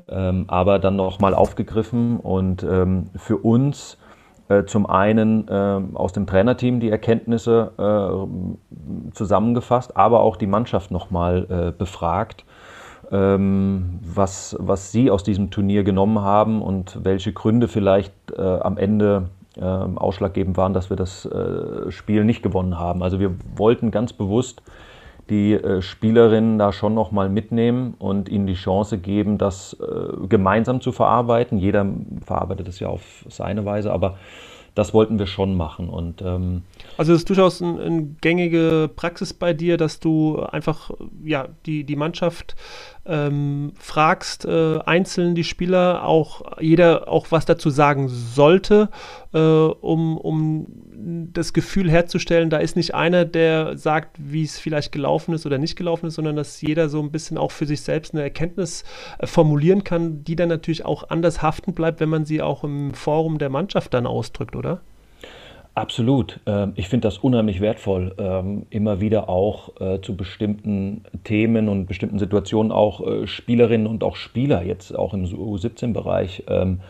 ähm, 0.09 0.47
aber 0.49 0.79
dann 0.79 0.97
nochmal 0.97 1.35
aufgegriffen 1.35 2.17
und 2.17 2.63
ähm, 2.63 3.11
für 3.17 3.37
uns 3.37 3.99
zum 4.67 4.87
einen 4.87 5.49
äh, 5.49 5.81
aus 5.95 6.13
dem 6.13 6.27
Trainerteam 6.27 6.81
die 6.81 6.91
Erkenntnisse 6.91 7.73
äh, 7.79 9.13
zusammengefasst, 9.13 9.97
aber 9.97 10.21
auch 10.21 10.37
die 10.37 10.47
Mannschaft 10.47 10.91
nochmal 10.91 11.47
äh, 11.49 11.73
befragt 11.77 12.45
ähm, 13.13 14.01
was, 14.03 14.57
was 14.59 14.91
Sie 14.91 15.11
aus 15.11 15.23
diesem 15.23 15.51
Turnier 15.51 15.85
genommen 15.85 16.21
haben 16.21 16.63
und 16.63 16.99
welche 17.05 17.33
Gründe 17.33 17.69
vielleicht 17.69 18.13
äh, 18.37 18.41
am 18.41 18.79
Ende 18.79 19.29
äh, 19.57 19.63
ausschlaggebend 19.63 20.57
waren, 20.57 20.73
dass 20.73 20.89
wir 20.89 20.97
das 20.97 21.27
äh, 21.27 21.91
Spiel 21.91 22.25
nicht 22.25 22.43
gewonnen 22.43 22.79
haben. 22.79 23.03
Also 23.03 23.21
wir 23.21 23.35
wollten 23.55 23.91
ganz 23.91 24.15
bewusst 24.15 24.63
die 25.31 25.53
äh, 25.53 25.83
Spielerinnen 25.83 26.59
da 26.59 26.73
schon 26.73 26.95
nochmal 26.95 27.29
mitnehmen 27.29 27.95
und 27.99 28.29
ihnen 28.29 28.47
die 28.47 28.55
Chance 28.55 28.99
geben, 28.99 29.39
das 29.39 29.75
äh, 29.81 30.27
gemeinsam 30.27 30.81
zu 30.81 30.93
verarbeiten. 30.93 31.59
Jeder 31.59 31.87
verarbeitet 32.25 32.69
es 32.69 32.81
ja 32.81 32.89
auf 32.89 33.25
seine 33.29 33.65
Weise, 33.65 33.93
aber 33.93 34.19
das 34.75 34.95
wollten 34.95 35.19
wir 35.19 35.27
schon 35.27 35.55
machen. 35.55 35.89
Und, 35.89 36.23
ähm 36.23 36.63
also 36.97 37.13
es 37.13 37.21
ist 37.21 37.29
durchaus 37.29 37.63
eine 37.63 37.83
ein 37.83 38.17
gängige 38.21 38.91
Praxis 38.95 39.35
bei 39.35 39.53
dir, 39.53 39.77
dass 39.77 40.01
du 40.01 40.41
einfach 40.41 40.91
ja, 41.25 41.49
die, 41.67 41.85
die 41.85 41.97
Mannschaft 41.97 42.57
ähm, 43.05 43.73
fragst, 43.79 44.45
äh, 44.45 44.79
einzeln 44.85 45.35
die 45.35 45.45
Spieler, 45.45 46.05
auch 46.05 46.61
jeder 46.61 47.09
auch 47.09 47.27
was 47.31 47.45
dazu 47.45 47.71
sagen 47.71 48.09
sollte, 48.09 48.91
äh, 49.33 49.39
um, 49.39 50.17
um 50.17 50.67
das 51.33 51.53
Gefühl 51.53 51.91
herzustellen, 51.91 52.49
da 52.49 52.59
ist 52.59 52.77
nicht 52.77 52.95
einer, 52.95 53.25
der 53.25 53.77
sagt, 53.77 54.17
wie 54.19 54.45
es 54.45 54.59
vielleicht 54.59 54.93
gelaufen 54.93 55.35
ist 55.35 55.47
oder 55.47 55.59
nicht 55.59 55.77
gelaufen 55.77 56.07
ist, 56.07 56.15
sondern 56.15 56.37
dass 56.37 56.61
jeder 56.61 56.89
so 56.89 57.01
ein 57.01 57.11
bisschen 57.11 57.39
auch 57.39 57.51
für 57.51 57.67
sich 57.67 57.81
selbst 57.81 58.15
eine 58.15 58.23
Erkenntnis 58.23 58.85
äh, 59.19 59.27
formulieren 59.27 59.83
kann, 59.83 60.23
die 60.23 60.37
dann 60.37 60.49
natürlich 60.49 60.85
auch 60.85 61.11
anders 61.11 61.43
haften 61.43 61.75
bleibt, 61.75 62.01
wenn 62.01 62.09
man 62.09 62.25
sie 62.25 62.41
auch 62.41 62.63
im 62.63 62.95
Forum 62.95 63.39
der 63.39 63.51
Mannschaft 63.51 63.95
dann 63.95 64.07
ausdrückt, 64.07 64.55
oder? 64.55 64.81
Absolut. 65.75 66.41
Ähm, 66.45 66.73
ich 66.77 66.89
finde 66.89 67.09
das 67.09 67.19
unheimlich 67.19 67.61
wertvoll, 67.63 68.15
ähm, 68.19 68.67
immer 68.69 69.01
wieder 69.01 69.31
auch 69.31 69.81
äh, 69.81 70.03
zu 70.03 70.17
bestimmten 70.17 71.05
Themen 71.25 71.71
und 71.71 71.87
bestimmten 71.87 72.19
Situationen 72.19 72.71
auch 72.73 73.01
äh, 73.07 73.27
Spielerinnen 73.27 73.87
und 73.87 74.05
auch 74.05 74.17
Spieler, 74.17 74.63
jetzt 74.63 74.95
auch 74.95 75.15
im 75.15 75.25
U17-Bereich, 75.25 76.45
ähm, 76.49 76.81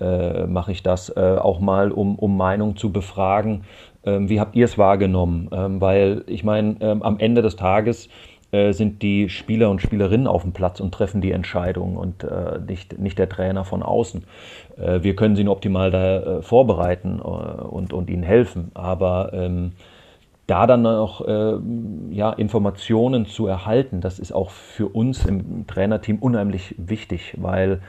äh, 0.00 0.46
mache 0.46 0.70
ich 0.72 0.82
das 0.82 1.14
auch 1.14 1.60
mal, 1.60 1.90
um, 1.92 2.18
um 2.18 2.36
Meinung 2.36 2.76
zu 2.76 2.90
befragen. 2.90 3.64
Wie 4.02 4.40
habt 4.40 4.56
ihr 4.56 4.64
es 4.64 4.78
wahrgenommen? 4.78 5.48
Weil 5.50 6.24
ich 6.26 6.42
meine, 6.42 6.98
am 7.02 7.18
Ende 7.18 7.42
des 7.42 7.56
Tages 7.56 8.08
äh, 8.52 8.72
sind 8.72 9.02
die 9.02 9.28
Spieler 9.28 9.70
und 9.70 9.80
Spielerinnen 9.80 10.26
auf 10.26 10.42
dem 10.42 10.52
Platz 10.52 10.80
und 10.80 10.92
treffen 10.92 11.20
die 11.20 11.32
Entscheidung 11.32 11.96
und 11.96 12.24
äh, 12.24 12.58
nicht, 12.66 12.98
nicht 12.98 13.18
der 13.18 13.28
Trainer 13.28 13.64
von 13.64 13.82
außen. 13.82 14.24
Äh, 14.76 15.02
wir 15.02 15.14
können 15.14 15.36
sie 15.36 15.44
nur 15.44 15.54
optimal 15.54 15.90
da 15.90 16.18
äh, 16.38 16.42
vorbereiten 16.42 17.20
äh, 17.20 17.22
und, 17.22 17.92
und 17.92 18.10
ihnen 18.10 18.24
helfen, 18.24 18.72
aber 18.74 19.32
ähm, 19.32 19.72
da 20.48 20.66
dann 20.66 20.82
noch 20.82 21.26
äh, 21.28 21.58
ja, 22.10 22.32
Informationen 22.32 23.26
zu 23.26 23.46
erhalten, 23.46 24.00
das 24.00 24.18
ist 24.18 24.32
auch 24.32 24.50
für 24.50 24.88
uns 24.88 25.24
im 25.24 25.66
Trainerteam 25.68 26.18
unheimlich 26.18 26.74
wichtig, 26.76 27.36
weil 27.40 27.80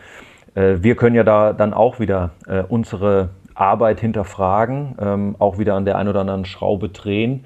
wir 0.53 0.97
können 0.97 1.15
ja 1.15 1.23
da 1.23 1.53
dann 1.53 1.73
auch 1.73 2.01
wieder 2.01 2.31
unsere 2.67 3.29
Arbeit 3.55 4.01
hinterfragen, 4.01 4.95
ähm, 4.99 5.35
auch 5.39 5.59
wieder 5.59 5.75
an 5.75 5.85
der 5.85 5.97
einen 5.97 6.09
oder 6.09 6.19
anderen 6.19 6.43
Schraube 6.43 6.89
drehen 6.89 7.45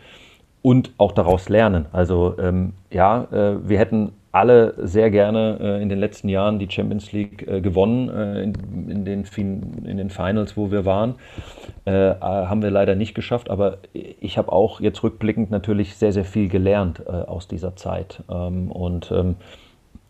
und 0.65 0.93
auch 0.97 1.11
daraus 1.11 1.47
lernen. 1.47 1.85
Also 1.91 2.39
ähm, 2.39 2.73
ja, 2.89 3.27
äh, 3.31 3.69
wir 3.69 3.77
hätten 3.77 4.13
alle 4.31 4.73
sehr 4.79 5.11
gerne 5.11 5.59
äh, 5.61 5.81
in 5.83 5.89
den 5.89 5.99
letzten 5.99 6.27
Jahren 6.27 6.57
die 6.57 6.67
Champions 6.67 7.11
League 7.11 7.47
äh, 7.47 7.61
gewonnen 7.61 8.09
äh, 8.09 8.41
in, 8.41 8.89
in, 8.89 9.05
den 9.05 9.25
in 9.85 9.97
den 9.97 10.09
Finals, 10.09 10.57
wo 10.57 10.71
wir 10.71 10.83
waren. 10.83 11.17
Äh, 11.85 12.09
äh, 12.09 12.19
haben 12.19 12.63
wir 12.63 12.71
leider 12.71 12.95
nicht 12.95 13.13
geschafft, 13.13 13.51
aber 13.51 13.77
ich 13.93 14.39
habe 14.39 14.51
auch 14.51 14.81
jetzt 14.81 15.03
rückblickend 15.03 15.51
natürlich 15.51 15.97
sehr, 15.97 16.11
sehr 16.11 16.25
viel 16.25 16.49
gelernt 16.49 17.05
aus 17.07 17.47
dieser 17.47 17.75
Zeit. 17.75 18.23
Ähm, 18.27 18.71
und 18.71 19.11
ähm, 19.11 19.35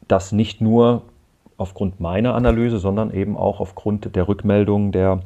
das 0.08 0.32
nicht 0.32 0.62
nur 0.62 1.02
aufgrund 1.58 2.00
meiner 2.00 2.34
Analyse, 2.34 2.80
sondern 2.80 3.14
eben 3.14 3.36
auch 3.36 3.60
aufgrund 3.60 4.16
der 4.16 4.30
Rückmeldungen 4.30 4.94
der, 4.94 5.20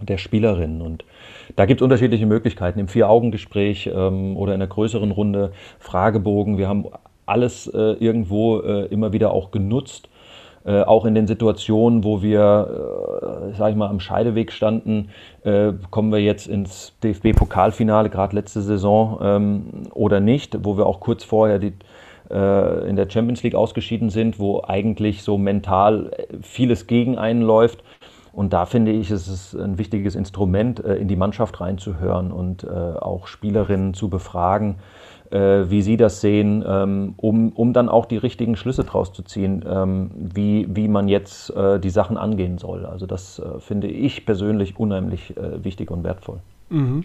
der 0.00 0.18
Spielerinnen. 0.18 0.82
Und 0.82 1.04
da 1.56 1.66
gibt 1.66 1.80
es 1.80 1.84
unterschiedliche 1.84 2.26
Möglichkeiten 2.26 2.78
im 2.78 2.88
Vier-Augen-Gespräch 2.88 3.90
ähm, 3.94 4.36
oder 4.36 4.54
in 4.54 4.60
einer 4.60 4.68
größeren 4.68 5.10
Runde, 5.10 5.52
Fragebogen. 5.78 6.58
Wir 6.58 6.68
haben 6.68 6.86
alles 7.26 7.66
äh, 7.68 7.78
irgendwo 7.78 8.60
äh, 8.60 8.86
immer 8.86 9.12
wieder 9.12 9.32
auch 9.32 9.50
genutzt. 9.50 10.08
Äh, 10.64 10.82
auch 10.82 11.06
in 11.06 11.16
den 11.16 11.26
Situationen, 11.26 12.04
wo 12.04 12.22
wir, 12.22 13.50
äh, 13.50 13.56
sag 13.56 13.70
ich 13.70 13.76
mal, 13.76 13.88
am 13.88 13.98
Scheideweg 13.98 14.52
standen, 14.52 15.08
äh, 15.42 15.72
kommen 15.90 16.12
wir 16.12 16.20
jetzt 16.20 16.46
ins 16.46 16.96
DFB-Pokalfinale, 17.02 18.10
gerade 18.10 18.36
letzte 18.36 18.62
Saison, 18.62 19.18
ähm, 19.20 19.64
oder 19.92 20.20
nicht, 20.20 20.64
wo 20.64 20.76
wir 20.76 20.86
auch 20.86 21.00
kurz 21.00 21.24
vorher 21.24 21.58
die, 21.58 21.72
äh, 22.30 22.88
in 22.88 22.94
der 22.94 23.10
Champions 23.10 23.42
League 23.42 23.56
ausgeschieden 23.56 24.08
sind, 24.08 24.38
wo 24.38 24.62
eigentlich 24.62 25.24
so 25.24 25.36
mental 25.36 26.12
vieles 26.42 26.86
gegen 26.86 27.18
einen 27.18 27.42
läuft. 27.42 27.82
Und 28.32 28.52
da 28.52 28.64
finde 28.64 28.92
ich, 28.92 29.10
ist 29.10 29.28
es 29.28 29.54
ein 29.54 29.78
wichtiges 29.78 30.14
Instrument, 30.14 30.82
äh, 30.82 30.96
in 30.96 31.08
die 31.08 31.16
Mannschaft 31.16 31.60
reinzuhören 31.60 32.32
und 32.32 32.64
äh, 32.64 32.68
auch 32.68 33.26
Spielerinnen 33.26 33.92
zu 33.92 34.08
befragen, 34.08 34.76
äh, 35.30 35.64
wie 35.68 35.82
sie 35.82 35.98
das 35.98 36.22
sehen, 36.22 36.64
ähm, 36.66 37.14
um, 37.18 37.50
um 37.52 37.74
dann 37.74 37.90
auch 37.90 38.06
die 38.06 38.16
richtigen 38.16 38.56
Schlüsse 38.56 38.84
draus 38.84 39.12
zu 39.12 39.22
ziehen, 39.22 39.64
ähm, 39.68 40.10
wie, 40.14 40.66
wie 40.70 40.88
man 40.88 41.08
jetzt 41.08 41.52
die 41.82 41.90
Sachen 41.90 42.16
angehen 42.16 42.58
soll. 42.58 42.86
Also 42.86 43.06
das 43.06 43.42
finde 43.58 43.88
ich 43.88 44.24
persönlich 44.24 44.78
unheimlich 44.78 45.34
wichtig 45.36 45.90
und 45.90 46.04
wertvoll. 46.04 46.40
Mhm. 46.70 47.04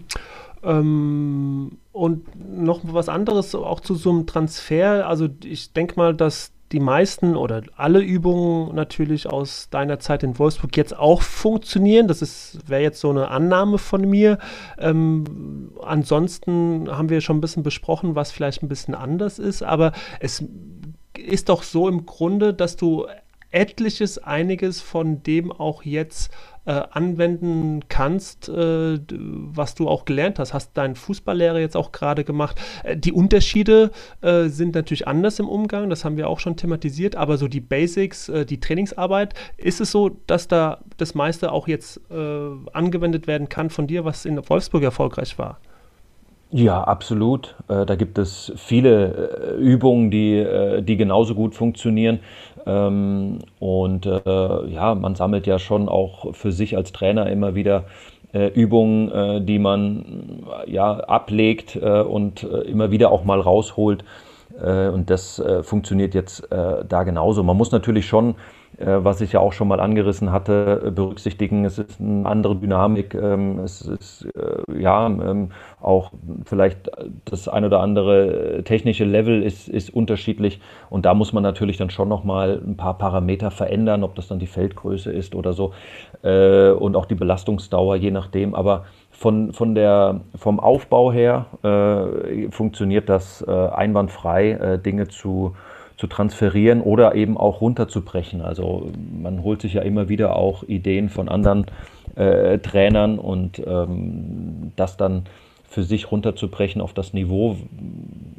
Ähm, 0.62 1.78
und 1.92 2.24
noch 2.58 2.80
was 2.84 3.08
anderes 3.08 3.54
auch 3.54 3.80
zu 3.80 3.94
so 3.94 4.10
einem 4.10 4.26
Transfer. 4.26 5.06
Also 5.06 5.28
ich 5.44 5.72
denke 5.72 5.96
mal, 5.96 6.14
dass 6.14 6.52
die 6.72 6.80
meisten 6.80 7.34
oder 7.34 7.62
alle 7.76 8.00
Übungen 8.00 8.74
natürlich 8.74 9.26
aus 9.26 9.70
deiner 9.70 9.98
Zeit 10.00 10.22
in 10.22 10.38
Wolfsburg 10.38 10.76
jetzt 10.76 10.96
auch 10.96 11.22
funktionieren. 11.22 12.08
Das 12.08 12.58
wäre 12.66 12.82
jetzt 12.82 13.00
so 13.00 13.10
eine 13.10 13.28
Annahme 13.28 13.78
von 13.78 14.02
mir. 14.02 14.38
Ähm, 14.78 15.72
ansonsten 15.82 16.88
haben 16.90 17.08
wir 17.08 17.20
schon 17.20 17.38
ein 17.38 17.40
bisschen 17.40 17.62
besprochen, 17.62 18.14
was 18.14 18.32
vielleicht 18.32 18.62
ein 18.62 18.68
bisschen 18.68 18.94
anders 18.94 19.38
ist, 19.38 19.62
aber 19.62 19.92
es 20.20 20.44
ist 21.16 21.48
doch 21.48 21.62
so 21.62 21.88
im 21.88 22.06
Grunde, 22.06 22.54
dass 22.54 22.76
du 22.76 23.06
etliches, 23.50 24.18
einiges 24.18 24.80
von 24.80 25.22
dem 25.22 25.50
auch 25.50 25.82
jetzt 25.82 26.30
äh, 26.68 26.82
anwenden 26.90 27.80
kannst, 27.88 28.50
äh, 28.50 28.98
was 29.10 29.74
du 29.74 29.88
auch 29.88 30.04
gelernt 30.04 30.38
hast. 30.38 30.52
Hast 30.52 30.76
deinen 30.76 30.96
Fußballlehrer 30.96 31.58
jetzt 31.58 31.78
auch 31.78 31.92
gerade 31.92 32.24
gemacht. 32.24 32.60
Äh, 32.84 32.94
die 32.98 33.12
Unterschiede 33.12 33.90
äh, 34.20 34.48
sind 34.48 34.74
natürlich 34.74 35.08
anders 35.08 35.38
im 35.38 35.48
Umgang, 35.48 35.88
das 35.88 36.04
haben 36.04 36.18
wir 36.18 36.28
auch 36.28 36.40
schon 36.40 36.56
thematisiert, 36.56 37.16
aber 37.16 37.38
so 37.38 37.48
die 37.48 37.62
Basics, 37.62 38.28
äh, 38.28 38.44
die 38.44 38.60
Trainingsarbeit, 38.60 39.32
ist 39.56 39.80
es 39.80 39.90
so, 39.90 40.10
dass 40.26 40.46
da 40.46 40.80
das 40.98 41.14
meiste 41.14 41.52
auch 41.52 41.68
jetzt 41.68 42.02
äh, 42.10 42.50
angewendet 42.74 43.26
werden 43.26 43.48
kann 43.48 43.70
von 43.70 43.86
dir, 43.86 44.04
was 44.04 44.26
in 44.26 44.36
Wolfsburg 44.48 44.82
erfolgreich 44.82 45.38
war? 45.38 45.60
Ja, 46.50 46.82
absolut. 46.82 47.56
Da 47.68 47.94
gibt 47.94 48.16
es 48.16 48.52
viele 48.56 49.56
Übungen, 49.58 50.10
die, 50.10 50.46
die 50.80 50.96
genauso 50.96 51.34
gut 51.34 51.54
funktionieren. 51.54 52.20
Ähm, 52.68 53.38
und 53.58 54.06
äh, 54.06 54.66
ja, 54.68 54.94
man 54.94 55.14
sammelt 55.14 55.46
ja 55.46 55.58
schon 55.58 55.88
auch 55.88 56.34
für 56.34 56.52
sich 56.52 56.76
als 56.76 56.92
Trainer 56.92 57.28
immer 57.30 57.54
wieder 57.54 57.84
äh, 58.32 58.48
Übungen, 58.48 59.10
äh, 59.10 59.40
die 59.40 59.58
man 59.58 60.44
ja 60.66 61.00
ablegt 61.00 61.76
und 61.76 62.42
immer 62.42 62.90
wieder 62.90 63.10
auch 63.10 63.24
mal 63.24 63.40
rausholt. 63.40 64.04
und 64.60 65.08
das 65.08 65.42
funktioniert 65.62 66.14
jetzt 66.14 66.48
da 66.50 67.02
genauso. 67.04 67.42
Man 67.42 67.56
muss 67.56 67.70
natürlich 67.70 68.06
schon 68.06 68.30
äh, 68.30 68.34
was 68.86 69.20
ich 69.20 69.32
ja 69.32 69.40
auch 69.40 69.52
schon 69.52 69.68
mal 69.68 69.80
angerissen 69.80 70.32
hatte, 70.32 70.82
äh, 70.86 70.90
berücksichtigen. 70.90 71.64
Es 71.64 71.78
ist 71.78 72.00
eine 72.00 72.26
andere 72.26 72.56
Dynamik. 72.56 73.14
Ähm, 73.14 73.58
es 73.60 73.82
ist 73.82 74.26
äh, 74.36 74.80
ja 74.80 75.06
ähm, 75.06 75.50
auch 75.80 76.12
vielleicht 76.44 76.90
das 77.24 77.48
ein 77.48 77.64
oder 77.64 77.80
andere 77.80 78.62
technische 78.64 79.04
Level 79.04 79.42
ist, 79.42 79.68
ist 79.68 79.90
unterschiedlich. 79.90 80.60
Und 80.90 81.06
da 81.06 81.14
muss 81.14 81.32
man 81.32 81.42
natürlich 81.42 81.76
dann 81.76 81.90
schon 81.90 82.08
nochmal 82.08 82.60
ein 82.64 82.76
paar 82.76 82.98
Parameter 82.98 83.50
verändern, 83.50 84.04
ob 84.04 84.14
das 84.14 84.28
dann 84.28 84.38
die 84.38 84.46
Feldgröße 84.46 85.12
ist 85.12 85.34
oder 85.34 85.52
so. 85.52 85.72
Und 86.22 86.96
auch 86.96 87.06
die 87.06 87.14
Belastungsdauer, 87.14 87.96
je 87.96 88.10
nachdem. 88.10 88.54
Aber 88.54 88.84
von, 89.18 89.52
von 89.52 89.74
der, 89.74 90.20
vom 90.36 90.60
Aufbau 90.60 91.12
her 91.12 91.46
äh, 91.64 92.50
funktioniert 92.50 93.08
das 93.08 93.44
äh, 93.46 93.50
einwandfrei, 93.50 94.52
äh, 94.52 94.78
Dinge 94.78 95.08
zu, 95.08 95.56
zu 95.98 96.06
transferieren 96.06 96.80
oder 96.80 97.14
eben 97.16 97.36
auch 97.36 97.60
runterzubrechen. 97.60 98.40
Also 98.40 98.90
man 99.20 99.42
holt 99.42 99.60
sich 99.60 99.74
ja 99.74 99.82
immer 99.82 100.08
wieder 100.08 100.36
auch 100.36 100.62
Ideen 100.62 101.08
von 101.08 101.28
anderen 101.28 101.66
äh, 102.14 102.58
Trainern 102.58 103.18
und 103.18 103.60
ähm, 103.66 104.72
das 104.76 104.96
dann 104.96 105.24
für 105.68 105.82
sich 105.82 106.10
runterzubrechen 106.10 106.80
auf 106.80 106.94
das 106.94 107.12
Niveau, 107.12 107.56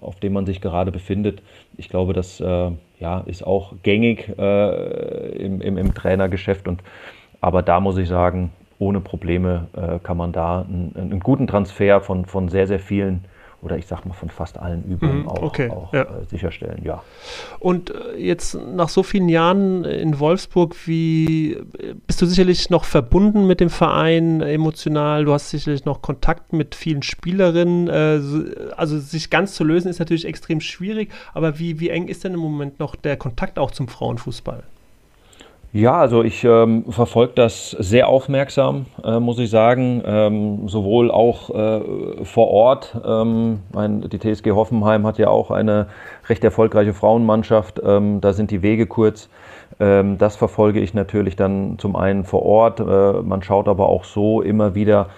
auf 0.02 0.16
dem 0.20 0.34
man 0.34 0.46
sich 0.46 0.62
gerade 0.62 0.92
befindet. 0.92 1.44
Ich 1.78 1.90
glaube, 1.90 2.14
das 2.14 2.40
äh, 2.40 2.72
ja, 3.00 3.20
ist 3.26 3.46
auch 3.46 3.74
gängig 3.84 4.34
äh, 4.40 5.30
im, 5.36 5.62
im, 5.62 5.78
im, 5.78 5.94
Trainergeschäft. 5.94 6.68
Und, 6.68 6.82
aber 7.40 7.62
da 7.62 7.82
muss 7.82 7.98
ich 7.98 8.08
sagen, 8.08 8.52
ohne 8.80 9.02
Probleme 9.02 9.68
äh, 9.76 10.00
kann 10.00 10.18
man 10.18 10.32
da 10.32 10.62
einen, 10.62 10.96
einen, 10.96 11.20
guten 11.20 11.46
Transfer 11.46 12.02
von, 12.02 12.26
von 12.26 12.50
sehr, 12.50 12.66
sehr 12.66 12.80
vielen 12.80 13.26
oder 13.62 13.78
ich 13.78 13.88
sag 13.88 14.06
mal 14.06 14.14
von 14.14 14.30
fast 14.30 14.58
allen 14.58 14.84
Übungen 14.84 15.22
mhm, 15.22 15.30
auch, 15.30 15.42
okay, 15.42 15.70
auch 15.70 15.94
ja. 15.94 16.04
äh, 16.04 16.26
sicherstellen, 16.30 16.84
ja. 16.84 17.04
Und 17.60 17.92
äh, 17.92 18.18
jetzt 18.18 18.56
nach 18.56 18.90
so 18.90 19.04
vielen 19.04 19.30
Jahren 19.30 19.84
in 19.84 20.20
Wolfsburg, 20.20 20.76
wie 20.88 21.58
bist 22.08 22.22
du 22.22 22.26
sicherlich 22.26 22.70
noch 22.70 22.86
verbunden 22.86 23.48
mit 23.48 23.60
dem 23.60 23.70
Verein 23.70 24.42
emotional? 24.42 25.26
Du 25.26 25.34
hast 25.34 25.50
sicherlich 25.50 25.86
noch 25.86 26.02
Kontakt 26.02 26.54
mit 26.54 26.76
vielen 26.76 27.04
Spielerinnen. 27.04 27.88
Äh, 27.88 28.74
also 28.76 29.00
sich 29.00 29.30
ganz 29.30 29.56
zu 29.56 29.64
lösen 29.64 29.90
ist 29.90 30.00
natürlich 30.00 30.26
extrem 30.26 30.62
schwierig, 30.62 31.12
aber 31.34 31.60
wie, 31.60 31.80
wie 31.80 31.90
eng 31.90 32.08
ist 32.08 32.24
denn 32.24 32.34
im 32.34 32.40
Moment 32.40 32.80
noch 32.80 32.96
der 32.96 33.18
Kontakt 33.18 33.60
auch 33.60 33.72
zum 33.72 33.88
Frauenfußball? 33.88 34.64
Ja, 35.72 35.98
also 36.00 36.24
ich 36.24 36.44
ähm, 36.46 36.86
verfolge 36.90 37.34
das 37.36 37.70
sehr 37.70 38.08
aufmerksam, 38.08 38.88
äh, 39.04 39.20
muss 39.20 39.38
ich 39.38 39.52
sagen, 39.52 40.02
ähm, 40.04 40.68
sowohl 40.68 41.12
auch 41.12 41.52
äh, 41.52 42.26
vor 42.26 42.48
Ort. 42.48 43.00
Ähm, 43.06 43.60
mein, 43.72 44.02
die 44.02 44.18
TSG 44.18 44.50
Hoffenheim 44.50 45.06
hat 45.06 45.20
ja 45.20 45.28
auch 45.28 45.52
eine 45.52 45.86
recht 46.28 46.44
erfolgreiche 46.44 46.96
Frauenmannschaft. 46.96 47.80
Ähm, 47.86 48.20
da 48.20 48.34
sind 48.34 48.50
die 48.50 48.64
Wege 48.64 48.88
kurz. 48.88 49.30
Ähm, 49.80 50.18
das 50.18 50.38
verfolge 50.38 50.80
ich 50.80 50.96
natürlich 50.96 51.36
dann 51.36 51.78
zum 51.78 51.96
einen 51.96 52.24
vor 52.24 52.42
Ort. 52.42 52.80
Äh, 52.80 53.22
man 53.22 53.44
schaut 53.44 53.68
aber 53.68 53.90
auch 53.90 54.06
so 54.06 54.42
immer 54.42 54.74
wieder 54.74 55.10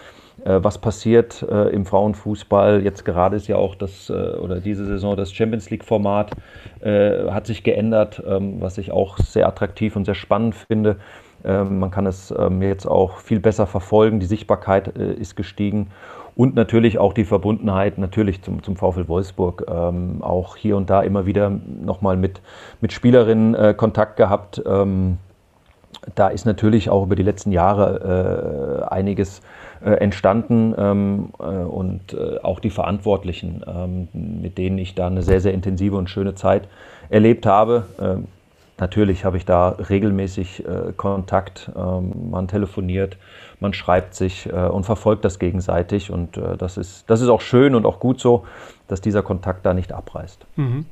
was 0.46 0.78
passiert 0.80 1.44
äh, 1.44 1.70
im 1.70 1.86
Frauenfußball. 1.86 2.84
Jetzt 2.84 3.06
gerade 3.06 3.36
ist 3.36 3.48
ja 3.48 3.58
auch 3.58 3.76
das, 3.76 4.10
äh, 4.10 4.14
oder 4.14 4.60
diese 4.60 4.86
Saison 4.86 5.16
das 5.16 5.32
Champions 5.32 5.70
League-Format 5.70 6.32
hat 6.84 7.46
sich 7.46 7.64
geändert, 7.64 8.24
ähm, 8.28 8.60
was 8.60 8.80
ich 8.80 8.92
auch 8.92 9.20
sehr 9.20 9.48
attraktiv 9.48 9.96
und 9.96 10.06
sehr 10.06 10.16
spannend 10.16 10.56
finde. 10.56 10.98
Ähm, 11.44 11.78
man 11.78 11.92
kann 11.92 12.08
es 12.08 12.34
ähm, 12.36 12.64
jetzt 12.64 12.88
auch 12.88 13.20
viel 13.20 13.40
besser 13.40 13.68
verfolgen, 13.68 14.20
die 14.20 14.26
Sichtbarkeit 14.26 14.88
ist 14.88 15.36
gestiegen 15.36 15.92
und 16.36 16.56
natürlich 16.56 16.98
auch 16.98 17.14
die 17.14 17.26
Verbundenheit 17.26 18.00
natürlich 18.00 18.42
zum, 18.42 18.64
zum 18.64 18.76
VfL 18.76 19.08
Wolfsburg. 19.08 19.68
Auch 19.70 20.56
hier 20.56 20.76
und 20.76 20.90
da 20.90 21.02
immer 21.02 21.28
wieder 21.28 21.50
nochmal 21.50 22.18
mit, 22.18 22.42
mit 22.80 22.94
Spielerinnen 22.94 23.54
äh, 23.54 23.74
Kontakt 23.76 24.18
gehabt. 24.18 24.60
Da 26.16 26.30
ist 26.30 26.46
natürlich 26.46 26.90
auch 26.90 27.04
über 27.04 27.16
die 27.16 27.24
letzten 27.24 27.52
Jahre 27.52 28.82
äh, 28.90 28.94
einiges 28.94 29.42
äh, 29.84 29.94
entstanden 29.94 30.76
ähm, 30.78 31.30
äh, 31.40 31.44
und 31.44 32.14
äh, 32.14 32.38
auch 32.44 32.60
die 32.60 32.70
Verantwortlichen, 32.70 33.64
ähm, 33.68 34.08
mit 34.14 34.58
denen 34.58 34.78
ich 34.78 34.94
da 34.94 35.08
eine 35.08 35.24
sehr, 35.24 35.42
sehr 35.42 35.54
intensive 35.54 35.96
und 35.96 36.10
schöne 36.10 36.36
Zeit 36.36 36.68
erlebt 37.10 37.46
habe. 37.48 37.86
Ähm, 38.00 38.28
natürlich 38.78 39.26
habe 39.26 39.38
ich 39.38 39.46
da 39.46 39.70
regelmäßig 39.70 40.66
äh, 40.66 40.94
Kontakt, 40.96 41.72
ähm, 41.76 42.30
man 42.30 42.48
telefoniert, 42.48 43.18
man 43.60 43.74
schreibt 43.74 44.14
sich 44.14 44.48
äh, 44.48 44.52
und 44.52 44.84
verfolgt 44.84 45.26
das 45.26 45.40
gegenseitig 45.40 46.12
und 46.12 46.40
das, 46.58 46.78
ist, 46.78 47.10
das 47.10 47.22
ist 47.22 47.30
auch 47.30 47.42
schön 47.42 47.74
und 47.74 47.86
auch 47.86 48.00
gut 48.00 48.20
so, 48.20 48.46
dass 48.88 49.02
dieser 49.02 49.24
Kontakt 49.24 49.66
da 49.66 49.74
nicht 49.74 49.94
abreißt. 49.94 50.46
Mhm. 50.58 50.86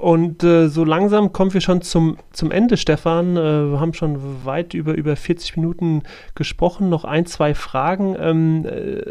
Und 0.00 0.42
äh, 0.44 0.68
so 0.68 0.82
langsam 0.82 1.30
kommen 1.34 1.52
wir 1.52 1.60
schon 1.60 1.82
zum, 1.82 2.16
zum 2.32 2.50
Ende, 2.50 2.78
Stefan. 2.78 3.36
Äh, 3.36 3.72
wir 3.72 3.80
haben 3.80 3.92
schon 3.92 4.46
weit 4.46 4.72
über, 4.72 4.94
über 4.94 5.14
40 5.14 5.58
Minuten 5.58 6.04
gesprochen. 6.34 6.88
Noch 6.88 7.04
ein, 7.04 7.26
zwei 7.26 7.54
Fragen. 7.54 8.16
Ähm, 8.18 8.64
äh, 8.64 9.02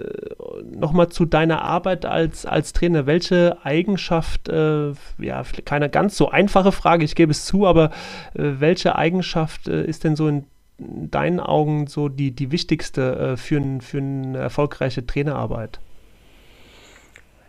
Nochmal 0.75 1.09
zu 1.09 1.25
deiner 1.25 1.61
Arbeit 1.61 2.07
als, 2.07 2.47
als 2.47 2.73
Trainer. 2.73 3.05
Welche 3.05 3.57
Eigenschaft, 3.63 4.49
äh, 4.49 4.93
ja, 5.19 5.43
keine 5.63 5.91
ganz 5.91 6.17
so 6.17 6.31
einfache 6.31 6.71
Frage, 6.71 7.05
ich 7.05 7.13
gebe 7.13 7.33
es 7.33 7.45
zu, 7.45 7.67
aber 7.67 7.91
äh, 8.33 8.53
welche 8.57 8.95
Eigenschaft 8.95 9.67
äh, 9.67 9.85
ist 9.85 10.03
denn 10.03 10.15
so 10.15 10.27
in 10.27 10.45
deinen 10.79 11.39
Augen 11.39 11.85
so 11.85 12.09
die, 12.09 12.31
die 12.31 12.51
wichtigste 12.51 13.37
für, 13.37 13.57
ein, 13.57 13.81
für 13.81 13.99
eine 13.99 14.39
erfolgreiche 14.39 15.05
Trainerarbeit? 15.05 15.79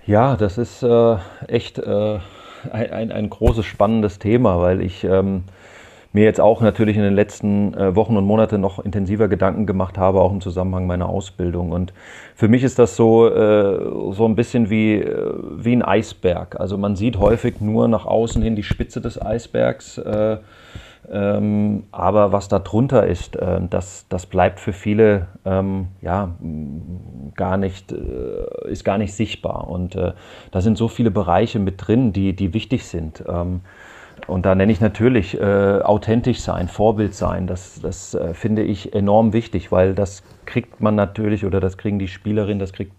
Ja, 0.05 0.37
das 0.37 0.59
ist 0.59 0.85
echt 1.47 1.81
ein, 2.71 2.91
ein, 2.91 3.13
ein 3.13 3.31
großes, 3.31 3.65
spannendes 3.65 4.19
Thema, 4.19 4.61
weil 4.61 4.81
ich 4.81 5.05
ähm, 5.05 5.45
mir 6.13 6.25
jetzt 6.25 6.41
auch 6.41 6.61
natürlich 6.61 6.97
in 6.97 7.03
den 7.03 7.15
letzten 7.15 7.75
äh, 7.75 7.95
Wochen 7.95 8.17
und 8.17 8.25
Monaten 8.25 8.61
noch 8.61 8.85
intensiver 8.85 9.29
Gedanken 9.29 9.67
gemacht 9.67 9.97
habe, 9.97 10.21
auch 10.21 10.33
im 10.33 10.41
Zusammenhang 10.41 10.87
meiner 10.87 11.09
Ausbildung. 11.09 11.71
Und 11.71 11.93
für 12.35 12.49
mich 12.49 12.65
ist 12.65 12.79
das 12.79 12.97
so, 12.97 13.29
äh, 13.29 14.13
so 14.13 14.27
ein 14.27 14.35
bisschen 14.35 14.71
wie, 14.71 14.97
äh, 14.97 15.35
wie 15.57 15.73
ein 15.73 15.83
Eisberg. 15.83 16.59
Also 16.59 16.77
man 16.77 16.97
sieht 16.97 17.19
häufig 17.19 17.61
nur 17.61 17.87
nach 17.87 18.07
außen 18.07 18.43
hin 18.43 18.57
die 18.57 18.65
Spitze 18.65 19.01
des 19.01 19.21
Eisbergs. 19.21 19.99
Äh, 19.99 20.39
ähm, 21.11 21.85
aber 21.91 22.33
was 22.33 22.49
da 22.49 22.59
drunter 22.59 23.07
ist, 23.07 23.37
äh, 23.37 23.61
das, 23.69 24.07
das 24.09 24.27
bleibt 24.27 24.61
für 24.61 24.73
viele 24.73 25.29
ähm, 25.45 25.89
ja, 26.01 26.35
gar 27.35 27.57
nicht, 27.57 27.93
äh, 27.93 28.71
ist 28.71 28.85
gar 28.85 28.99
nicht 28.99 29.15
sichtbar. 29.15 29.69
Und 29.69 29.97
äh, 29.97 30.13
da 30.51 30.61
sind 30.61 30.77
so 30.77 30.89
viele 30.89 31.11
Bereiche 31.11 31.59
mit 31.59 31.87
drin, 31.87 32.13
die, 32.13 32.35
die 32.35 32.55
wichtig 32.55 32.85
sind. 32.87 33.25
Ähm, 33.29 33.63
und 34.27 34.47
da 34.47 34.55
nenne 34.55 34.71
ich 34.71 34.81
natürlich 34.81 35.41
äh, 35.41 35.81
authentisch 35.83 36.41
sein, 36.41 36.69
Vorbild 36.69 37.15
sein. 37.15 37.47
Das, 37.47 37.81
das 37.81 38.15
äh, 38.15 38.35
finde 38.35 38.63
ich 38.63 38.95
enorm 38.95 39.33
wichtig, 39.33 39.73
weil 39.73 39.95
das 39.95 40.23
kriegt 40.47 40.81
man 40.81 40.95
natürlich 40.95 41.45
oder 41.45 41.61
das 41.61 41.79
kriegen 41.79 41.99
die 41.99 42.09
Spielerinnen, 42.09 42.59
das 42.59 42.73
kriegt 42.73 42.93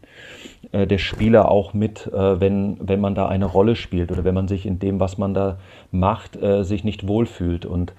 äh, 0.72 0.88
der 0.88 0.98
Spieler 0.98 1.50
auch 1.50 1.74
mit, 1.74 2.08
äh, 2.08 2.40
wenn, 2.40 2.78
wenn 2.80 3.02
man 3.02 3.16
da 3.16 3.28
eine 3.28 3.46
Rolle 3.46 3.76
spielt 3.76 4.12
oder 4.12 4.24
wenn 4.24 4.36
man 4.36 4.48
sich 4.48 4.66
in 4.66 4.80
dem, 4.80 5.00
was 5.00 5.18
man 5.18 5.34
da 5.34 5.58
macht, 5.92 6.42
äh, 6.42 6.64
sich 6.64 6.84
nicht 6.84 7.08
wohlfühlt. 7.08 7.66
Und 7.66 7.94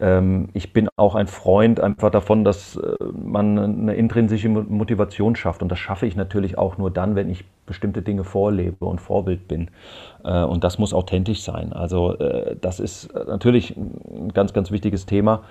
ähm, 0.00 0.48
ich 0.54 0.72
bin 0.72 0.88
auch 0.96 1.14
ein 1.14 1.26
Freund 1.26 1.80
einfach 1.80 2.10
davon, 2.10 2.44
dass 2.44 2.80
man 3.12 3.58
eine 3.58 3.94
intrinsische 3.94 4.48
Motivation 4.48 5.36
schafft. 5.36 5.62
Und 5.62 5.70
das 5.70 5.78
schaffe 5.78 6.06
ich 6.06 6.16
natürlich 6.16 6.56
auch 6.56 6.78
nur 6.78 6.90
dann, 6.90 7.14
wenn 7.14 7.28
ich 7.28 7.44
bestimmte 7.66 8.00
Dinge 8.00 8.24
vorlebe 8.24 8.84
und 8.84 9.00
Vorbild 9.00 9.48
bin. 9.48 9.70
Und 10.22 10.64
das 10.64 10.78
muss 10.78 10.94
authentisch 10.94 11.42
sein. 11.42 11.72
Also 11.72 12.16
das 12.60 12.80
ist 12.80 13.12
natürlich 13.12 13.76
ein 13.76 14.30
ganz, 14.32 14.52
ganz 14.52 14.70
wichtiges 14.70 15.04
Thema, 15.04 15.42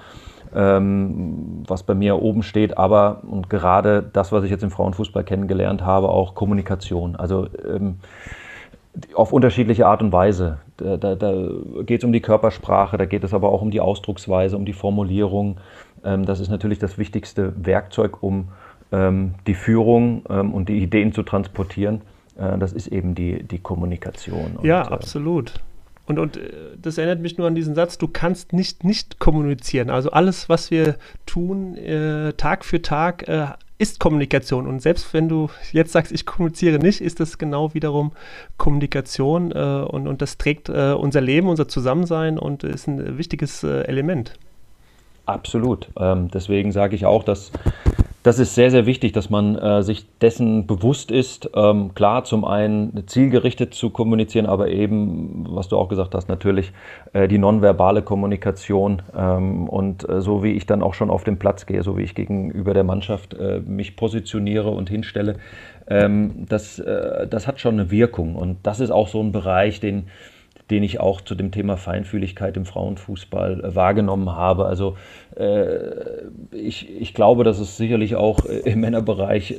was 0.60 1.84
bei 1.84 1.94
mir 1.94 2.20
oben 2.20 2.42
steht. 2.42 2.78
Aber 2.78 3.22
und 3.30 3.48
gerade 3.48 4.02
das, 4.02 4.32
was 4.32 4.44
ich 4.44 4.50
jetzt 4.50 4.64
im 4.64 4.72
Frauenfußball 4.72 5.24
kennengelernt 5.24 5.84
habe, 5.84 6.10
auch 6.10 6.34
Kommunikation. 6.34 7.16
Also 7.16 7.48
ähm, 7.68 7.98
auf 9.14 9.34
unterschiedliche 9.34 9.86
Art 9.86 10.02
und 10.02 10.12
Weise. 10.12 10.60
Da, 10.78 10.98
da, 10.98 11.16
da 11.16 11.34
geht 11.84 12.02
es 12.02 12.04
um 12.04 12.12
die 12.12 12.22
Körpersprache, 12.22 12.98
da 12.98 13.06
geht 13.06 13.24
es 13.24 13.34
aber 13.34 13.50
auch 13.50 13.62
um 13.62 13.72
die 13.72 13.82
Ausdrucksweise, 13.82 14.58
um 14.58 14.66
die 14.66 14.74
Formulierung. 14.74 15.58
Ähm, 16.04 16.26
das 16.26 16.40
ist 16.40 16.50
natürlich 16.50 16.80
das 16.80 16.98
wichtigste 16.98 17.54
Werkzeug, 17.64 18.24
um 18.24 18.50
ähm, 18.92 19.36
die 19.46 19.56
Führung 19.56 20.24
ähm, 20.30 20.54
und 20.54 20.70
die 20.70 20.80
Ideen 20.80 21.14
zu 21.14 21.24
transportieren. 21.24 22.02
Äh, 22.38 22.58
das 22.58 22.74
ist 22.74 22.88
eben 22.88 23.16
die, 23.16 23.44
die 23.44 23.60
Kommunikation. 23.60 24.60
ja, 24.64 24.82
und, 24.82 24.92
äh, 24.92 24.94
absolut. 24.94 25.54
Und, 26.08 26.18
und 26.18 26.38
äh, 26.38 26.50
das 26.82 26.98
erinnert 26.98 27.20
mich 27.20 27.38
nur 27.38 27.48
an 27.48 27.56
diesen 27.56 27.76
Satz, 27.76 27.98
du 27.98 28.08
kannst 28.08 28.54
nicht 28.54 28.84
nicht 28.84 29.20
kommunizieren. 29.20 29.90
Also 29.90 30.10
alles, 30.10 30.50
was 30.50 30.72
wir 30.72 30.96
tun, 31.26 31.76
äh, 31.78 32.34
Tag 32.34 32.66
für 32.66 32.82
Tag, 32.82 33.28
äh, 33.28 33.48
ist 33.78 34.00
Kommunikation. 34.00 34.66
Und 34.66 34.82
selbst 34.82 35.14
wenn 35.14 35.30
du 35.30 35.50
jetzt 35.72 35.92
sagst, 35.92 36.12
ich 36.12 36.26
kommuniziere 36.26 36.80
nicht, 36.80 37.02
ist 37.02 37.20
das 37.20 37.38
genau 37.38 37.74
wiederum 37.76 38.12
Kommunikation 38.58 39.52
äh, 39.52 39.86
und, 39.88 40.08
und 40.08 40.22
das 40.22 40.38
trägt 40.38 40.70
äh, 40.70 40.94
unser 40.94 41.22
Leben, 41.22 41.48
unser 41.48 41.68
Zusammensein 41.68 42.40
und 42.40 42.64
ist 42.64 42.88
ein 42.88 43.18
wichtiges 43.18 43.64
äh, 43.64 43.82
Element. 43.82 44.34
Absolut. 45.28 45.90
Ähm, 46.00 46.30
deswegen 46.34 46.72
sage 46.72 46.96
ich 46.96 47.06
auch, 47.06 47.24
dass 47.24 47.52
das 48.28 48.40
ist 48.40 48.56
sehr, 48.56 48.72
sehr 48.72 48.86
wichtig, 48.86 49.14
dass 49.14 49.30
man 49.30 49.56
äh, 49.56 49.82
sich 49.84 50.06
dessen 50.20 50.68
bewusst 50.68 51.12
ist, 51.12 51.50
ähm, 51.56 51.96
klar 51.96 52.26
zum 52.26 52.44
einen 52.44 53.08
zielgerichtet 53.08 53.74
zu 53.74 53.90
kommunizieren, 53.90 54.46
aber 54.48 54.68
eben, 54.68 55.46
was 55.48 55.70
du 55.70 55.78
auch 55.78 55.88
gesagt 55.88 56.14
hast, 56.14 56.28
natürlich 56.28 56.74
äh, 57.14 57.30
die 57.30 57.38
nonverbale 57.38 58.02
Kommunikation 58.02 59.02
ähm, 59.16 59.70
und 59.70 60.08
äh, 60.10 60.20
so 60.20 60.44
wie 60.44 60.52
ich 60.52 60.66
dann 60.66 60.84
auch 60.84 60.94
schon 60.94 61.10
auf 61.10 61.24
den 61.24 61.40
Platz 61.40 61.66
gehe, 61.66 61.84
so 61.84 61.98
wie 61.98 62.02
ich 62.02 62.16
gegenüber 62.16 62.74
der 62.74 62.84
Mannschaft 62.84 63.34
äh, 63.34 63.62
mich 63.66 63.96
positioniere 63.96 64.72
und 64.72 64.90
hinstelle, 64.90 65.38
ähm, 65.88 66.46
das, 66.50 66.80
äh, 66.80 67.28
das 67.28 67.48
hat 67.48 67.62
schon 67.62 67.76
eine 67.76 67.92
Wirkung. 67.92 68.36
Und 68.36 68.58
das 68.64 68.82
ist 68.82 68.92
auch 68.92 69.08
so 69.08 69.22
ein 69.22 69.32
Bereich, 69.32 69.80
den 69.80 70.08
den 70.70 70.84
ich 70.84 71.00
auch 71.00 71.22
zu 71.22 71.36
dem 71.36 71.52
Thema 71.52 71.78
Feinfühligkeit 71.78 72.58
im 72.58 72.66
Frauenfußball 72.66 73.64
äh, 73.64 73.76
wahrgenommen 73.76 74.32
habe. 74.32 74.66
Also 74.66 74.98
äh, 75.36 75.78
ich, 76.52 76.90
ich 77.00 77.14
glaube, 77.14 77.44
dass 77.44 77.60
es 77.60 77.78
sicherlich 77.78 78.16
auch 78.16 78.46
äh, 78.46 78.60
im 78.70 78.82
Männerbereich 78.82 79.56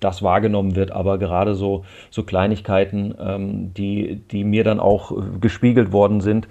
das 0.00 0.22
wahrgenommen 0.22 0.76
wird, 0.76 0.90
aber 0.90 1.18
gerade 1.18 1.54
so, 1.54 1.84
so 2.10 2.24
Kleinigkeiten, 2.24 3.14
ähm, 3.18 3.72
die, 3.72 4.16
die 4.30 4.44
mir 4.44 4.64
dann 4.64 4.80
auch 4.80 5.12
gespiegelt 5.40 5.92
worden 5.92 6.20
sind, 6.20 6.46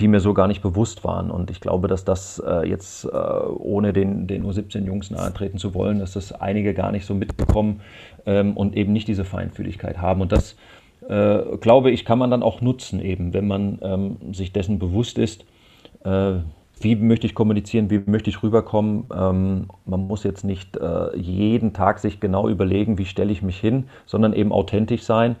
die 0.00 0.08
mir 0.08 0.20
so 0.20 0.34
gar 0.34 0.48
nicht 0.48 0.62
bewusst 0.62 1.04
waren. 1.04 1.30
Und 1.30 1.50
ich 1.50 1.60
glaube, 1.60 1.86
dass 1.86 2.04
das 2.04 2.42
jetzt, 2.64 3.06
ohne 3.12 3.92
den, 3.92 4.26
den 4.26 4.44
U17-Jungs 4.44 5.10
nahe 5.10 5.32
treten 5.32 5.58
zu 5.58 5.72
wollen, 5.74 6.00
dass 6.00 6.14
das 6.14 6.32
einige 6.32 6.74
gar 6.74 6.90
nicht 6.90 7.06
so 7.06 7.14
mitbekommen 7.14 7.80
ähm, 8.26 8.56
und 8.56 8.76
eben 8.76 8.92
nicht 8.92 9.08
diese 9.08 9.24
Feinfühligkeit 9.24 9.98
haben. 9.98 10.20
Und 10.20 10.32
das 10.32 10.56
äh, 11.08 11.56
glaube 11.60 11.90
ich, 11.90 12.04
kann 12.04 12.18
man 12.18 12.30
dann 12.30 12.42
auch 12.42 12.60
nutzen, 12.60 13.00
eben, 13.00 13.32
wenn 13.32 13.46
man 13.46 13.78
ähm, 13.82 14.16
sich 14.32 14.52
dessen 14.52 14.78
bewusst 14.78 15.18
ist, 15.18 15.44
äh, 16.04 16.34
wie 16.80 16.96
möchte 16.96 17.26
ich 17.26 17.34
kommunizieren, 17.34 17.90
wie 17.90 18.02
möchte 18.06 18.30
ich 18.30 18.42
rüberkommen. 18.42 19.06
Ähm, 19.12 19.66
man 19.84 20.06
muss 20.06 20.22
jetzt 20.22 20.44
nicht 20.44 20.76
äh, 20.76 21.16
jeden 21.16 21.72
Tag 21.72 21.98
sich 21.98 22.20
genau 22.20 22.48
überlegen, 22.48 22.98
wie 22.98 23.06
stelle 23.06 23.32
ich 23.32 23.42
mich 23.42 23.58
hin, 23.58 23.88
sondern 24.06 24.32
eben 24.32 24.52
authentisch 24.52 25.02
sein, 25.02 25.36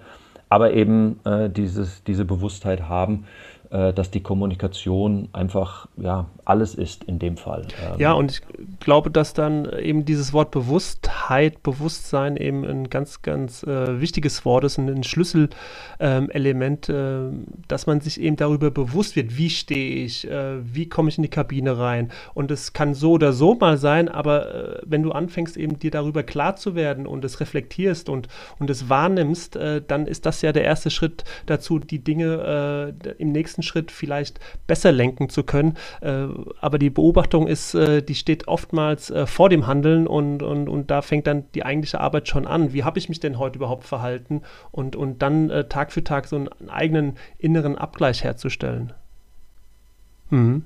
aber 0.48 0.72
eben 0.72 1.20
äh, 1.24 1.50
dieses, 1.50 2.02
diese 2.02 2.24
Bewusstheit 2.24 2.88
haben, 2.88 3.24
äh, 3.70 3.92
dass 3.92 4.10
die 4.10 4.22
Kommunikation 4.22 5.28
einfach 5.32 5.88
ja, 5.96 6.26
alles 6.48 6.74
ist 6.74 7.04
in 7.04 7.18
dem 7.18 7.36
Fall. 7.36 7.66
Ähm, 7.82 8.00
ja, 8.00 8.12
und 8.12 8.30
ich 8.30 8.40
glaube, 8.80 9.10
dass 9.10 9.34
dann 9.34 9.70
eben 9.78 10.04
dieses 10.04 10.32
Wort 10.32 10.50
Bewusstheit, 10.50 11.62
Bewusstsein 11.62 12.36
eben 12.36 12.64
ein 12.64 12.88
ganz, 12.88 13.22
ganz 13.22 13.62
äh, 13.62 14.00
wichtiges 14.00 14.44
Wort 14.44 14.64
ist, 14.64 14.78
ein 14.78 15.04
Schlüsselelement, 15.04 16.88
ähm, 16.88 17.46
äh, 17.46 17.64
dass 17.68 17.86
man 17.86 18.00
sich 18.00 18.20
eben 18.20 18.36
darüber 18.36 18.70
bewusst 18.70 19.16
wird, 19.16 19.36
wie 19.36 19.50
stehe 19.50 20.04
ich, 20.04 20.28
äh, 20.30 20.56
wie 20.62 20.88
komme 20.88 21.08
ich 21.08 21.18
in 21.18 21.22
die 21.22 21.28
Kabine 21.28 21.78
rein. 21.78 22.10
Und 22.34 22.50
es 22.50 22.72
kann 22.72 22.94
so 22.94 23.12
oder 23.12 23.32
so 23.32 23.54
mal 23.54 23.76
sein, 23.76 24.08
aber 24.08 24.78
äh, 24.78 24.82
wenn 24.86 25.02
du 25.02 25.12
anfängst, 25.12 25.56
eben 25.56 25.78
dir 25.78 25.90
darüber 25.90 26.22
klar 26.22 26.56
zu 26.56 26.74
werden 26.74 27.06
und 27.06 27.24
es 27.24 27.40
reflektierst 27.40 28.08
und, 28.08 28.28
und 28.58 28.70
es 28.70 28.88
wahrnimmst, 28.88 29.56
äh, 29.56 29.82
dann 29.86 30.06
ist 30.06 30.24
das 30.24 30.42
ja 30.42 30.52
der 30.52 30.64
erste 30.64 30.90
Schritt 30.90 31.24
dazu, 31.46 31.78
die 31.78 31.98
Dinge 31.98 32.94
im 33.18 33.32
nächsten 33.32 33.48
nächsten 33.58 33.62
Schritt 33.62 33.90
vielleicht 33.90 34.40
besser 34.66 34.92
lenken 34.92 35.28
zu 35.28 35.42
können. 35.42 35.76
Aber 36.60 36.78
die 36.78 36.90
Beobachtung 36.90 37.46
ist, 37.46 37.74
äh, 37.74 38.02
die 38.02 38.14
steht 38.14 38.48
oftmals 38.48 39.10
äh, 39.10 39.26
vor 39.26 39.48
dem 39.48 39.66
Handeln 39.66 40.06
und, 40.06 40.42
und, 40.42 40.68
und 40.68 40.90
da 40.90 41.02
fängt 41.02 41.26
dann 41.26 41.44
die 41.54 41.64
eigentliche 41.64 42.00
Arbeit 42.00 42.28
schon 42.28 42.46
an. 42.46 42.72
Wie 42.72 42.84
habe 42.84 42.98
ich 42.98 43.08
mich 43.08 43.20
denn 43.20 43.38
heute 43.38 43.58
überhaupt 43.58 43.84
verhalten? 43.84 44.42
Und, 44.70 44.96
und 44.96 45.22
dann 45.22 45.50
äh, 45.50 45.68
Tag 45.68 45.92
für 45.92 46.04
Tag 46.04 46.26
so 46.26 46.36
einen 46.36 46.48
eigenen 46.68 47.16
inneren 47.38 47.76
Abgleich 47.76 48.24
herzustellen. 48.24 48.92
Mhm. 50.30 50.64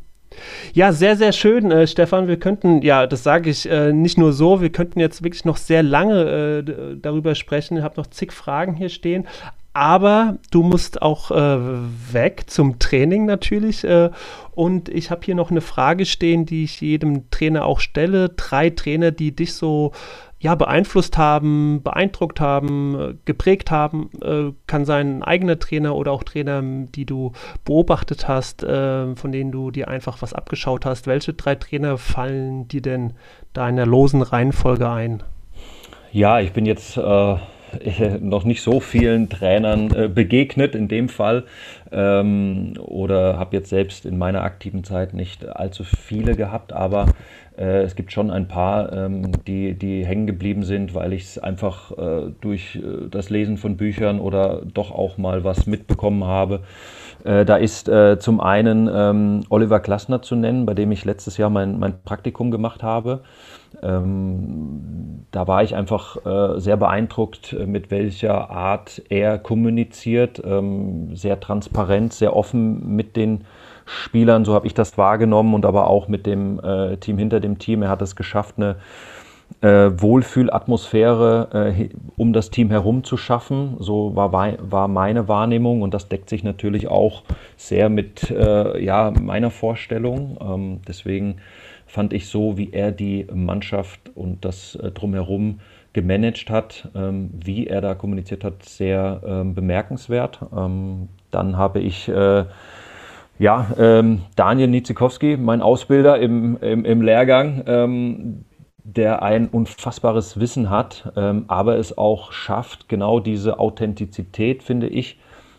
Ja, 0.73 0.93
sehr, 0.93 1.17
sehr 1.17 1.33
schön, 1.33 1.71
äh, 1.71 1.87
Stefan. 1.87 2.27
Wir 2.27 2.39
könnten, 2.39 2.81
ja, 2.83 3.07
das 3.07 3.23
sage 3.23 3.51
ich 3.51 3.69
äh, 3.69 3.93
nicht 3.93 4.17
nur 4.17 4.33
so, 4.33 4.61
wir 4.61 4.71
könnten 4.71 4.99
jetzt 4.99 5.23
wirklich 5.23 5.45
noch 5.45 5.59
sehr 5.59 5.83
lange 5.83 6.65
äh, 6.67 6.97
darüber 6.97 7.35
sprechen. 7.35 7.77
Ich 7.77 7.83
habe 7.83 7.99
noch 7.99 8.07
zig 8.07 8.33
Fragen 8.33 8.75
hier 8.75 8.89
stehen 8.89 9.27
aber 9.75 10.39
du 10.51 10.63
musst 10.63 11.01
auch 11.01 11.31
äh, 11.31 11.59
weg 12.13 12.45
zum 12.49 12.79
Training 12.79 13.25
natürlich. 13.25 13.85
Äh, 13.85 14.11
und 14.55 14.89
ich 14.89 15.11
habe 15.11 15.23
hier 15.25 15.35
noch 15.35 15.51
eine 15.51 15.63
Frage 15.63 16.05
stehen, 16.05 16.45
die 16.45 16.65
ich 16.65 16.81
jedem 16.81 17.31
Trainer 17.31 17.65
auch 17.65 17.81
stelle. 17.81 18.29
Drei 18.31 18.71
Trainer, 18.71 19.11
die 19.11 19.35
dich 19.35 19.55
so 19.55 19.93
ja, 20.41 20.57
beeinflusst 20.57 21.17
haben, 21.17 21.83
beeindruckt 21.85 22.41
haben, 22.41 23.21
geprägt 23.25 23.71
haben. 23.71 24.11
Äh, 24.21 24.53
kann 24.67 24.85
sein 24.85 25.19
ein 25.19 25.23
eigener 25.23 25.59
Trainer 25.59 25.95
oder 25.95 26.11
auch 26.11 26.25
Trainer, 26.25 26.61
die 26.63 27.07
du 27.07 27.33
beobachtet 27.65 28.27
hast, 28.27 28.65
äh, 28.65 29.15
von 29.15 29.33
denen 29.33 29.53
du 29.53 29.71
dir 29.71 29.89
einfach 29.89 30.21
was 30.21 30.35
abgeschaut 30.35 30.85
hast. 30.85 31.07
Welche 31.07 31.33
drei 31.33 31.55
Trainer 31.55 31.97
fallen 31.97 32.67
dir 32.67 32.83
denn 32.83 33.15
da 33.53 33.69
in 33.69 33.77
der 33.77 33.87
losen 33.87 34.21
Reihenfolge 34.21 34.91
ein? 34.91 35.23
Ja, 36.11 36.41
ich 36.41 36.53
bin 36.53 36.67
jetzt 36.67 36.99
äh, 36.99 37.37
noch 38.21 38.45
nicht 38.45 38.63
so 38.63 38.81
vielen 38.81 39.29
Trainern 39.29 39.95
äh, 39.95 40.09
begegnet 40.09 40.75
in 40.75 40.89
dem 40.89 41.09
Fall 41.09 41.45
ähm, 41.91 42.75
oder 42.79 43.39
habe 43.39 43.57
jetzt 43.57 43.71
selbst 43.71 44.07
in 44.07 44.19
meiner 44.19 44.43
aktiven 44.43 44.85
Zeit 44.85 45.15
nicht 45.15 45.47
allzu 45.47 45.85
viele 45.85 46.35
gehabt, 46.37 46.73
aber 46.73 47.07
äh, 47.57 47.83
es 47.83 47.95
gibt 47.95 48.13
schon 48.13 48.31
ein 48.31 48.49
paar, 48.49 48.93
ähm, 48.93 49.33
die, 49.47 49.75
die 49.75 50.07
hängen 50.07 50.27
geblieben 50.27 50.63
sind, 50.63 50.95
weil 50.95 51.13
ich 51.13 51.25
es 51.25 51.39
einfach 51.39 51.93
äh, 51.93 52.31
durch 52.41 52.77
äh, 52.77 53.09
das 53.11 53.31
Lesen 53.31 53.59
von 53.59 53.77
Büchern 53.77 54.21
oder 54.21 54.63
doch 54.65 54.91
auch 54.91 55.19
mal 55.19 55.45
was 55.45 55.67
mitbekommen 55.67 56.25
habe. 56.25 56.61
Äh, 57.25 57.45
da 57.45 57.57
ist 57.57 57.91
zum 58.19 58.41
einen 58.41 58.91
ähm, 58.93 59.41
Oliver 59.49 59.81
Klassner 59.81 60.23
zu 60.23 60.35
nennen, 60.35 60.67
bei 60.67 60.75
dem 60.75 60.91
ich 60.93 61.05
letztes 61.05 61.37
Jahr 61.37 61.51
mein, 61.51 61.79
mein 61.79 61.95
Praktikum 62.05 62.51
gemacht 62.51 62.83
habe. 62.83 63.21
Ähm, 63.83 65.25
da 65.31 65.47
war 65.47 65.63
ich 65.63 65.75
einfach 65.75 66.25
äh, 66.27 66.61
sehr 66.61 66.77
beeindruckt, 66.77 67.53
äh, 67.53 67.67
mit 67.67 67.91
welcher 67.91 68.51
Art 68.51 69.03
er 69.09 69.39
kommuniziert. 69.39 70.43
Ähm, 70.45 71.17
sehr 71.17 71.41
transparent, 71.41 72.13
sehr 72.13 72.37
offen 72.37 72.95
mit 72.97 73.17
den 73.17 73.45
Spielern, 73.85 74.45
so 74.45 74.55
habe 74.55 74.67
ich 74.67 74.75
das 74.75 74.97
wahrgenommen 74.97 75.55
und 75.55 75.67
aber 75.67 75.89
auch 75.89 76.09
mit 76.09 76.27
dem 76.27 76.61
äh, 76.61 76.97
Team 76.99 77.19
hinter 77.19 77.41
dem 77.41 77.59
Team. 77.59 77.83
Er 77.83 77.89
hat 77.89 78.03
es 78.03 78.15
geschafft, 78.15 78.55
eine 78.57 78.77
äh, 79.61 79.91
Wohlfühlatmosphäre 80.01 81.75
äh, 81.77 81.89
um 82.17 82.33
das 82.33 82.51
Team 82.51 82.71
herum 82.71 83.05
zu 83.05 83.17
schaffen. 83.17 83.77
So 83.79 84.15
war, 84.17 84.33
war 84.33 84.89
meine 84.89 85.29
Wahrnehmung 85.29 85.83
und 85.83 85.95
das 85.95 86.09
deckt 86.09 86.29
sich 86.29 86.43
natürlich 86.45 86.89
auch 86.89 87.23
sehr 87.57 87.89
mit 87.89 88.31
äh, 88.31 88.83
ja, 88.83 89.13
meiner 89.21 89.51
Vorstellung. 89.51 90.39
Ähm, 90.41 90.81
deswegen 90.87 91.37
fand 91.93 92.15
ich 92.15 92.29
so, 92.29 92.57
wie 92.57 92.73
er 92.73 92.91
die 92.91 93.27
Mannschaft 93.35 94.01
und 94.15 94.47
das 94.47 94.77
äh, 94.77 94.91
drumherum 94.93 95.61
gemanagt 95.93 96.49
hat, 96.49 96.89
ähm, 96.95 97.31
wie 97.35 97.67
er 97.67 97.83
da 97.83 97.95
kommuniziert 97.95 98.45
hat, 98.45 98.65
sehr 98.65 99.21
ähm, 99.27 99.55
bemerkenswert. 99.55 100.41
Ähm, 100.57 101.11
dann 101.31 101.59
habe 101.59 101.81
ich 101.81 102.09
äh, 102.09 102.47
ja, 103.39 103.67
ähm, 103.79 104.23
Daniel 104.37 104.69
Nitzikowski, 104.69 105.37
mein 105.37 105.61
Ausbilder 105.61 106.19
im, 106.19 106.57
im, 106.63 106.87
im 106.87 107.03
Lehrgang, 107.03 107.63
ähm, 107.67 108.45
der 108.85 109.23
ein 109.23 109.49
unfassbares 109.49 110.41
Wissen 110.41 110.71
hat, 110.71 111.13
ähm, 111.15 111.45
aber 111.49 111.77
es 111.77 111.99
auch 111.99 112.33
schafft, 112.33 112.89
genau 112.89 113.21
diese 113.21 113.59
Authentizität, 113.59 114.63
finde 114.63 114.89
ich, 114.89 115.19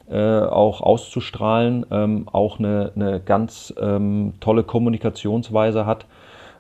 äh, 0.10 0.40
auch 0.40 0.82
auszustrahlen, 0.82 2.28
auch 2.28 2.60
eine, 2.60 2.92
eine 2.96 3.22
ganz 3.22 3.74
tolle 4.40 4.64
Kommunikationsweise 4.64 5.86
hat. 5.86 6.06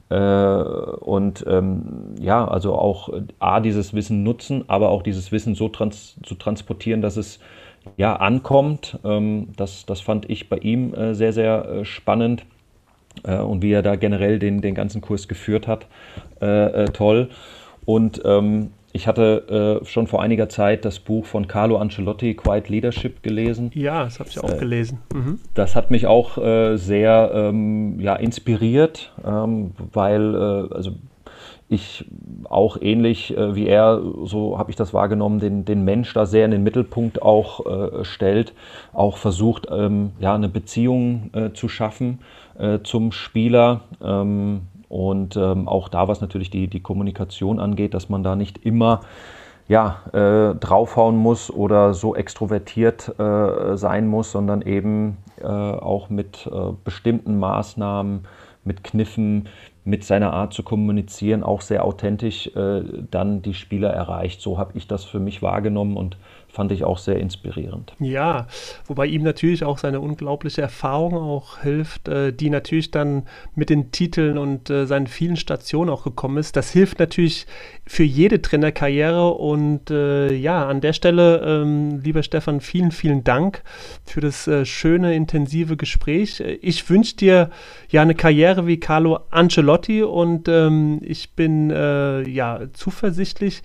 Äh, 0.09 0.15
und 0.15 1.43
ähm, 1.47 2.15
ja, 2.19 2.47
also 2.47 2.75
auch 2.75 3.09
A, 3.39 3.59
dieses 3.59 3.93
Wissen 3.93 4.23
nutzen, 4.23 4.65
aber 4.67 4.89
auch 4.89 5.01
dieses 5.01 5.31
Wissen 5.31 5.55
so 5.55 5.69
trans 5.69 6.15
zu 6.23 6.35
transportieren, 6.35 7.01
dass 7.01 7.17
es 7.17 7.39
ja 7.97 8.15
ankommt. 8.15 8.99
Ähm, 9.03 9.49
das, 9.55 9.85
das 9.85 10.01
fand 10.01 10.29
ich 10.29 10.49
bei 10.49 10.57
ihm 10.57 10.93
äh, 10.93 11.15
sehr, 11.15 11.33
sehr 11.33 11.65
äh, 11.65 11.85
spannend. 11.85 12.45
Äh, 13.23 13.37
und 13.37 13.61
wie 13.61 13.71
er 13.71 13.81
da 13.81 13.95
generell 13.95 14.39
den, 14.39 14.61
den 14.61 14.75
ganzen 14.75 15.01
Kurs 15.01 15.27
geführt 15.27 15.67
hat, 15.67 15.87
äh, 16.39 16.85
toll. 16.85 17.29
Und 17.85 18.21
ähm, 18.25 18.71
ich 18.95 19.07
hatte 19.07 19.81
äh, 19.81 19.85
schon 19.85 20.05
vor 20.05 20.21
einiger 20.21 20.49
Zeit 20.49 20.85
das 20.85 20.99
Buch 20.99 21.25
von 21.25 21.47
Carlo 21.47 21.77
Ancelotti, 21.77 22.35
Quiet 22.35 22.69
Leadership, 22.69 23.23
gelesen. 23.23 23.71
Ja, 23.73 24.03
das 24.03 24.19
habe 24.19 24.29
ich 24.29 24.39
auch 24.39 24.53
äh, 24.53 24.57
gelesen. 24.57 24.99
Mhm. 25.11 25.39
Das 25.55 25.75
hat 25.75 25.89
mich 25.89 26.05
auch 26.05 26.37
äh, 26.37 26.77
sehr 26.77 27.31
ähm, 27.33 27.99
ja, 27.99 28.15
inspiriert, 28.15 29.11
ähm, 29.25 29.71
weil 29.91 30.35
äh, 30.35 30.73
also 30.75 30.91
ich 31.69 32.05
auch 32.43 32.77
ähnlich 32.79 33.35
äh, 33.35 33.55
wie 33.55 33.65
er, 33.65 33.99
so 34.25 34.59
habe 34.59 34.69
ich 34.69 34.75
das 34.75 34.93
wahrgenommen, 34.93 35.39
den, 35.39 35.65
den 35.65 35.83
Mensch 35.83 36.13
da 36.13 36.27
sehr 36.27 36.45
in 36.45 36.51
den 36.51 36.61
Mittelpunkt 36.61 37.19
auch 37.19 37.65
äh, 37.65 38.05
stellt, 38.05 38.53
auch 38.93 39.17
versucht, 39.17 39.67
ähm, 39.71 40.11
ja, 40.19 40.35
eine 40.35 40.49
Beziehung 40.49 41.31
zu 41.55 41.67
schaffen 41.67 42.19
zum 42.83 43.11
Spieler. 43.11 43.81
Ähm, 43.99 44.67
und 44.93 45.37
ähm, 45.37 45.67
auch 45.67 45.89
da, 45.89 46.07
was 46.07 46.21
natürlich 46.21 46.51
die, 46.51 46.67
die 46.67 46.79
Kommunikation 46.79 47.59
angeht, 47.59 47.95
dass 47.95 48.09
man 48.09 48.21
da 48.21 48.35
nicht 48.35 48.63
immer 48.63 49.01
ja, 49.67 50.03
äh, 50.13 50.53
draufhauen 50.53 51.17
muss 51.17 51.49
oder 51.49 51.95
so 51.95 52.15
extrovertiert 52.15 53.17
äh, 53.17 53.75
sein 53.75 54.07
muss, 54.07 54.31
sondern 54.31 54.61
eben 54.61 55.17
äh, 55.41 55.47
auch 55.47 56.11
mit 56.11 56.45
äh, 56.45 56.73
bestimmten 56.83 57.39
Maßnahmen, 57.39 58.27
mit 58.65 58.83
Kniffen, 58.83 59.49
mit 59.83 60.03
seiner 60.03 60.31
Art 60.31 60.53
zu 60.53 60.61
kommunizieren, 60.61 61.41
auch 61.41 61.61
sehr 61.61 61.85
authentisch 61.85 62.55
äh, 62.55 62.83
dann 63.09 63.41
die 63.41 63.55
Spieler 63.55 63.89
erreicht. 63.89 64.41
So 64.41 64.59
habe 64.59 64.73
ich 64.75 64.87
das 64.87 65.05
für 65.05 65.19
mich 65.19 65.41
wahrgenommen 65.41 65.97
und 65.97 66.17
fand 66.53 66.71
ich 66.71 66.83
auch 66.83 66.99
sehr 66.99 67.17
inspirierend. 67.17 67.95
Ja, 67.99 68.45
wobei 68.85 69.07
ihm 69.07 69.23
natürlich 69.23 69.63
auch 69.63 69.79
seine 69.79 69.99
unglaubliche 69.99 70.61
Erfahrung 70.61 71.15
auch 71.15 71.57
hilft, 71.61 72.07
äh, 72.07 72.31
die 72.31 72.51
natürlich 72.51 72.91
dann 72.91 73.23
mit 73.55 73.71
den 73.71 73.89
Titeln 73.91 74.37
und 74.37 74.69
äh, 74.69 74.85
seinen 74.85 75.07
vielen 75.07 75.35
Stationen 75.35 75.89
auch 75.89 76.03
gekommen 76.03 76.37
ist. 76.37 76.55
Das 76.55 76.69
hilft 76.69 76.99
natürlich 76.99 77.47
für 77.87 78.03
jede 78.03 78.39
Trainerkarriere 78.39 79.31
und 79.33 79.89
äh, 79.89 80.31
ja, 80.31 80.67
an 80.67 80.79
der 80.79 80.93
Stelle, 80.93 81.41
ähm, 81.43 82.01
lieber 82.03 82.21
Stefan, 82.21 82.61
vielen, 82.61 82.91
vielen 82.91 83.23
Dank 83.23 83.63
für 84.05 84.21
das 84.21 84.47
äh, 84.47 84.63
schöne, 84.63 85.15
intensive 85.15 85.75
Gespräch. 85.75 86.39
Ich 86.61 86.87
wünsche 86.87 87.15
dir 87.15 87.49
ja 87.89 88.03
eine 88.03 88.13
Karriere 88.13 88.67
wie 88.67 88.79
Carlo 88.79 89.21
Ancelotti 89.31 90.03
und 90.03 90.47
ähm, 90.47 90.99
ich 91.01 91.33
bin 91.33 91.71
äh, 91.71 92.29
ja 92.29 92.59
zuversichtlich, 92.73 93.63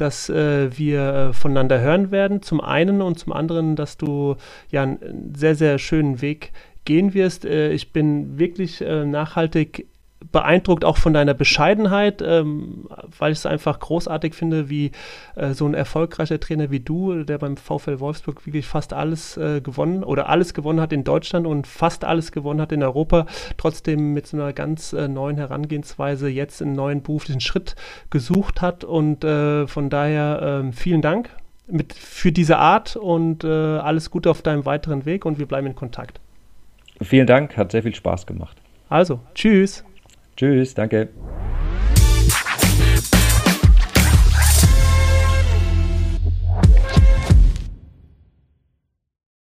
dass 0.00 0.28
äh, 0.28 0.76
wir 0.76 1.14
äh, 1.14 1.32
voneinander 1.32 1.80
hören 1.80 2.10
werden, 2.10 2.42
zum 2.42 2.60
einen 2.60 3.02
und 3.02 3.18
zum 3.18 3.32
anderen, 3.32 3.76
dass 3.76 3.96
du 3.96 4.36
ja 4.70 4.82
einen 4.82 5.34
sehr, 5.36 5.54
sehr 5.54 5.78
schönen 5.78 6.20
Weg 6.22 6.52
gehen 6.84 7.14
wirst. 7.14 7.44
Äh, 7.44 7.72
ich 7.72 7.92
bin 7.92 8.38
wirklich 8.38 8.80
äh, 8.80 9.04
nachhaltig 9.04 9.86
beeindruckt 10.32 10.84
auch 10.84 10.96
von 10.96 11.12
deiner 11.12 11.34
Bescheidenheit, 11.34 12.22
ähm, 12.22 12.88
weil 13.18 13.32
ich 13.32 13.38
es 13.38 13.46
einfach 13.46 13.78
großartig 13.78 14.34
finde, 14.34 14.68
wie 14.68 14.90
äh, 15.36 15.52
so 15.52 15.66
ein 15.66 15.74
erfolgreicher 15.74 16.40
Trainer 16.40 16.70
wie 16.70 16.80
du, 16.80 17.22
der 17.22 17.38
beim 17.38 17.56
VfL 17.56 18.00
Wolfsburg 18.00 18.44
wirklich 18.44 18.66
fast 18.66 18.92
alles 18.92 19.36
äh, 19.36 19.60
gewonnen 19.60 20.02
oder 20.02 20.28
alles 20.28 20.54
gewonnen 20.54 20.80
hat 20.80 20.92
in 20.92 21.04
Deutschland 21.04 21.46
und 21.46 21.66
fast 21.66 22.04
alles 22.04 22.32
gewonnen 22.32 22.60
hat 22.60 22.72
in 22.72 22.82
Europa, 22.82 23.26
trotzdem 23.56 24.12
mit 24.12 24.26
so 24.26 24.36
einer 24.36 24.52
ganz 24.52 24.92
äh, 24.92 25.08
neuen 25.08 25.36
Herangehensweise 25.36 26.28
jetzt 26.28 26.62
einen 26.62 26.74
neuen 26.74 27.02
beruflichen 27.02 27.40
Schritt 27.40 27.76
gesucht 28.10 28.60
hat 28.60 28.84
und 28.84 29.24
äh, 29.24 29.66
von 29.66 29.88
daher 29.88 30.40
ähm, 30.42 30.72
vielen 30.72 31.02
Dank 31.02 31.30
mit, 31.68 31.92
für 31.92 32.32
diese 32.32 32.58
Art 32.58 32.96
und 32.96 33.44
äh, 33.44 33.48
alles 33.48 34.10
Gute 34.10 34.30
auf 34.30 34.42
deinem 34.42 34.64
weiteren 34.66 35.04
Weg 35.04 35.24
und 35.24 35.38
wir 35.38 35.46
bleiben 35.46 35.68
in 35.68 35.74
Kontakt. 35.76 36.20
Vielen 37.00 37.26
Dank, 37.26 37.56
hat 37.56 37.70
sehr 37.70 37.84
viel 37.84 37.94
Spaß 37.94 38.26
gemacht. 38.26 38.56
Also, 38.88 39.20
tschüss. 39.34 39.84
Tschüss, 40.38 40.72
danke. 40.72 41.08